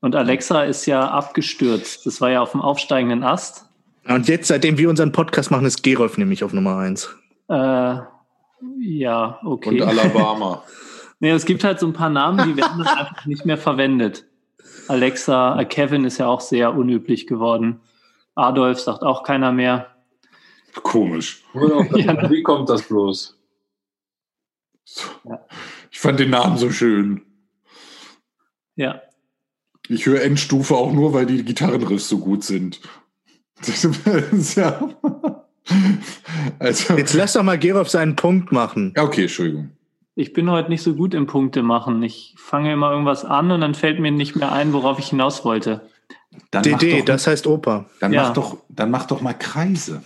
Und 0.00 0.14
Alexa 0.14 0.62
ist 0.64 0.86
ja 0.86 1.08
abgestürzt. 1.08 2.06
Das 2.06 2.20
war 2.20 2.30
ja 2.30 2.42
auf 2.42 2.52
dem 2.52 2.60
aufsteigenden 2.60 3.24
Ast. 3.24 3.67
Und 4.08 4.28
jetzt, 4.28 4.48
seitdem 4.48 4.78
wir 4.78 4.88
unseren 4.88 5.12
Podcast 5.12 5.50
machen, 5.50 5.66
ist 5.66 5.82
Gerolf 5.82 6.16
nämlich 6.18 6.42
auf 6.42 6.52
Nummer 6.52 6.78
eins. 6.78 7.14
Äh, 7.48 7.98
ja, 8.80 9.38
okay. 9.44 9.80
Und 9.80 9.88
Alabama. 9.88 10.62
Nee, 11.20 11.30
es 11.30 11.46
gibt 11.46 11.64
halt 11.64 11.80
so 11.80 11.86
ein 11.88 11.92
paar 11.92 12.10
Namen, 12.10 12.48
die 12.48 12.56
werden 12.56 12.80
einfach 12.80 13.26
nicht 13.26 13.44
mehr 13.44 13.58
verwendet. 13.58 14.24
Alexa, 14.86 15.60
äh, 15.60 15.64
Kevin 15.64 16.04
ist 16.04 16.18
ja 16.18 16.28
auch 16.28 16.40
sehr 16.40 16.74
unüblich 16.74 17.26
geworden. 17.26 17.80
Adolf 18.36 18.78
sagt 18.78 19.02
auch 19.02 19.24
keiner 19.24 19.50
mehr. 19.50 19.96
Komisch. 20.76 21.42
ja. 21.54 22.30
Wie 22.30 22.44
kommt 22.44 22.68
das 22.68 22.82
bloß? 22.82 23.36
Ich 25.90 25.98
fand 25.98 26.20
den 26.20 26.30
Namen 26.30 26.56
so 26.56 26.70
schön. 26.70 27.22
Ja. 28.76 29.02
Ich 29.88 30.06
höre 30.06 30.22
Endstufe 30.22 30.76
auch 30.76 30.92
nur, 30.92 31.14
weil 31.14 31.26
die 31.26 31.44
Gitarrenriffs 31.44 32.08
so 32.08 32.18
gut 32.18 32.44
sind. 32.44 32.80
Ja. 34.56 34.88
also, 36.58 36.94
Jetzt 36.96 37.14
lass 37.14 37.32
doch 37.34 37.42
mal 37.42 37.58
Gerolf 37.58 37.88
seinen 37.88 38.16
Punkt 38.16 38.52
machen. 38.52 38.94
Okay, 38.96 39.22
Entschuldigung. 39.22 39.70
Ich 40.14 40.32
bin 40.32 40.50
heute 40.50 40.68
nicht 40.68 40.82
so 40.82 40.94
gut 40.94 41.14
im 41.14 41.26
Punkte 41.26 41.62
machen. 41.62 42.02
Ich 42.02 42.34
fange 42.36 42.72
immer 42.72 42.90
irgendwas 42.90 43.24
an 43.24 43.50
und 43.52 43.60
dann 43.60 43.74
fällt 43.74 44.00
mir 44.00 44.10
nicht 44.10 44.34
mehr 44.34 44.50
ein, 44.50 44.72
worauf 44.72 44.98
ich 44.98 45.10
hinaus 45.10 45.44
wollte. 45.44 45.82
Dann 46.50 46.62
DD, 46.62 46.98
doch, 46.98 47.04
das 47.04 47.26
heißt 47.26 47.46
Oper. 47.46 47.86
Dann, 48.00 48.12
ja. 48.12 48.24
mach 48.24 48.32
doch, 48.32 48.56
dann 48.68 48.90
mach 48.90 49.06
doch 49.06 49.20
mal 49.20 49.34
Kreise. 49.34 50.02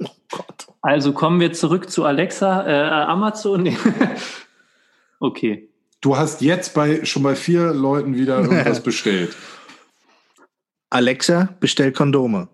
Oh 0.00 0.06
Gott. 0.30 0.66
Also 0.80 1.12
kommen 1.12 1.40
wir 1.40 1.52
zurück 1.52 1.90
zu 1.90 2.04
Alexa, 2.04 2.66
äh, 2.66 3.04
Amazon. 3.04 3.68
okay. 5.20 5.68
Du 6.00 6.16
hast 6.16 6.40
jetzt 6.40 6.74
bei 6.74 7.04
schon 7.04 7.22
bei 7.22 7.36
vier 7.36 7.72
Leuten 7.72 8.16
wieder 8.16 8.40
irgendwas 8.40 8.80
bestellt. 8.82 9.36
Alexa, 10.92 11.48
bestell 11.58 11.90
Kondome. 11.90 12.48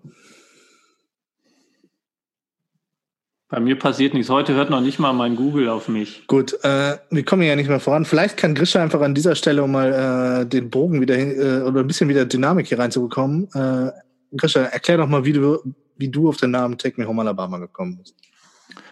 Bei 3.49 3.61
mir 3.61 3.79
passiert 3.79 4.15
nichts. 4.15 4.29
Heute 4.29 4.55
hört 4.55 4.71
noch 4.71 4.83
nicht 4.83 4.99
mal 4.99 5.13
mein 5.13 5.35
Google 5.35 5.71
auf 5.71 5.89
mich. 5.89 6.27
Gut, 6.27 6.53
äh, 6.63 6.99
wir 7.11 7.25
kommen 7.25 7.43
ja 7.43 7.57
nicht 7.57 7.69
mehr 7.69 7.81
voran. 7.81 8.05
Vielleicht 8.05 8.37
kann 8.37 8.55
Grisha 8.55 8.81
einfach 8.83 9.01
an 9.01 9.15
dieser 9.15 9.35
Stelle, 9.35 9.63
um 9.65 9.73
mal 9.73 10.43
äh, 10.43 10.47
den 10.47 10.69
Bogen 10.69 11.01
wieder 11.01 11.19
äh, 11.19 11.63
oder 11.63 11.81
ein 11.81 11.87
bisschen 11.87 12.09
wieder 12.11 12.27
Dynamik 12.27 12.69
hier 12.69 12.79
reinzubekommen. 12.79 13.49
Äh, 13.55 13.91
Grisha, 14.37 14.61
erklär 14.61 14.99
doch 14.99 15.09
mal, 15.09 15.25
wie 15.25 15.33
du, 15.33 15.59
wie 15.97 16.09
du 16.09 16.29
auf 16.29 16.37
den 16.37 16.51
Namen 16.51 16.77
Take 16.77 17.01
Me 17.01 17.09
Home 17.09 17.23
Alabama 17.23 17.59
gekommen 17.59 17.97
bist. 17.97 18.15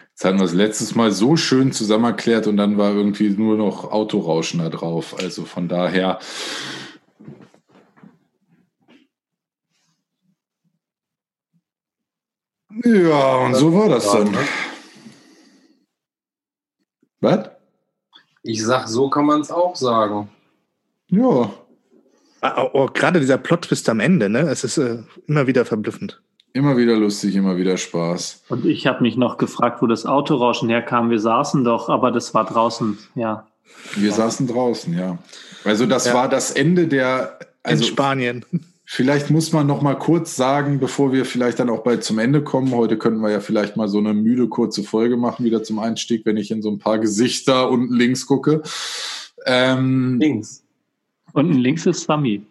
Jetzt 0.09 0.25
hatten 0.25 0.39
wir 0.39 0.45
das 0.45 0.55
letztes 0.55 0.95
Mal 0.95 1.11
so 1.11 1.37
schön 1.37 1.71
zusammen 1.71 2.05
erklärt 2.05 2.47
und 2.47 2.57
dann 2.57 2.79
war 2.79 2.91
irgendwie 2.93 3.29
nur 3.29 3.55
noch 3.55 3.91
Autorauschen 3.91 4.59
da 4.59 4.69
drauf. 4.69 5.15
Also 5.19 5.45
von 5.45 5.67
daher. 5.69 6.19
Ja, 12.83 13.37
und 13.37 13.55
so 13.55 13.73
war 13.73 13.89
das 13.89 14.11
dann. 14.11 14.35
Was? 17.19 17.49
Ich 18.43 18.63
sag, 18.63 18.87
so 18.87 19.09
kann 19.09 19.25
man 19.25 19.41
es 19.41 19.51
auch 19.51 19.75
sagen. 19.75 20.29
Ja. 21.09 21.51
Ah, 22.41 22.63
oh, 22.63 22.69
oh, 22.73 22.89
gerade 22.93 23.19
dieser 23.19 23.37
Plot-Twist 23.37 23.89
am 23.89 23.99
Ende, 23.99 24.29
ne? 24.29 24.41
Es 24.41 24.63
ist 24.63 24.77
äh, 24.77 24.99
immer 25.27 25.47
wieder 25.47 25.65
verblüffend. 25.65 26.21
Immer 26.53 26.77
wieder 26.77 26.95
lustig, 26.95 27.35
immer 27.35 27.57
wieder 27.57 27.77
Spaß. 27.77 28.43
Und 28.49 28.65
ich 28.65 28.87
habe 28.87 29.01
mich 29.01 29.17
noch 29.17 29.37
gefragt, 29.37 29.81
wo 29.81 29.87
das 29.87 30.05
Autorauschen 30.05 30.69
herkam. 30.69 31.09
Wir 31.09 31.19
saßen 31.19 31.63
doch, 31.63 31.89
aber 31.89 32.11
das 32.11 32.33
war 32.33 32.45
draußen, 32.45 32.97
ja. 33.15 33.47
Wir 33.95 34.11
saßen 34.11 34.47
draußen, 34.47 34.97
ja. 34.97 35.17
Also 35.63 35.85
das 35.85 36.05
ja. 36.05 36.13
war 36.13 36.29
das 36.29 36.51
Ende 36.51 36.87
der. 36.87 37.39
Also, 37.63 37.83
In 37.83 37.89
Spanien. 37.89 38.45
Vielleicht 38.89 39.29
muss 39.29 39.51
man 39.51 39.67
noch 39.67 39.81
mal 39.81 39.95
kurz 39.95 40.37
sagen, 40.37 40.79
bevor 40.79 41.11
wir 41.11 41.25
vielleicht 41.25 41.59
dann 41.59 41.69
auch 41.69 41.83
bald 41.83 42.05
zum 42.05 42.19
Ende 42.19 42.41
kommen. 42.41 42.71
Heute 42.71 42.97
könnten 42.97 43.19
wir 43.19 43.29
ja 43.29 43.41
vielleicht 43.41 43.75
mal 43.75 43.89
so 43.89 43.97
eine 43.97 44.13
müde 44.13 44.47
kurze 44.47 44.81
Folge 44.81 45.17
machen, 45.17 45.43
wieder 45.43 45.61
zum 45.61 45.77
Einstieg, 45.79 46.25
wenn 46.25 46.37
ich 46.37 46.51
in 46.51 46.61
so 46.61 46.71
ein 46.71 46.79
paar 46.79 46.97
Gesichter 46.97 47.69
unten 47.69 47.93
links 47.93 48.25
gucke. 48.25 48.63
Ähm, 49.45 50.19
links. 50.21 50.63
Unten 51.33 51.55
links 51.55 51.85
ist 51.85 52.05
Sami. 52.05 52.43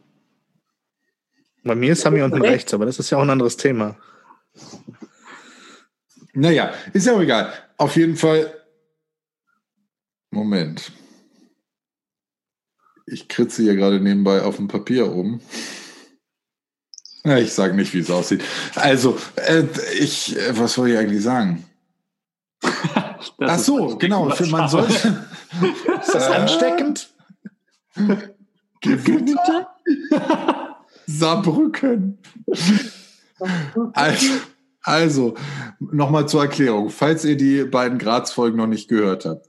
Bei 1.64 1.74
mir 1.74 1.92
ist 1.92 2.02
Sami 2.02 2.20
unten 2.20 2.42
rechts, 2.42 2.74
aber 2.74 2.84
das 2.84 2.98
ist 2.98 3.08
ja 3.08 3.16
auch 3.16 3.22
ein 3.22 3.30
anderes 3.30 3.56
Thema. 3.56 3.96
Naja, 6.34 6.74
ist 6.92 7.06
ja 7.06 7.14
auch 7.14 7.20
egal. 7.22 7.50
Auf 7.78 7.96
jeden 7.96 8.16
Fall. 8.16 8.52
Moment. 10.30 10.92
Ich 13.06 13.26
kritze 13.26 13.62
hier 13.62 13.74
gerade 13.74 14.00
nebenbei 14.00 14.42
auf 14.42 14.56
dem 14.56 14.68
Papier 14.68 15.04
rum. 15.04 15.40
Ja, 17.26 17.38
ich 17.38 17.52
sage 17.52 17.74
nicht, 17.74 17.92
wie 17.92 17.98
es 17.98 18.10
aussieht. 18.10 18.44
Also, 18.76 19.18
äh, 19.34 19.64
ich, 19.98 20.36
äh, 20.36 20.56
was 20.56 20.74
soll 20.74 20.90
ich 20.90 20.96
eigentlich 20.96 21.24
sagen? 21.24 21.64
Ach 23.40 23.58
so, 23.58 23.96
genau. 23.96 24.30
Für 24.30 24.46
man 24.46 24.68
sollte. 24.68 24.94
ist 26.00 26.14
das 26.14 26.30
ansteckend? 26.30 27.10
Gewitter? 28.80 29.74
Saarbrücken. 31.06 32.18
Also, 33.92 34.32
also 34.82 35.34
nochmal 35.80 36.28
zur 36.28 36.42
Erklärung. 36.42 36.90
Falls 36.90 37.24
ihr 37.24 37.36
die 37.36 37.64
beiden 37.64 37.98
Graz-Folgen 37.98 38.56
noch 38.56 38.68
nicht 38.68 38.88
gehört 38.88 39.24
habt. 39.24 39.46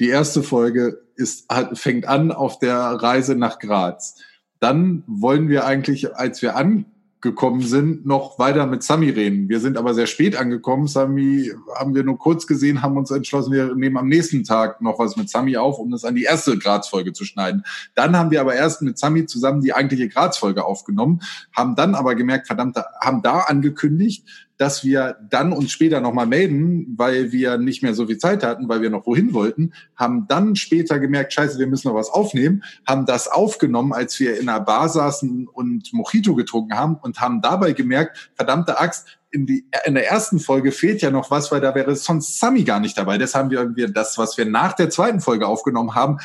Die 0.00 0.08
erste 0.08 0.42
Folge 0.42 1.02
ist, 1.14 1.50
hat, 1.50 1.76
fängt 1.76 2.06
an 2.06 2.32
auf 2.32 2.58
der 2.58 2.78
Reise 2.78 3.34
nach 3.34 3.58
Graz. 3.58 4.16
Dann 4.60 5.02
wollen 5.06 5.50
wir 5.50 5.66
eigentlich, 5.66 6.16
als 6.16 6.40
wir 6.40 6.56
an 6.56 6.86
gekommen 7.20 7.62
sind, 7.62 8.06
noch 8.06 8.38
weiter 8.38 8.66
mit 8.66 8.82
Sami 8.84 9.10
reden. 9.10 9.48
Wir 9.48 9.58
sind 9.58 9.76
aber 9.76 9.92
sehr 9.92 10.06
spät 10.06 10.36
angekommen. 10.36 10.86
Sami 10.86 11.50
haben 11.74 11.94
wir 11.94 12.04
nur 12.04 12.16
kurz 12.16 12.46
gesehen, 12.46 12.80
haben 12.82 12.96
uns 12.96 13.10
entschlossen, 13.10 13.52
wir 13.52 13.74
nehmen 13.74 13.96
am 13.96 14.06
nächsten 14.06 14.44
Tag 14.44 14.80
noch 14.80 15.00
was 15.00 15.16
mit 15.16 15.28
Sami 15.28 15.56
auf, 15.56 15.78
um 15.78 15.90
das 15.90 16.04
an 16.04 16.14
die 16.14 16.22
erste 16.22 16.56
Graz-Folge 16.56 17.12
zu 17.12 17.24
schneiden. 17.24 17.64
Dann 17.94 18.16
haben 18.16 18.30
wir 18.30 18.40
aber 18.40 18.54
erst 18.54 18.82
mit 18.82 18.98
Sami 18.98 19.26
zusammen 19.26 19.62
die 19.62 19.72
eigentliche 19.72 20.08
Graz-Folge 20.08 20.64
aufgenommen, 20.64 21.20
haben 21.52 21.74
dann 21.74 21.96
aber 21.96 22.14
gemerkt, 22.14 22.46
verdammt, 22.46 22.76
haben 23.00 23.22
da 23.22 23.40
angekündigt, 23.40 24.24
dass 24.58 24.84
wir 24.84 25.16
dann 25.30 25.52
uns 25.52 25.70
später 25.70 26.00
nochmal 26.00 26.26
melden, 26.26 26.94
weil 26.96 27.32
wir 27.32 27.56
nicht 27.58 27.82
mehr 27.82 27.94
so 27.94 28.06
viel 28.06 28.18
Zeit 28.18 28.42
hatten, 28.42 28.68
weil 28.68 28.82
wir 28.82 28.90
noch 28.90 29.06
wohin 29.06 29.32
wollten, 29.32 29.72
haben 29.96 30.26
dann 30.28 30.56
später 30.56 30.98
gemerkt, 30.98 31.32
scheiße, 31.32 31.58
wir 31.58 31.66
müssen 31.66 31.88
noch 31.88 31.94
was 31.94 32.10
aufnehmen, 32.10 32.64
haben 32.86 33.06
das 33.06 33.28
aufgenommen, 33.28 33.92
als 33.92 34.18
wir 34.20 34.38
in 34.38 34.48
einer 34.48 34.60
Bar 34.60 34.88
saßen 34.88 35.48
und 35.48 35.92
Mojito 35.92 36.34
getrunken 36.34 36.74
haben 36.74 36.96
und 37.00 37.20
haben 37.20 37.40
dabei 37.40 37.72
gemerkt, 37.72 38.30
verdammte 38.34 38.78
Axt, 38.78 39.18
in, 39.30 39.46
die, 39.46 39.66
in 39.84 39.94
der 39.94 40.08
ersten 40.08 40.40
Folge 40.40 40.72
fehlt 40.72 41.02
ja 41.02 41.10
noch 41.10 41.30
was, 41.30 41.52
weil 41.52 41.60
da 41.60 41.74
wäre 41.74 41.94
sonst 41.96 42.38
Sammy 42.38 42.64
gar 42.64 42.80
nicht 42.80 42.96
dabei. 42.96 43.18
Das 43.18 43.34
haben 43.34 43.50
wir 43.50 43.58
irgendwie 43.58 43.86
das, 43.92 44.16
was 44.16 44.38
wir 44.38 44.46
nach 44.46 44.72
der 44.72 44.88
zweiten 44.90 45.20
Folge 45.20 45.46
aufgenommen 45.46 45.94
haben, 45.94 46.18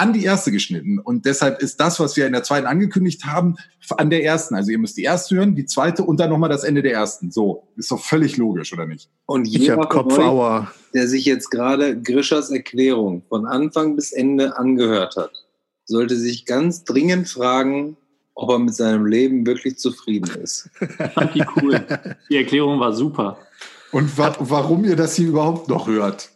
an 0.00 0.14
die 0.14 0.24
erste 0.24 0.50
geschnitten. 0.50 0.98
Und 0.98 1.26
deshalb 1.26 1.60
ist 1.60 1.78
das, 1.78 2.00
was 2.00 2.16
wir 2.16 2.26
in 2.26 2.32
der 2.32 2.42
zweiten 2.42 2.66
angekündigt 2.66 3.26
haben, 3.26 3.56
an 3.98 4.08
der 4.08 4.24
ersten. 4.24 4.54
Also 4.54 4.70
ihr 4.70 4.78
müsst 4.78 4.96
die 4.96 5.02
erste 5.02 5.36
hören, 5.36 5.54
die 5.54 5.66
zweite 5.66 6.04
und 6.04 6.18
dann 6.18 6.30
nochmal 6.30 6.48
das 6.48 6.64
Ende 6.64 6.80
der 6.80 6.92
ersten. 6.92 7.30
So, 7.30 7.68
ist 7.76 7.90
doch 7.90 8.00
völlig 8.00 8.38
logisch, 8.38 8.72
oder 8.72 8.86
nicht? 8.86 9.10
Und 9.26 9.46
jeder 9.46 9.76
Kopfauer. 9.76 10.72
der 10.94 11.06
sich 11.06 11.26
jetzt 11.26 11.50
gerade 11.50 12.00
Grischers 12.00 12.50
Erklärung 12.50 13.22
von 13.28 13.46
Anfang 13.46 13.94
bis 13.94 14.12
Ende 14.12 14.56
angehört 14.56 15.16
hat, 15.16 15.32
sollte 15.84 16.16
sich 16.16 16.46
ganz 16.46 16.84
dringend 16.84 17.28
fragen, 17.28 17.98
ob 18.34 18.50
er 18.50 18.58
mit 18.58 18.74
seinem 18.74 19.04
Leben 19.04 19.44
wirklich 19.44 19.76
zufrieden 19.76 20.30
ist. 20.40 20.70
Fand 21.14 21.34
die 21.34 21.44
cool. 21.60 21.84
Die 22.30 22.36
Erklärung 22.36 22.80
war 22.80 22.94
super. 22.94 23.38
Und 23.92 24.16
wa 24.16 24.34
warum 24.38 24.84
ihr 24.84 24.96
das 24.96 25.16
hier 25.16 25.28
überhaupt 25.28 25.68
noch 25.68 25.88
hört. 25.88 26.30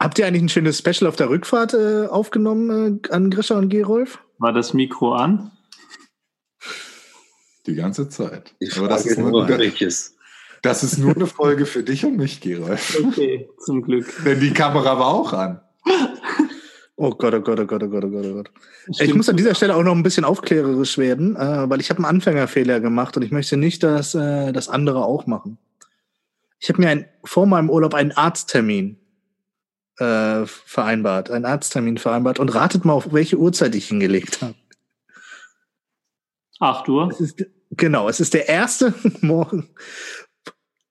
Habt 0.00 0.18
ihr 0.18 0.26
eigentlich 0.26 0.42
ein 0.42 0.48
schönes 0.48 0.78
Special 0.78 1.06
auf 1.06 1.16
der 1.16 1.28
Rückfahrt 1.28 1.74
äh, 1.74 2.06
aufgenommen 2.06 3.00
äh, 3.04 3.12
an 3.12 3.30
Grisha 3.30 3.58
und 3.58 3.68
Gerolf? 3.68 4.18
War 4.38 4.54
das 4.54 4.72
Mikro 4.72 5.12
an? 5.12 5.52
Die 7.66 7.74
ganze 7.74 8.08
Zeit. 8.08 8.54
Ich 8.60 8.78
Aber 8.78 8.88
das 8.88 9.04
ist, 9.04 9.18
nur, 9.18 9.46
welches. 9.46 10.16
das 10.62 10.82
ist 10.82 10.96
nur 10.96 11.14
eine 11.14 11.26
Folge 11.26 11.66
für 11.66 11.82
dich 11.82 12.06
und 12.06 12.16
mich, 12.16 12.40
Gerolf. 12.40 12.98
Okay, 13.04 13.50
zum 13.58 13.82
Glück. 13.82 14.06
Denn 14.24 14.40
die 14.40 14.54
Kamera 14.54 14.98
war 14.98 15.08
auch 15.08 15.34
an. 15.34 15.60
Oh 16.96 17.10
Gott, 17.10 17.34
oh 17.34 17.40
Gott, 17.40 17.60
oh 17.60 17.66
Gott, 17.66 17.82
oh 17.82 17.88
Gott, 17.88 18.04
oh 18.04 18.10
Gott, 18.10 18.26
oh 18.26 18.34
Gott. 18.34 18.50
Ich 18.98 19.14
muss 19.14 19.28
an 19.28 19.36
dieser 19.36 19.54
Stelle 19.54 19.76
auch 19.76 19.82
noch 19.82 19.94
ein 19.94 20.02
bisschen 20.02 20.24
aufklärerisch 20.24 20.96
werden, 20.96 21.36
äh, 21.36 21.68
weil 21.68 21.80
ich 21.80 21.90
habe 21.90 21.98
einen 21.98 22.06
Anfängerfehler 22.06 22.80
gemacht 22.80 23.18
und 23.18 23.22
ich 23.22 23.32
möchte 23.32 23.58
nicht, 23.58 23.82
dass 23.82 24.14
äh, 24.14 24.52
das 24.52 24.70
andere 24.70 25.04
auch 25.04 25.26
machen. 25.26 25.58
Ich 26.58 26.70
habe 26.70 26.80
mir 26.80 26.88
ein, 26.88 27.06
vor 27.24 27.46
meinem 27.46 27.68
Urlaub 27.68 27.92
einen 27.92 28.12
Arzttermin 28.12 28.99
äh, 30.00 30.46
vereinbart, 30.46 31.30
einen 31.30 31.44
Arzttermin 31.44 31.98
vereinbart 31.98 32.38
und 32.38 32.54
ratet 32.54 32.84
mal, 32.84 32.94
auf 32.94 33.12
welche 33.12 33.36
Uhrzeit 33.36 33.74
ich 33.74 33.88
hingelegt 33.88 34.42
habe. 34.42 34.54
Acht 36.58 36.88
Uhr? 36.88 37.08
Es 37.10 37.20
ist, 37.20 37.46
genau, 37.70 38.08
es 38.08 38.20
ist 38.20 38.34
der 38.34 38.48
erste 38.48 38.94
Morgen, 39.20 39.70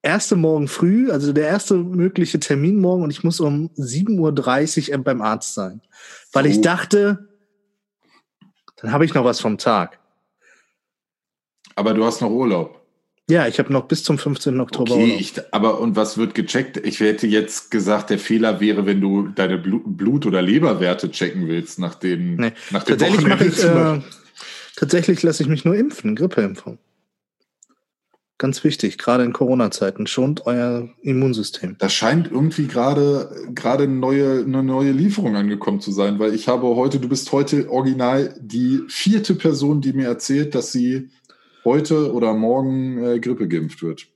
erste 0.02 0.36
Morgen 0.36 0.68
früh, 0.68 1.10
also 1.10 1.32
der 1.32 1.46
erste 1.46 1.74
mögliche 1.74 2.40
Termin 2.40 2.80
morgen 2.80 3.02
und 3.02 3.10
ich 3.10 3.22
muss 3.22 3.40
um 3.40 3.70
7.30 3.76 4.90
Uhr 4.90 4.98
beim 5.04 5.22
Arzt 5.22 5.54
sein. 5.54 5.82
Weil 6.32 6.46
oh. 6.46 6.48
ich 6.48 6.60
dachte, 6.60 7.28
dann 8.76 8.92
habe 8.92 9.04
ich 9.04 9.14
noch 9.14 9.24
was 9.24 9.40
vom 9.40 9.58
Tag. 9.58 9.98
Aber 11.76 11.94
du 11.94 12.04
hast 12.04 12.20
noch 12.20 12.30
Urlaub. 12.30 12.79
Ja, 13.30 13.46
ich 13.46 13.60
habe 13.60 13.72
noch 13.72 13.86
bis 13.86 14.02
zum 14.02 14.18
15. 14.18 14.58
Oktober. 14.60 14.94
Okay, 14.94 15.16
ich, 15.20 15.34
aber 15.52 15.80
und 15.80 15.94
was 15.94 16.18
wird 16.18 16.34
gecheckt? 16.34 16.76
Ich 16.78 16.98
hätte 16.98 17.28
jetzt 17.28 17.70
gesagt, 17.70 18.10
der 18.10 18.18
Fehler 18.18 18.60
wäre, 18.60 18.86
wenn 18.86 19.00
du 19.00 19.28
deine 19.28 19.56
Blut- 19.56 20.26
oder 20.26 20.42
Leberwerte 20.42 21.12
checken 21.12 21.46
willst 21.46 21.78
nach 21.78 21.94
dem, 21.94 22.34
nee. 22.34 22.52
nach 22.70 22.82
dem 22.82 22.98
Tatsächlich, 22.98 23.58
ich, 23.58 23.64
äh, 23.64 24.00
tatsächlich 24.74 25.22
lasse 25.22 25.44
ich 25.44 25.48
mich 25.48 25.64
nur 25.64 25.76
impfen, 25.76 26.16
Grippeimpfung. 26.16 26.78
Ganz 28.36 28.64
wichtig, 28.64 28.98
gerade 28.98 29.22
in 29.22 29.32
Corona-Zeiten. 29.32 30.06
Schont 30.06 30.46
euer 30.46 30.88
Immunsystem. 31.02 31.76
Da 31.78 31.88
scheint 31.88 32.30
irgendwie 32.32 32.66
gerade 32.66 33.30
gerade 33.54 33.84
eine 33.84 33.92
neue, 33.92 34.40
eine 34.40 34.64
neue 34.64 34.90
Lieferung 34.90 35.36
angekommen 35.36 35.80
zu 35.80 35.92
sein, 35.92 36.18
weil 36.18 36.34
ich 36.34 36.48
habe 36.48 36.66
heute, 36.66 36.98
du 36.98 37.08
bist 37.08 37.30
heute 37.30 37.70
original 37.70 38.34
die 38.40 38.80
vierte 38.88 39.34
Person, 39.34 39.82
die 39.82 39.92
mir 39.92 40.08
erzählt, 40.08 40.54
dass 40.56 40.72
sie 40.72 41.10
heute 41.64 42.12
oder 42.12 42.34
morgen 42.34 43.02
äh, 43.04 43.18
Grippe 43.20 43.48
geimpft 43.48 43.82
wird. 43.82 44.06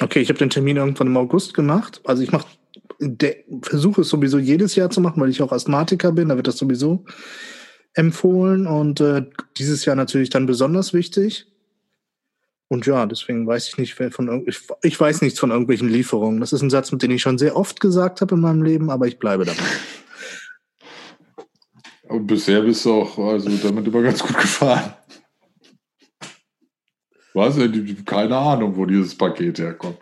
Okay, 0.00 0.20
ich 0.20 0.28
habe 0.28 0.38
den 0.38 0.50
Termin 0.50 0.76
irgendwann 0.76 1.06
im 1.06 1.16
August 1.16 1.54
gemacht. 1.54 2.00
Also 2.04 2.22
ich 2.22 2.32
mache 2.32 2.46
versuche 3.62 4.02
es 4.02 4.08
sowieso 4.08 4.38
jedes 4.38 4.74
Jahr 4.74 4.90
zu 4.90 5.00
machen, 5.00 5.20
weil 5.20 5.30
ich 5.30 5.42
auch 5.42 5.52
Asthmatiker 5.52 6.12
bin. 6.12 6.28
Da 6.28 6.36
wird 6.36 6.46
das 6.46 6.56
sowieso 6.56 7.04
empfohlen 7.94 8.66
und 8.66 9.00
äh, 9.00 9.22
dieses 9.56 9.84
Jahr 9.84 9.96
natürlich 9.96 10.30
dann 10.30 10.46
besonders 10.46 10.92
wichtig. 10.92 11.46
Und 12.68 12.86
ja, 12.86 13.06
deswegen 13.06 13.46
weiß 13.46 13.68
ich 13.68 13.78
nicht 13.78 13.94
von 13.94 14.44
ich, 14.46 14.60
ich 14.82 14.98
weiß 14.98 15.22
nichts 15.22 15.38
von 15.38 15.50
irgendwelchen 15.50 15.88
Lieferungen. 15.88 16.40
Das 16.40 16.52
ist 16.52 16.62
ein 16.62 16.70
Satz, 16.70 16.90
mit 16.90 17.02
dem 17.02 17.12
ich 17.12 17.22
schon 17.22 17.38
sehr 17.38 17.56
oft 17.56 17.78
gesagt 17.78 18.20
habe 18.20 18.34
in 18.34 18.40
meinem 18.40 18.62
Leben, 18.62 18.90
aber 18.90 19.06
ich 19.06 19.18
bleibe 19.18 19.44
dabei. 19.44 19.62
Und 22.08 22.26
bisher 22.26 22.62
bist 22.62 22.84
du 22.84 22.92
auch 22.92 23.18
also 23.18 23.48
damit 23.62 23.86
immer 23.86 24.02
ganz 24.02 24.22
gut 24.22 24.36
gefahren. 24.36 24.94
Was? 27.34 27.58
Keine 28.06 28.36
Ahnung, 28.36 28.76
wo 28.76 28.86
dieses 28.86 29.16
Paket 29.16 29.58
herkommt. 29.58 29.98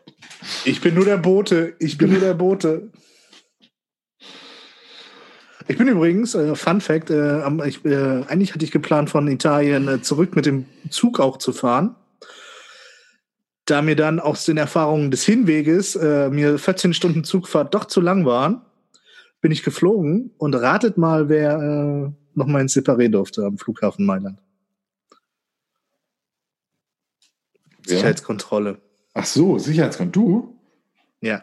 Ich 0.64 0.80
bin 0.80 0.95
nur 0.95 1.05
der 1.05 1.16
Bote. 1.16 1.74
Ich 1.78 1.99
bin 1.99 2.11
nur 2.11 2.20
der 2.20 2.35
Bote. 2.35 2.93
Ich 5.66 5.78
bin 5.78 5.89
übrigens, 5.89 6.35
äh, 6.35 6.55
Fun 6.55 6.80
Fact, 6.80 7.11
äh, 7.11 7.41
ich, 7.66 7.85
äh, 7.85 8.24
eigentlich 8.28 8.53
hatte 8.53 8.64
ich 8.64 8.70
geplant, 8.70 9.11
von 9.11 9.26
Italien 9.28 9.89
äh, 9.89 10.03
zurück 10.03 10.37
mit 10.37 10.47
dem 10.47 10.66
Zug 10.91 11.18
auch 11.18 11.39
zu 11.39 11.53
fahren 11.53 11.97
da 13.64 13.83
mir 13.83 13.97
dann 13.97 14.20
aus 14.20 14.45
den 14.45 14.57
Erfahrungen 14.57 15.11
des 15.11 15.24
Hinweges 15.24 15.97
äh, 15.97 16.30
mir 16.30 16.59
14 16.59 16.95
Stunden 16.95 17.24
Zugfahrt 17.24 17.74
doch 17.74 17.85
zu 17.85 18.01
lang 18.01 18.26
waren, 18.26 18.62
bin 19.41 19.53
ich 19.53 19.62
geflogen 19.62 20.33
und 20.39 20.55
ratet 20.55 20.99
mal, 20.99 21.28
wer 21.28 21.59
äh, 21.59 22.12
noch 22.35 22.47
mal 22.47 22.61
ins 22.61 22.76
Separé 22.76 23.09
durfte 23.09 23.45
am 23.45 23.59
Flughafen 23.59 24.05
Mailand. 24.05 24.39
Ja. 27.70 27.72
Sicherheitskontrolle. 27.87 28.78
Ach 29.14 29.26
so, 29.26 29.59
Sicherheitskontrolle. 29.59 30.26
Du? 30.26 30.59
Ja. 31.20 31.43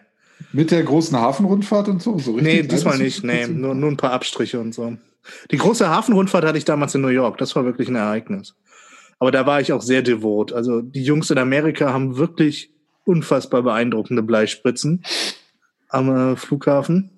Mit 0.52 0.72
der 0.72 0.84
großen 0.84 1.18
Hafenrundfahrt 1.18 1.90
und 1.90 2.02
so? 2.02 2.18
so 2.18 2.34
richtig 2.34 2.54
nee, 2.54 2.64
diesmal 2.64 2.98
nicht. 2.98 3.24
Nee, 3.24 3.48
nur, 3.48 3.76
nur 3.76 3.92
ein 3.92 3.98
paar 3.98 4.14
Abstriche 4.14 4.60
und 4.60 4.74
so. 4.74 4.98
Die 5.52 5.58
große 5.58 5.90
Hafenrundfahrt 5.90 6.46
hatte 6.46 6.58
ich 6.58 6.66
damals 6.66 6.96
in 6.96 7.02
New 7.02 7.10
York. 7.10 7.38
Das 7.38 7.56
war 7.56 7.66
wirklich 7.66 7.90
ein 7.90 7.96
Ereignis. 7.96 8.56
Aber 9.20 9.32
da 9.32 9.46
war 9.46 9.60
ich 9.60 9.74
auch 9.74 9.82
sehr 9.82 10.02
devot. 10.02 10.54
Also 10.54 10.82
die 10.82 11.04
Jungs 11.04 11.30
in 11.30 11.38
Amerika 11.38 11.92
haben 11.92 12.18
wirklich 12.18 12.72
unfassbar 13.06 13.64
beeindruckende 13.64 14.24
Bleispritzen 14.24 15.04
am 15.90 16.34
äh, 16.34 16.36
Flughafen. 16.36 17.12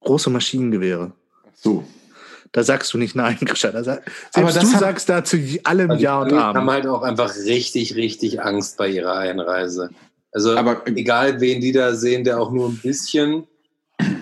Große 0.00 0.30
Maschinengewehre. 0.30 1.12
So. 1.54 1.84
Da 2.52 2.64
sagst 2.64 2.92
du 2.92 2.98
nicht 2.98 3.14
nein, 3.14 3.38
Grisha. 3.44 3.70
Da 3.70 3.84
sag, 3.84 4.02
selbst 4.32 4.56
du 4.56 4.72
hat, 4.72 4.80
sagst 4.80 5.08
dazu 5.08 5.36
allem 5.64 5.90
also 5.92 6.02
Ja 6.02 6.20
und 6.20 6.32
Abend. 6.32 6.56
haben 6.56 6.70
halt 6.70 6.86
auch 6.86 7.02
einfach 7.02 7.34
richtig, 7.36 7.94
richtig 7.94 8.42
Angst 8.42 8.76
bei 8.76 8.88
ihrer 8.88 9.16
Einreise. 9.16 9.90
Also 10.32 10.56
aber, 10.56 10.86
egal, 10.86 11.40
wen 11.40 11.60
die 11.60 11.72
da 11.72 11.94
sehen, 11.94 12.24
der 12.24 12.40
auch 12.40 12.52
nur 12.52 12.68
ein 12.68 12.78
bisschen 12.78 13.46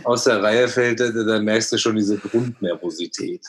aus 0.05 0.25
der 0.25 0.43
Reihe 0.43 0.69
fällt, 0.69 1.01
da, 1.01 1.11
da 1.11 1.39
merkst 1.39 1.73
du 1.73 1.79
schon 1.79 1.97
diese 1.97 2.17
Grundnervosität. 2.17 3.43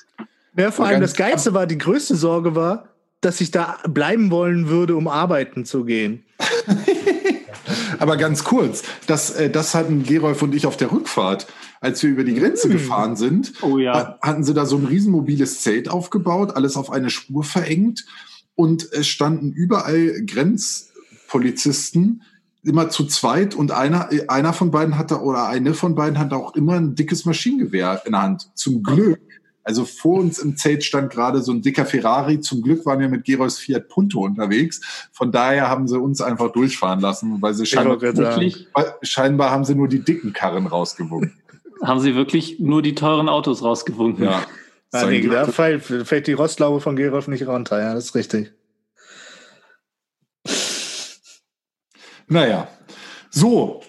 Ja, 0.58 0.72
vor 0.72 0.86
allem 0.86 1.02
das 1.02 1.14
Geilste 1.14 1.54
war, 1.54 1.66
die 1.68 1.78
größte 1.78 2.16
Sorge 2.16 2.56
war, 2.56 2.90
dass 3.22 3.42
ich 3.42 3.52
da 3.52 3.78
bleiben 3.88 4.32
wollen 4.32 4.70
würde, 4.70 4.96
um 4.96 5.08
arbeiten 5.08 5.66
zu 5.66 5.86
gehen. 5.86 6.26
Aber 8.00 8.18
ganz 8.18 8.44
kurz, 8.44 8.84
das, 9.08 9.32
äh, 9.32 9.50
das 9.50 9.76
hatten 9.76 10.04
Gerolf 10.04 10.42
und 10.42 10.56
ich 10.56 10.66
auf 10.66 10.78
der 10.78 10.92
Rückfahrt. 10.92 11.48
Als 11.82 12.04
wir 12.04 12.10
über 12.10 12.24
die 12.24 12.36
Grenze 12.36 12.68
mm. 12.68 12.72
gefahren 12.72 13.16
sind, 13.16 13.54
oh, 13.62 13.78
ja. 13.78 14.18
hatten 14.22 14.44
sie 14.44 14.54
da 14.54 14.66
so 14.66 14.78
ein 14.78 14.86
riesenmobiles 14.86 15.62
Zelt 15.62 15.90
aufgebaut, 15.90 16.56
alles 16.56 16.76
auf 16.76 16.92
eine 16.92 17.10
Spur 17.10 17.44
verengt 17.44 18.06
und 18.56 18.92
es 18.92 19.08
standen 19.08 19.52
überall 19.52 20.24
Grenzpolizisten, 20.26 22.24
immer 22.64 22.90
zu 22.90 23.06
zweit 23.06 23.56
und 23.56 23.72
einer, 23.72 24.10
einer 24.28 24.52
von 24.52 24.72
beiden 24.72 24.98
hatte 24.98 25.22
oder 25.22 25.48
eine 25.48 25.74
von 25.74 25.96
beiden 25.96 26.20
hatte 26.20 26.36
auch 26.36 26.56
immer 26.56 26.74
ein 26.74 26.96
dickes 26.96 27.24
Maschinengewehr 27.24 28.02
in 28.06 28.12
der 28.12 28.22
Hand. 28.22 28.50
Zum 28.56 28.84
Glück 28.84 29.22
also 29.70 29.86
vor 29.86 30.20
uns 30.20 30.40
im 30.40 30.58
Zelt 30.58 30.84
stand 30.84 31.12
gerade 31.12 31.44
so 31.44 31.52
ein 31.52 31.62
dicker 31.62 31.86
Ferrari. 31.86 32.40
Zum 32.40 32.64
Glück 32.64 32.88
waren 32.88 33.00
wir 33.00 33.08
mit 33.08 33.24
Gerols 33.24 33.60
Fiat 33.60 33.88
Punto 33.88 34.22
unterwegs. 34.22 34.82
Von 35.12 35.32
daher 35.32 35.70
haben 35.70 35.88
sie 35.88 36.00
uns 36.00 36.22
einfach 36.22 36.52
durchfahren 36.52 37.00
lassen, 37.02 37.40
weil 37.40 37.54
sie 37.54 37.68
scheinbar, 37.68 38.02
wirklich, 38.02 38.68
scheinbar 39.04 39.52
haben 39.52 39.66
sie 39.66 39.76
nur 39.76 39.88
die 39.88 40.00
dicken 40.00 40.34
Karren 40.34 40.66
rausgewunken. 40.66 41.39
Haben 41.84 42.00
sie 42.00 42.16
wirklich 42.16 42.60
nur 42.60 42.82
die 42.82 42.96
teuren 42.96 43.30
Autos 43.30 43.64
rausgewunken? 43.64 44.26
Ja. 44.26 44.46
ja 44.94 45.06
nee, 45.06 45.28
da 45.28 45.46
fällt, 45.48 45.84
fällt 45.84 46.28
die 46.28 46.34
Rostlaube 46.34 46.82
von 46.82 46.96
Gerolf 46.96 47.28
nicht 47.28 47.48
runter. 47.48 47.80
Ja, 47.80 47.94
das 47.94 48.06
ist 48.06 48.16
richtig. 48.16 48.54
Naja. 52.28 52.68
So, 53.32 53.82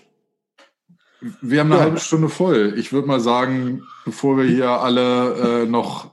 wir 1.40 1.60
haben 1.60 1.70
eine 1.70 1.80
ja. 1.80 1.84
halbe 1.84 2.00
Stunde 2.00 2.28
voll. 2.28 2.74
Ich 2.76 2.92
würde 2.92 3.08
mal 3.08 3.20
sagen, 3.20 3.82
bevor 4.04 4.38
wir 4.38 4.44
hier 4.44 4.70
alle 4.70 5.64
äh, 5.64 5.66
noch 5.66 6.12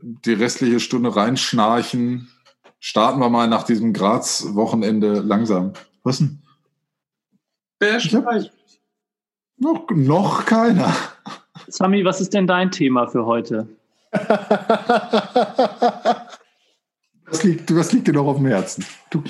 die 0.00 0.32
restliche 0.32 0.80
Stunde 0.80 1.14
reinschnarchen, 1.14 2.28
starten 2.80 3.20
wir 3.20 3.28
mal 3.28 3.48
nach 3.48 3.62
diesem 3.62 3.92
Graz-Wochenende 3.92 5.20
langsam. 5.20 5.72
Was 6.02 6.18
denn? 6.18 6.42
Wer 7.78 8.00
schnarcht? 8.00 8.52
Noch, 9.56 9.86
noch 9.90 10.46
keiner. 10.46 10.94
Sami, 11.68 12.04
was 12.04 12.20
ist 12.20 12.34
denn 12.34 12.46
dein 12.46 12.70
Thema 12.70 13.06
für 13.06 13.24
heute? 13.24 13.68
was, 17.26 17.42
liegt, 17.42 17.74
was 17.74 17.92
liegt 17.92 18.08
dir 18.08 18.12
noch 18.12 18.26
auf 18.26 18.36
dem 18.36 18.46
Herzen? 18.46 18.84
Du. 19.10 19.22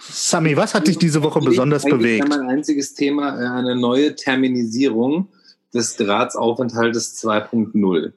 Sami, 0.00 0.56
was 0.56 0.74
hat 0.74 0.86
dich 0.88 0.98
diese 0.98 1.22
Woche 1.22 1.40
besonders 1.40 1.84
bewegt? 1.84 2.28
Mein 2.28 2.48
einziges 2.48 2.94
Thema 2.94 3.40
äh, 3.40 3.46
eine 3.46 3.76
neue 3.76 4.14
Terminisierung 4.14 5.28
des 5.72 5.96
Graz-Aufenthaltes 5.96 7.22
2.0. 7.22 8.12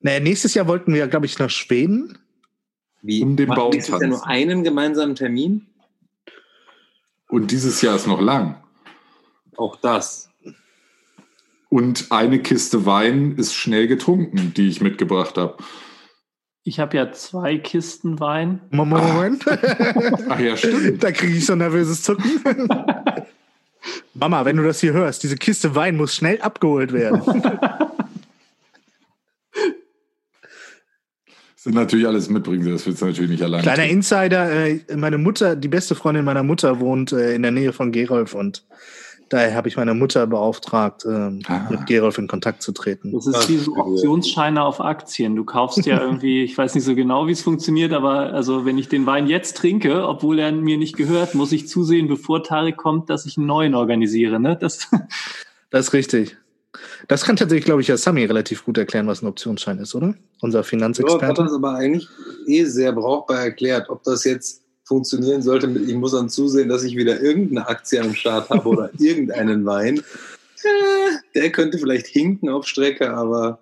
Naja, 0.00 0.20
nächstes 0.20 0.54
Jahr 0.54 0.66
wollten 0.66 0.94
wir 0.94 1.06
glaube 1.06 1.26
ich, 1.26 1.38
nach 1.38 1.50
Schweden. 1.50 2.18
Wie? 3.02 3.22
Um 3.22 3.36
den 3.36 3.48
Baum 3.48 3.72
tanzen. 3.72 4.00
ja 4.00 4.06
nur 4.06 4.26
einen 4.26 4.64
gemeinsamen 4.64 5.14
Termin? 5.16 5.66
Und 7.28 7.50
dieses 7.50 7.82
Jahr 7.82 7.96
ist 7.96 8.06
noch 8.06 8.20
lang. 8.20 8.61
Auch 9.56 9.76
das. 9.76 10.30
Und 11.68 12.06
eine 12.10 12.40
Kiste 12.40 12.84
Wein 12.84 13.36
ist 13.36 13.54
schnell 13.54 13.86
getrunken, 13.86 14.52
die 14.54 14.68
ich 14.68 14.80
mitgebracht 14.80 15.38
habe. 15.38 15.56
Ich 16.64 16.78
habe 16.78 16.96
ja 16.96 17.10
zwei 17.12 17.58
Kisten 17.58 18.20
Wein. 18.20 18.60
Moment. 18.70 19.44
Ach 20.28 20.38
ja, 20.38 20.56
stimmt. 20.56 21.02
Da 21.02 21.10
kriege 21.10 21.32
ich 21.32 21.46
so 21.46 21.54
ein 21.54 21.58
nervöses 21.58 22.02
Zucken. 22.02 22.68
Mama, 24.14 24.44
wenn 24.44 24.56
du 24.56 24.62
das 24.62 24.80
hier 24.80 24.92
hörst, 24.92 25.22
diese 25.22 25.36
Kiste 25.36 25.74
Wein 25.74 25.96
muss 25.96 26.14
schnell 26.14 26.40
abgeholt 26.40 26.92
werden. 26.92 27.22
Das 31.54 31.64
sind 31.64 31.74
natürlich 31.74 32.06
alles 32.08 32.28
mitbringen, 32.28 32.70
das 32.72 32.86
wird 32.86 33.00
natürlich 33.00 33.30
nicht 33.30 33.42
alleine. 33.42 33.62
Kleiner 33.62 33.84
tun. 33.84 33.92
Insider, 33.92 34.66
äh, 34.66 34.80
meine 34.96 35.16
Mutter, 35.16 35.54
die 35.54 35.68
beste 35.68 35.94
Freundin 35.94 36.24
meiner 36.24 36.42
Mutter 36.42 36.80
wohnt 36.80 37.12
äh, 37.12 37.34
in 37.34 37.42
der 37.42 37.52
Nähe 37.52 37.72
von 37.72 37.92
Gerolf 37.92 38.34
und 38.34 38.64
Daher 39.32 39.54
habe 39.54 39.66
ich 39.66 39.78
meine 39.78 39.94
Mutter 39.94 40.26
beauftragt, 40.26 41.06
ähm, 41.06 41.40
ah. 41.46 41.66
mit 41.70 41.86
Gerolf 41.86 42.18
in 42.18 42.28
Kontakt 42.28 42.62
zu 42.62 42.70
treten. 42.72 43.12
Das 43.12 43.26
ist 43.26 43.48
wie 43.48 43.56
so 43.56 43.74
Optionsscheine 43.74 44.62
auf 44.62 44.78
Aktien. 44.78 45.36
Du 45.36 45.44
kaufst 45.44 45.86
ja 45.86 45.98
irgendwie, 46.02 46.44
ich 46.44 46.58
weiß 46.58 46.74
nicht 46.74 46.84
so 46.84 46.94
genau, 46.94 47.26
wie 47.26 47.32
es 47.32 47.40
funktioniert, 47.40 47.94
aber 47.94 48.34
also 48.34 48.66
wenn 48.66 48.76
ich 48.76 48.90
den 48.90 49.06
Wein 49.06 49.28
jetzt 49.28 49.56
trinke, 49.56 50.06
obwohl 50.06 50.38
er 50.38 50.52
mir 50.52 50.76
nicht 50.76 50.98
gehört, 50.98 51.34
muss 51.34 51.50
ich 51.52 51.66
zusehen, 51.66 52.08
bevor 52.08 52.44
Tarek 52.44 52.76
kommt, 52.76 53.08
dass 53.08 53.24
ich 53.24 53.38
einen 53.38 53.46
neuen 53.46 53.74
organisiere. 53.74 54.38
Ne? 54.38 54.58
Das, 54.60 54.90
das 55.70 55.86
ist 55.86 55.92
richtig. 55.94 56.36
Das 57.08 57.24
kann 57.24 57.36
tatsächlich, 57.36 57.64
glaube 57.64 57.80
ich, 57.80 57.88
ja 57.88 57.96
Sami 57.96 58.26
relativ 58.26 58.66
gut 58.66 58.76
erklären, 58.76 59.06
was 59.06 59.22
ein 59.22 59.28
Optionsschein 59.28 59.78
ist, 59.78 59.94
oder? 59.94 60.14
Unser 60.42 60.62
Finanzexperte. 60.62 61.24
Ja, 61.24 61.30
hat 61.30 61.38
das 61.38 61.54
aber 61.54 61.74
eigentlich 61.76 62.06
eh 62.46 62.64
sehr 62.64 62.92
brauchbar 62.92 63.40
erklärt. 63.44 63.88
Ob 63.88 64.02
das 64.02 64.24
jetzt 64.24 64.61
funktionieren 64.92 65.40
sollte. 65.40 65.74
Ich 65.86 65.94
muss 65.94 66.12
dann 66.12 66.28
zusehen, 66.28 66.68
dass 66.68 66.84
ich 66.84 66.96
wieder 66.96 67.20
irgendeine 67.20 67.66
Aktie 67.66 68.00
am 68.00 68.14
Start 68.14 68.50
habe 68.50 68.68
oder 68.68 68.90
irgendeinen 68.98 69.64
Wein. 69.64 70.02
Der 71.34 71.50
könnte 71.50 71.78
vielleicht 71.78 72.06
hinken 72.06 72.50
auf 72.50 72.66
Strecke, 72.66 73.10
aber. 73.10 73.58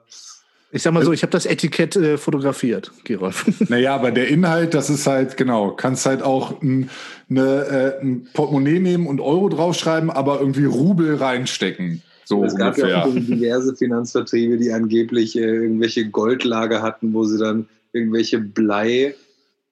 Ich 0.73 0.83
sag 0.83 0.93
mal 0.93 1.05
so, 1.05 1.13
ich 1.13 1.23
habe 1.23 1.31
das 1.31 1.47
Etikett 1.47 1.97
äh, 1.97 2.19
fotografiert, 2.19 2.93
Gerolf. 3.05 3.47
Naja, 3.69 3.95
aber 3.95 4.11
der 4.11 4.29
Inhalt, 4.29 4.75
das 4.75 4.91
ist 4.91 5.07
halt, 5.07 5.37
genau, 5.37 5.71
kannst 5.71 6.07
halt 6.07 6.23
auch 6.23 6.61
ein, 6.63 6.91
eine, 7.29 7.97
äh, 8.01 8.01
ein 8.03 8.29
Portemonnaie 8.35 8.81
nehmen 8.81 9.07
und 9.07 9.21
Euro 9.21 9.49
draufschreiben, 9.49 10.11
aber 10.11 10.41
irgendwie 10.41 10.65
Rubel 10.65 11.17
reinstecken. 11.17 12.03
So 12.25 12.45
es 12.45 12.55
gab 12.55 12.77
ungefähr. 12.77 12.89
ja 12.89 13.05
auch 13.05 13.15
diverse 13.15 13.75
Finanzvertriebe, 13.75 14.59
die 14.59 14.73
angeblich 14.73 15.37
äh, 15.37 15.41
irgendwelche 15.41 16.09
Goldlager 16.09 16.83
hatten, 16.83 17.13
wo 17.13 17.25
sie 17.25 17.39
dann 17.39 17.69
irgendwelche 17.93 18.39
Blei 18.39 19.15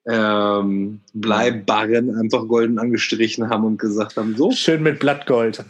ähm, 0.08 1.00
Bleibarren 1.14 2.14
einfach 2.16 2.46
golden 2.48 2.78
angestrichen 2.78 3.48
haben 3.50 3.64
und 3.64 3.78
gesagt 3.78 4.16
haben, 4.16 4.34
so. 4.36 4.50
Schön 4.50 4.82
mit 4.82 4.98
Blattgold. 4.98 5.64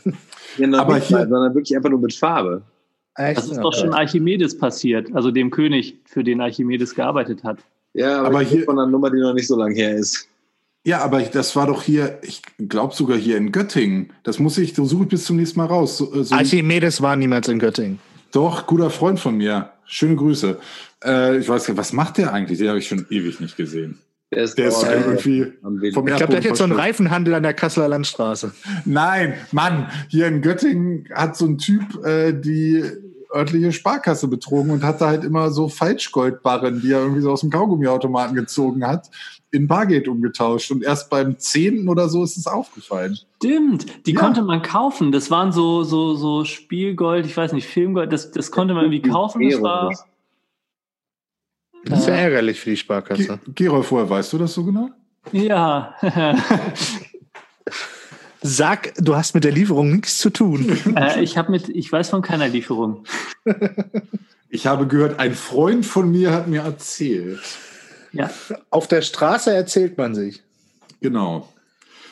Ja, 0.56 0.72
Aber 0.78 0.96
hier- 0.96 1.26
sondern 1.28 1.54
wirklich 1.54 1.76
einfach 1.76 1.90
nur 1.90 2.00
mit 2.00 2.14
Farbe. 2.14 2.62
Das 3.16 3.48
ist 3.48 3.56
doch 3.58 3.74
schon 3.74 3.92
Archimedes 3.92 4.56
passiert, 4.56 5.08
also 5.12 5.32
dem 5.32 5.50
König, 5.50 5.96
für 6.04 6.22
den 6.22 6.40
Archimedes 6.40 6.94
gearbeitet 6.94 7.42
hat. 7.42 7.58
Ja, 7.92 8.18
aber, 8.20 8.28
Aber 8.28 8.40
hier 8.42 8.62
von 8.64 8.78
einer 8.78 8.88
Nummer, 8.88 9.10
die 9.10 9.18
noch 9.18 9.34
nicht 9.34 9.48
so 9.48 9.56
lange 9.56 9.74
her 9.74 9.96
ist. 9.96 10.28
Ja, 10.84 11.00
aber 11.02 11.20
das 11.22 11.56
war 11.56 11.66
doch 11.66 11.82
hier, 11.82 12.18
ich 12.22 12.42
glaube 12.68 12.94
sogar 12.94 13.18
hier 13.18 13.36
in 13.36 13.50
Göttingen. 13.50 14.12
Das 14.22 14.38
muss 14.38 14.56
ich, 14.56 14.72
so 14.74 14.84
suche 14.84 15.02
ich 15.02 15.08
bis 15.08 15.24
zum 15.24 15.36
nächsten 15.36 15.58
Mal 15.58 15.66
raus. 15.66 15.98
So, 15.98 16.14
äh, 16.14 16.22
so, 16.22 16.34
Archimedes 16.34 17.02
war 17.02 17.16
niemals 17.16 17.48
in 17.48 17.58
Göttingen. 17.58 17.98
doch, 18.32 18.66
guter 18.68 18.88
Freund 18.90 19.18
von 19.18 19.36
mir. 19.36 19.70
Schöne 19.84 20.14
Grüße. 20.14 20.56
Äh, 21.04 21.38
ich 21.38 21.48
weiß 21.48 21.64
gar 21.66 21.72
nicht, 21.74 21.80
was 21.80 21.92
macht 21.92 22.18
der 22.18 22.32
eigentlich? 22.32 22.58
Den 22.58 22.68
habe 22.68 22.78
ich 22.78 22.86
schon 22.86 23.04
ewig 23.10 23.40
nicht 23.40 23.56
gesehen. 23.56 23.98
Der 24.30 24.42
ist, 24.42 24.58
Der 24.58 24.68
ist 24.68 24.82
dauernd 24.82 25.06
irgendwie 25.06 25.52
vom 25.62 25.82
Ich 25.82 25.92
glaube, 26.16 26.30
der 26.30 26.36
hat 26.36 26.44
jetzt 26.44 26.58
so 26.58 26.64
einen 26.64 26.74
Reifenhandel 26.74 27.34
an 27.34 27.42
der 27.42 27.54
Kasseler 27.54 27.88
Landstraße. 27.88 28.52
Nein, 28.84 29.34
Mann, 29.52 29.90
hier 30.08 30.26
in 30.26 30.42
Göttingen 30.42 31.08
hat 31.14 31.36
so 31.36 31.46
ein 31.46 31.56
Typ 31.56 32.04
äh, 32.04 32.32
die 32.32 32.84
örtliche 33.34 33.72
Sparkasse 33.72 34.28
betrogen 34.28 34.70
und 34.70 34.82
hatte 34.82 35.06
halt 35.06 35.24
immer 35.24 35.50
so 35.50 35.68
Falschgoldbarren, 35.68 36.80
die 36.80 36.92
er 36.92 37.00
irgendwie 37.00 37.20
so 37.20 37.30
aus 37.30 37.40
dem 37.40 37.50
Kaugummiautomaten 37.50 38.34
gezogen 38.34 38.86
hat, 38.86 39.10
in 39.50 39.66
Bargeld 39.66 40.08
umgetauscht. 40.08 40.70
Und 40.70 40.82
erst 40.82 41.10
beim 41.10 41.38
zehnten 41.38 41.88
oder 41.88 42.08
so 42.08 42.22
ist 42.22 42.36
es 42.36 42.46
aufgefallen. 42.46 43.18
Stimmt, 43.36 44.06
die 44.06 44.12
Ja. 44.12 44.20
konnte 44.20 44.42
man 44.42 44.62
kaufen. 44.62 45.12
Das 45.12 45.30
waren 45.30 45.52
so, 45.52 45.84
so, 45.84 46.14
so 46.14 46.44
Spielgold, 46.44 47.26
ich 47.26 47.36
weiß 47.36 47.52
nicht, 47.52 47.66
Filmgold, 47.66 48.12
das, 48.12 48.30
das 48.30 48.50
konnte 48.50 48.74
man 48.74 48.84
irgendwie 48.84 49.08
kaufen. 49.08 49.48
Das 49.48 49.62
war, 49.62 49.90
Das 51.84 52.00
ist 52.00 52.08
ja 52.08 52.14
ärgerlich 52.14 52.60
für 52.60 52.70
die 52.70 52.76
Sparkasse. 52.76 53.38
Gerolf, 53.54 53.90
woher 53.90 54.08
weißt 54.08 54.32
du 54.32 54.38
das 54.38 54.54
so 54.54 54.64
genau? 54.64 54.90
ja. 55.32 55.94
Sag, 58.40 58.94
du 58.96 59.16
hast 59.16 59.34
mit 59.34 59.42
der 59.44 59.52
Lieferung 59.52 59.90
nichts 59.90 60.18
zu 60.18 60.30
tun. 60.30 60.78
äh, 60.96 61.20
ich 61.22 61.36
habe 61.36 61.50
mit, 61.50 61.68
ich 61.68 61.90
weiß 61.90 62.10
von 62.10 62.22
keiner 62.22 62.48
Lieferung. 62.48 63.04
Ich 64.50 64.66
habe 64.66 64.86
gehört, 64.86 65.20
ein 65.20 65.34
Freund 65.34 65.84
von 65.84 66.10
mir 66.10 66.32
hat 66.32 66.48
mir 66.48 66.62
erzählt. 66.62 67.38
Ja, 68.14 68.30
Auf 68.70 68.88
der 68.88 69.02
Straße 69.02 69.52
erzählt 69.52 69.98
man 69.98 70.14
sich. 70.14 70.42
Genau. 71.02 71.52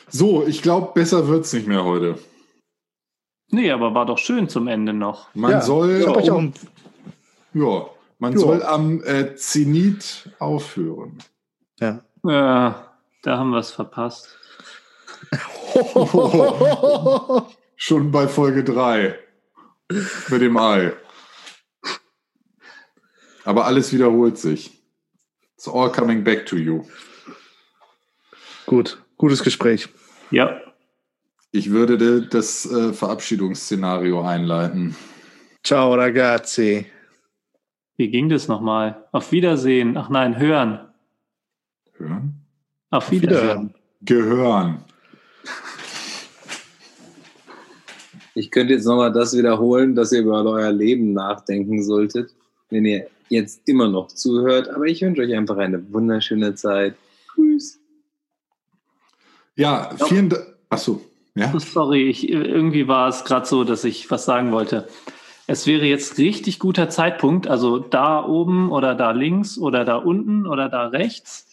So, 0.07 0.45
ich 0.45 0.61
glaube, 0.61 0.91
besser 0.93 1.27
wird's 1.27 1.51
nicht 1.51 1.65
mehr 1.65 1.83
heute. 1.83 2.19
nee, 3.49 3.71
aber 3.71 3.95
war 3.95 4.05
doch 4.05 4.19
schön 4.19 4.49
zum 4.49 4.67
Ende 4.67 4.93
noch. 4.93 5.33
Man 5.33 5.49
Ja, 5.49 5.61
soll, 5.61 6.01
ich 6.01 6.29
auch 6.29 6.37
ein, 6.37 6.53
ja, 7.55 7.87
man 8.19 8.33
Ja. 8.33 8.39
soll 8.39 8.63
am 8.63 9.03
äh, 9.03 9.35
Zenit 9.35 10.29
aufhören. 10.39 11.17
ja. 11.79 12.03
Ja, 12.23 12.91
da 13.23 13.37
haben 13.37 13.51
wir 13.51 13.59
es 13.59 13.71
verpasst. 13.71 14.37
Schon 17.75 18.11
bei 18.11 18.27
Folge 18.27 18.63
3 18.63 19.17
mit 20.29 20.41
dem 20.41 20.57
Ei. 20.57 20.93
Aber 23.45 23.65
alles 23.65 23.93
wiederholt 23.93 24.37
sich. 24.37 24.83
It's 25.55 25.67
all 25.67 25.91
coming 25.91 26.23
back 26.23 26.45
to 26.47 26.55
you. 26.57 26.83
Gut, 28.65 29.01
gutes 29.17 29.43
Gespräch. 29.43 29.87
Ja, 30.31 30.59
Ich 31.51 31.69
würde 31.71 31.97
de- 31.97 32.27
das 32.27 32.65
äh, 32.69 32.91
Verabschiedungsszenario 32.93 34.21
einleiten. 34.21 34.95
Ciao, 35.63 35.93
ragazzi. 35.95 36.87
Wie 37.97 38.09
ging 38.09 38.29
das 38.29 38.47
nochmal? 38.47 39.03
Auf 39.11 39.31
Wiedersehen. 39.31 39.97
Ach 39.97 40.09
nein, 40.09 40.39
hören. 40.39 40.79
Hören? 41.97 42.45
Auf 42.91 43.11
Wiederhören. 43.11 43.41
Wiederhören. 43.41 43.73
Gehören. 44.01 44.83
Ich 48.35 48.51
könnte 48.51 48.75
jetzt 48.75 48.85
nochmal 48.85 49.11
das 49.11 49.35
wiederholen, 49.35 49.95
dass 49.95 50.11
ihr 50.11 50.19
über 50.19 50.43
euer 50.43 50.71
Leben 50.71 51.13
nachdenken 51.13 51.81
solltet, 51.81 52.35
wenn 52.69 52.85
ihr 52.85 53.07
jetzt 53.29 53.67
immer 53.67 53.87
noch 53.87 54.09
zuhört. 54.09 54.69
Aber 54.69 54.85
ich 54.85 55.01
wünsche 55.01 55.23
euch 55.23 55.33
einfach 55.35 55.57
eine 55.57 55.91
wunderschöne 55.91 56.53
Zeit. 56.53 56.95
Tschüss. 57.33 57.79
Ja, 59.55 59.89
vielen 60.07 60.29
Dank. 60.29 60.45
Achso, 60.69 61.01
ja. 61.33 61.59
Sorry, 61.59 62.09
ich, 62.09 62.29
irgendwie 62.29 62.87
war 62.87 63.09
es 63.09 63.23
gerade 63.23 63.47
so, 63.47 63.63
dass 63.63 63.83
ich 63.83 64.09
was 64.11 64.25
sagen 64.25 64.51
wollte. 64.51 64.87
Es 65.49 65.65
wäre 65.65 65.85
jetzt 65.85 66.17
richtig 66.17 66.59
guter 66.59 66.89
Zeitpunkt, 66.89 67.47
also 67.47 67.79
da 67.79 68.23
oben 68.23 68.69
oder 68.69 68.95
da 68.95 69.11
links 69.11 69.57
oder 69.57 69.85
da 69.85 69.95
unten 69.95 70.45
oder 70.45 70.67
da 70.67 70.87
rechts 70.87 71.47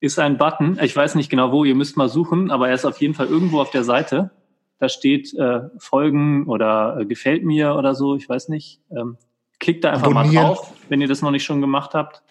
ist 0.00 0.18
ein 0.18 0.36
Button. 0.36 0.76
Ich 0.82 0.94
weiß 0.94 1.14
nicht 1.14 1.30
genau 1.30 1.52
wo, 1.52 1.64
ihr 1.64 1.76
müsst 1.76 1.96
mal 1.96 2.08
suchen, 2.08 2.50
aber 2.50 2.68
er 2.68 2.74
ist 2.74 2.84
auf 2.84 3.00
jeden 3.00 3.14
Fall 3.14 3.28
irgendwo 3.28 3.60
auf 3.60 3.70
der 3.70 3.84
Seite. 3.84 4.32
Da 4.80 4.88
steht 4.88 5.32
äh, 5.34 5.60
Folgen 5.78 6.48
oder 6.48 6.98
äh, 6.98 7.06
gefällt 7.06 7.44
mir 7.44 7.76
oder 7.76 7.94
so, 7.94 8.16
ich 8.16 8.28
weiß 8.28 8.48
nicht. 8.48 8.80
Ähm, 8.90 9.16
klickt 9.60 9.84
da 9.84 9.90
einfach 9.90 10.08
Abonnieren. 10.08 10.34
mal 10.34 10.54
drauf, 10.54 10.72
wenn 10.88 11.00
ihr 11.00 11.06
das 11.06 11.22
noch 11.22 11.30
nicht 11.30 11.44
schon 11.44 11.60
gemacht 11.60 11.94
habt. 11.94 12.24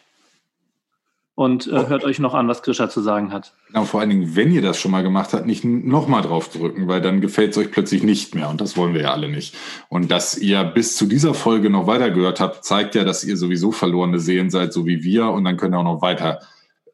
Und 1.42 1.66
äh, 1.66 1.88
hört 1.88 2.04
euch 2.04 2.20
noch 2.20 2.36
an, 2.36 2.48
was 2.48 2.62
Grisha 2.62 2.88
zu 2.88 3.02
sagen 3.02 3.34
hat. 3.34 3.56
Genau, 3.70 3.86
vor 3.86 4.00
allen 4.00 4.12
Dingen, 4.12 4.36
wenn 4.36 4.52
ihr 4.52 4.62
das 4.62 4.80
schon 4.80 4.92
mal 4.92 5.02
gemacht 5.02 5.34
habt, 5.34 5.48
nicht 5.48 5.64
nochmal 5.66 6.22
drauf 6.22 6.50
drücken, 6.50 6.88
weil 6.88 7.02
dann 7.02 7.20
gefällt 7.20 7.50
es 7.50 7.58
euch 7.58 7.72
plötzlich 7.72 8.04
nicht 8.04 8.36
mehr 8.36 8.48
und 8.48 8.62
das 8.62 8.78
wollen 8.78 8.94
wir 8.94 9.02
ja 9.02 9.12
alle 9.12 9.28
nicht. 9.28 9.56
Und 9.90 10.12
dass 10.12 10.38
ihr 10.38 10.64
bis 10.64 10.96
zu 10.96 11.08
dieser 11.08 11.34
Folge 11.34 11.72
noch 11.72 11.88
weitergehört 11.88 12.42
habt, 12.42 12.64
zeigt 12.64 12.94
ja, 12.94 13.04
dass 13.04 13.24
ihr 13.24 13.38
sowieso 13.38 13.72
verlorene 13.72 14.20
Seelen 14.20 14.52
seid, 14.52 14.72
so 14.72 14.86
wie 14.86 15.04
wir 15.04 15.32
und 15.32 15.44
dann 15.44 15.58
könnt 15.58 15.74
ihr 15.74 15.80
auch 15.80 15.84
noch 15.84 16.04
weiter 16.04 16.42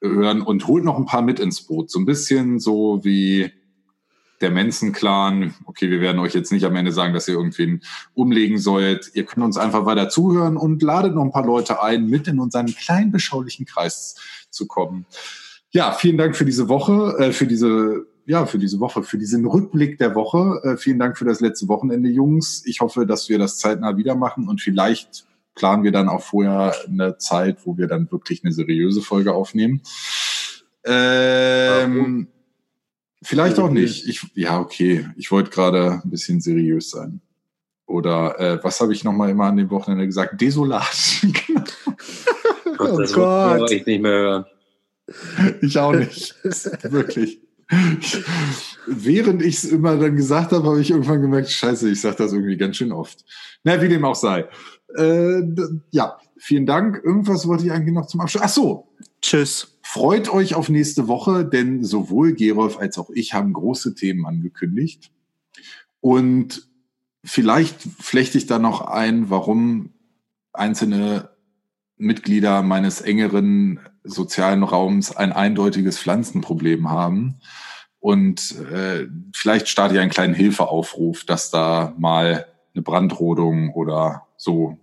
hören 0.02 0.42
und 0.42 0.66
holt 0.66 0.86
noch 0.86 0.98
ein 0.98 1.06
paar 1.06 1.24
mit 1.24 1.42
ins 1.42 1.64
Boot. 1.64 1.92
So 1.92 2.00
ein 2.00 2.06
bisschen 2.06 2.60
so 2.60 3.02
wie 3.04 3.52
der 4.42 4.52
Manson-Clan. 4.52 5.56
Okay, 5.66 5.90
wir 5.90 6.02
werden 6.02 6.20
euch 6.20 6.34
jetzt 6.34 6.52
nicht 6.52 6.66
am 6.66 6.76
Ende 6.76 6.92
sagen, 6.92 7.14
dass 7.14 7.28
ihr 7.28 7.36
irgendwen 7.36 7.82
umlegen 8.14 8.58
sollt. 8.58 9.12
Ihr 9.14 9.26
könnt 9.26 9.46
uns 9.46 9.58
einfach 9.58 9.86
weiter 9.86 10.10
zuhören 10.10 10.58
und 10.58 10.82
ladet 10.82 11.16
noch 11.16 11.24
ein 11.24 11.32
paar 11.32 11.46
Leute 11.46 11.82
ein, 11.82 12.08
mit 12.08 12.28
in 12.28 12.40
unseren 12.40 12.68
kleinen 12.68 13.12
beschaulichen 13.12 13.66
Kreis 13.66 14.16
zu 14.50 14.68
kommen. 14.68 15.06
Ja, 15.72 15.92
vielen 15.92 16.18
Dank 16.18 16.36
für 16.36 16.46
diese 16.46 16.70
Woche, 16.70 17.18
äh, 17.20 17.32
für 17.32 17.48
diese, 17.48 18.06
ja, 18.26 18.46
für 18.46 18.58
diese 18.58 18.80
Woche, 18.80 19.04
für 19.04 19.18
diesen 19.18 19.46
Rückblick 19.46 19.98
der 19.98 20.16
Woche. 20.16 20.62
Äh, 20.64 20.78
vielen 20.78 21.00
Dank 21.00 21.18
für 21.18 21.26
das 21.26 21.42
letzte 21.42 21.68
Wochenende, 21.68 22.10
Jungs. 22.10 22.64
Ich 22.66 22.80
hoffe, 22.82 23.06
dass 23.06 23.30
wir 23.30 23.40
das 23.40 23.58
zeitnah 23.58 23.98
wieder 23.98 24.16
machen 24.16 24.48
und 24.48 24.62
vielleicht 24.62 25.26
planen 25.56 25.84
wir 25.84 25.92
dann 25.92 26.08
auch 26.08 26.22
vorher 26.22 26.76
eine 26.88 27.18
Zeit, 27.18 27.66
wo 27.66 27.78
wir 27.78 27.88
dann 27.88 28.12
wirklich 28.12 28.44
eine 28.44 28.54
seriöse 28.54 29.02
Folge 29.02 29.34
aufnehmen. 29.34 29.82
Ähm, 30.86 32.28
vielleicht 33.28 33.60
auch 33.60 33.70
nicht. 33.70 34.08
Ich, 34.08 34.26
ja, 34.34 34.60
okay. 34.60 35.08
Ich 35.16 35.32
wollte 35.32 35.50
gerade 35.50 36.02
ein 36.04 36.10
bisschen 36.10 36.42
seriös 36.42 36.90
sein. 36.90 37.22
Oder 37.86 38.40
äh, 38.40 38.64
was 38.64 38.82
habe 38.82 38.94
ich 38.94 39.04
noch 39.04 39.14
mal 39.14 39.30
immer 39.30 39.46
an 39.46 39.58
dem 39.58 39.70
Wochenende 39.70 40.06
gesagt? 40.06 40.40
Desolat. 40.42 41.22
Gott, 42.78 43.00
das 43.00 43.14
Oh 43.16 43.18
wollte 43.18 43.60
Gott. 43.60 43.72
ich 43.72 43.86
nicht 43.86 44.02
mehr 44.02 44.12
hören. 44.12 44.46
ich 45.62 45.78
auch 45.80 45.94
nicht. 45.94 46.36
Wirklich. 46.44 47.42
Während 48.88 49.42
ich 49.42 49.58
es 49.58 49.66
immer 49.66 49.98
dann 49.98 50.16
gesagt 50.16 50.52
habe, 50.52 50.68
habe 50.68 50.82
ich 50.82 50.92
irgendwann 50.92 51.22
gemerkt, 51.22 51.50
scheiße, 51.50 51.90
ich 51.90 52.00
sage 52.02 52.18
das 52.18 52.34
irgendwie 52.34 52.58
ganz 52.58 52.78
schön 52.78 52.92
oft. 52.92 53.26
Na, 53.64 53.82
wie 53.82 53.90
dem 53.90 54.06
auch 54.06 54.16
sei. 54.16 54.48
Äh, 54.96 55.42
ja, 55.92 56.18
vielen 56.38 56.66
Dank. 56.66 57.02
Irgendwas 57.04 57.48
wollte 57.48 57.66
ich 57.66 57.72
eigentlich 57.72 57.94
noch 57.94 58.08
zum 58.08 58.22
Abschluss. 58.22 58.44
Ach 58.44 58.50
so, 58.50 58.88
Tschüss. 59.22 59.77
Freut 59.88 60.28
euch 60.28 60.54
auf 60.54 60.68
nächste 60.68 61.08
Woche, 61.08 61.46
denn 61.46 61.84
sowohl 61.84 62.34
Gerolf 62.34 62.78
als 62.78 62.98
auch 62.98 63.10
ich 63.10 63.34
haben 63.34 63.54
große 63.54 63.96
Themen 63.96 64.26
angekündigt. 64.26 65.12
Und 66.02 66.68
vielleicht 67.24 67.82
flechte 67.82 68.38
ich 68.38 68.48
da 68.48 68.60
noch 68.60 68.82
ein, 68.82 69.30
warum 69.30 69.94
einzelne 70.52 71.30
Mitglieder 71.96 72.64
meines 72.64 73.00
engeren 73.00 73.80
sozialen 74.04 74.64
Raums 74.64 75.16
ein 75.16 75.32
eindeutiges 75.32 75.98
Pflanzenproblem 75.98 76.90
haben. 76.90 77.40
Und 78.00 78.60
äh, 78.70 79.08
vielleicht 79.34 79.70
starte 79.70 79.96
ich 79.96 80.02
einen 80.02 80.12
kleinen 80.12 80.34
Hilfeaufruf, 80.34 81.24
dass 81.24 81.50
da 81.50 81.96
mal 81.98 82.46
eine 82.76 82.84
Brandrodung 82.84 83.74
oder 83.74 84.28
so 84.36 84.78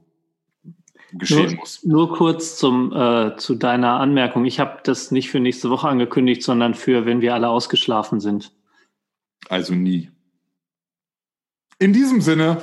geschehen 1.18 1.46
Nur- 1.52 1.56
muss. 1.56 1.84
Nur 1.84 2.12
kurz 2.14 2.56
zum, 2.56 2.92
äh, 2.92 3.36
zu 3.36 3.54
deiner 3.54 4.00
Anmerkung. 4.00 4.44
Ich 4.44 4.60
habe 4.60 4.80
das 4.84 5.10
nicht 5.10 5.30
für 5.30 5.40
nächste 5.40 5.70
Woche 5.70 5.88
angekündigt, 5.88 6.42
sondern 6.42 6.74
für, 6.74 7.06
wenn 7.06 7.20
wir 7.20 7.34
alle 7.34 7.48
ausgeschlafen 7.48 8.20
sind. 8.20 8.52
Also 9.48 9.74
nie. 9.74 10.10
In 11.78 11.92
diesem 11.92 12.20
Sinne, 12.20 12.62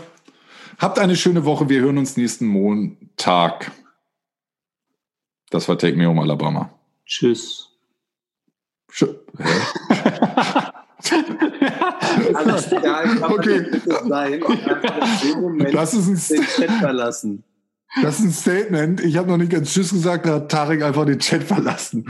habt 0.78 0.98
eine 1.00 1.16
schöne 1.16 1.46
Woche. 1.46 1.70
Wir 1.70 1.82
hören 1.82 1.98
uns 1.98 2.18
nächsten 2.18 2.48
Montag. 2.48 3.72
Das 5.50 5.68
war 5.68 5.78
Take 5.78 5.98
Me 5.98 6.08
Home 6.08 6.22
Alabama. 6.22 6.74
Tschüss. 7.06 7.70
Schö- 8.92 9.16
Alles 12.34 12.72
man 12.72 13.34
Okay. 13.34 13.72
Das 15.72 15.94
ist 15.94 16.32
ein, 16.32 16.38
den 16.38 16.46
Chat 16.46 16.72
verlassen. 16.80 17.44
Das 18.02 18.20
ist 18.20 18.26
ein 18.26 18.32
Statement. 18.32 19.02
Ich 19.02 19.18
habe 19.18 19.28
noch 19.28 19.38
nicht 19.38 19.52
ganz 19.52 19.74
Tschüss 19.74 19.92
gesagt, 19.92 20.26
da 20.26 20.36
hat 20.36 20.52
Tarek 20.52 20.84
einfach 20.84 21.06
den 21.06 21.20
Chat 21.20 21.44
verlassen. 21.44 22.06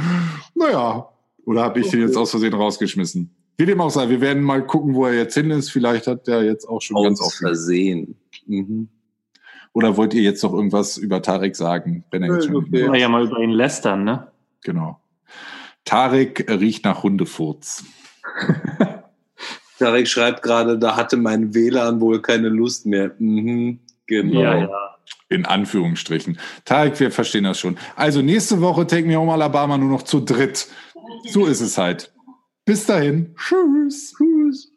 Naja, 0.56 1.10
Oder 1.46 1.64
habe 1.64 1.80
ich 1.80 1.88
okay. 1.88 1.98
den 1.98 2.08
jetzt 2.08 2.18
aus 2.18 2.32
Versehen 2.32 2.54
rausgeschmissen? 2.54 3.34
Wie 3.58 3.66
dem 3.66 3.82
auch 3.82 3.90
sei, 3.90 4.10
wir 4.10 4.22
werden 4.22 4.44
mal 4.44 4.66
gucken, 4.66 4.96
wo 4.96 5.06
er 5.06 5.14
jetzt 5.14 5.34
hin 5.34 5.52
ist. 5.52 5.70
Vielleicht 5.72 6.08
hat 6.08 6.28
der 6.28 6.44
jetzt 6.44 6.68
auch 6.68 6.82
schon 6.82 6.98
aus 6.98 7.04
ganz 7.04 7.22
oft. 7.22 7.38
Versehen. 7.38 8.16
Mhm. 8.46 8.90
Oder 9.74 9.98
wollt 9.98 10.14
ihr 10.14 10.22
jetzt 10.22 10.44
noch 10.44 10.54
irgendwas 10.54 10.98
über 10.98 11.22
Tarek 11.22 11.56
sagen? 11.56 12.04
Wenn 12.12 12.24
er 12.24 12.36
jetzt 12.36 12.46
schon 12.46 12.56
okay. 12.56 13.00
ja 13.00 13.10
mal 13.10 13.26
über 13.26 13.40
ihn 13.40 13.52
lästern, 13.52 14.04
ne? 14.04 14.28
Genau. 14.64 15.00
Tarek 15.86 16.46
riecht 16.50 16.86
nach 16.86 17.04
Hundefurz. 17.04 17.84
Tarek 19.80 20.08
schreibt 20.08 20.44
gerade, 20.44 20.78
da 20.78 20.96
hatte 20.96 21.18
mein 21.18 21.54
WLAN 21.54 22.02
wohl 22.02 22.22
keine 22.22 22.50
Lust 22.50 22.86
mehr. 22.86 23.16
Mhm, 23.18 23.80
genau. 24.06 24.42
Ja, 24.42 24.58
ja. 24.58 24.91
In 25.30 25.46
Anführungsstrichen. 25.46 26.40
Tarek, 26.66 27.00
wir 27.00 27.12
verstehen 27.12 27.46
das 27.46 27.60
schon. 27.60 27.78
Also 27.96 28.22
nächste 28.22 28.60
Woche 28.62 28.86
Take 28.86 29.08
Me 29.08 29.16
Home 29.16 29.32
Alabama 29.32 29.78
nur 29.78 29.90
noch 29.90 30.04
zu 30.04 30.20
dritt. 30.20 30.68
So 31.30 31.46
ist 31.46 31.62
es 31.62 31.78
halt. 31.78 32.14
Bis 32.66 32.86
dahin. 32.86 33.36
Tschüss. 33.38 34.14
Tschüss. 34.18 34.71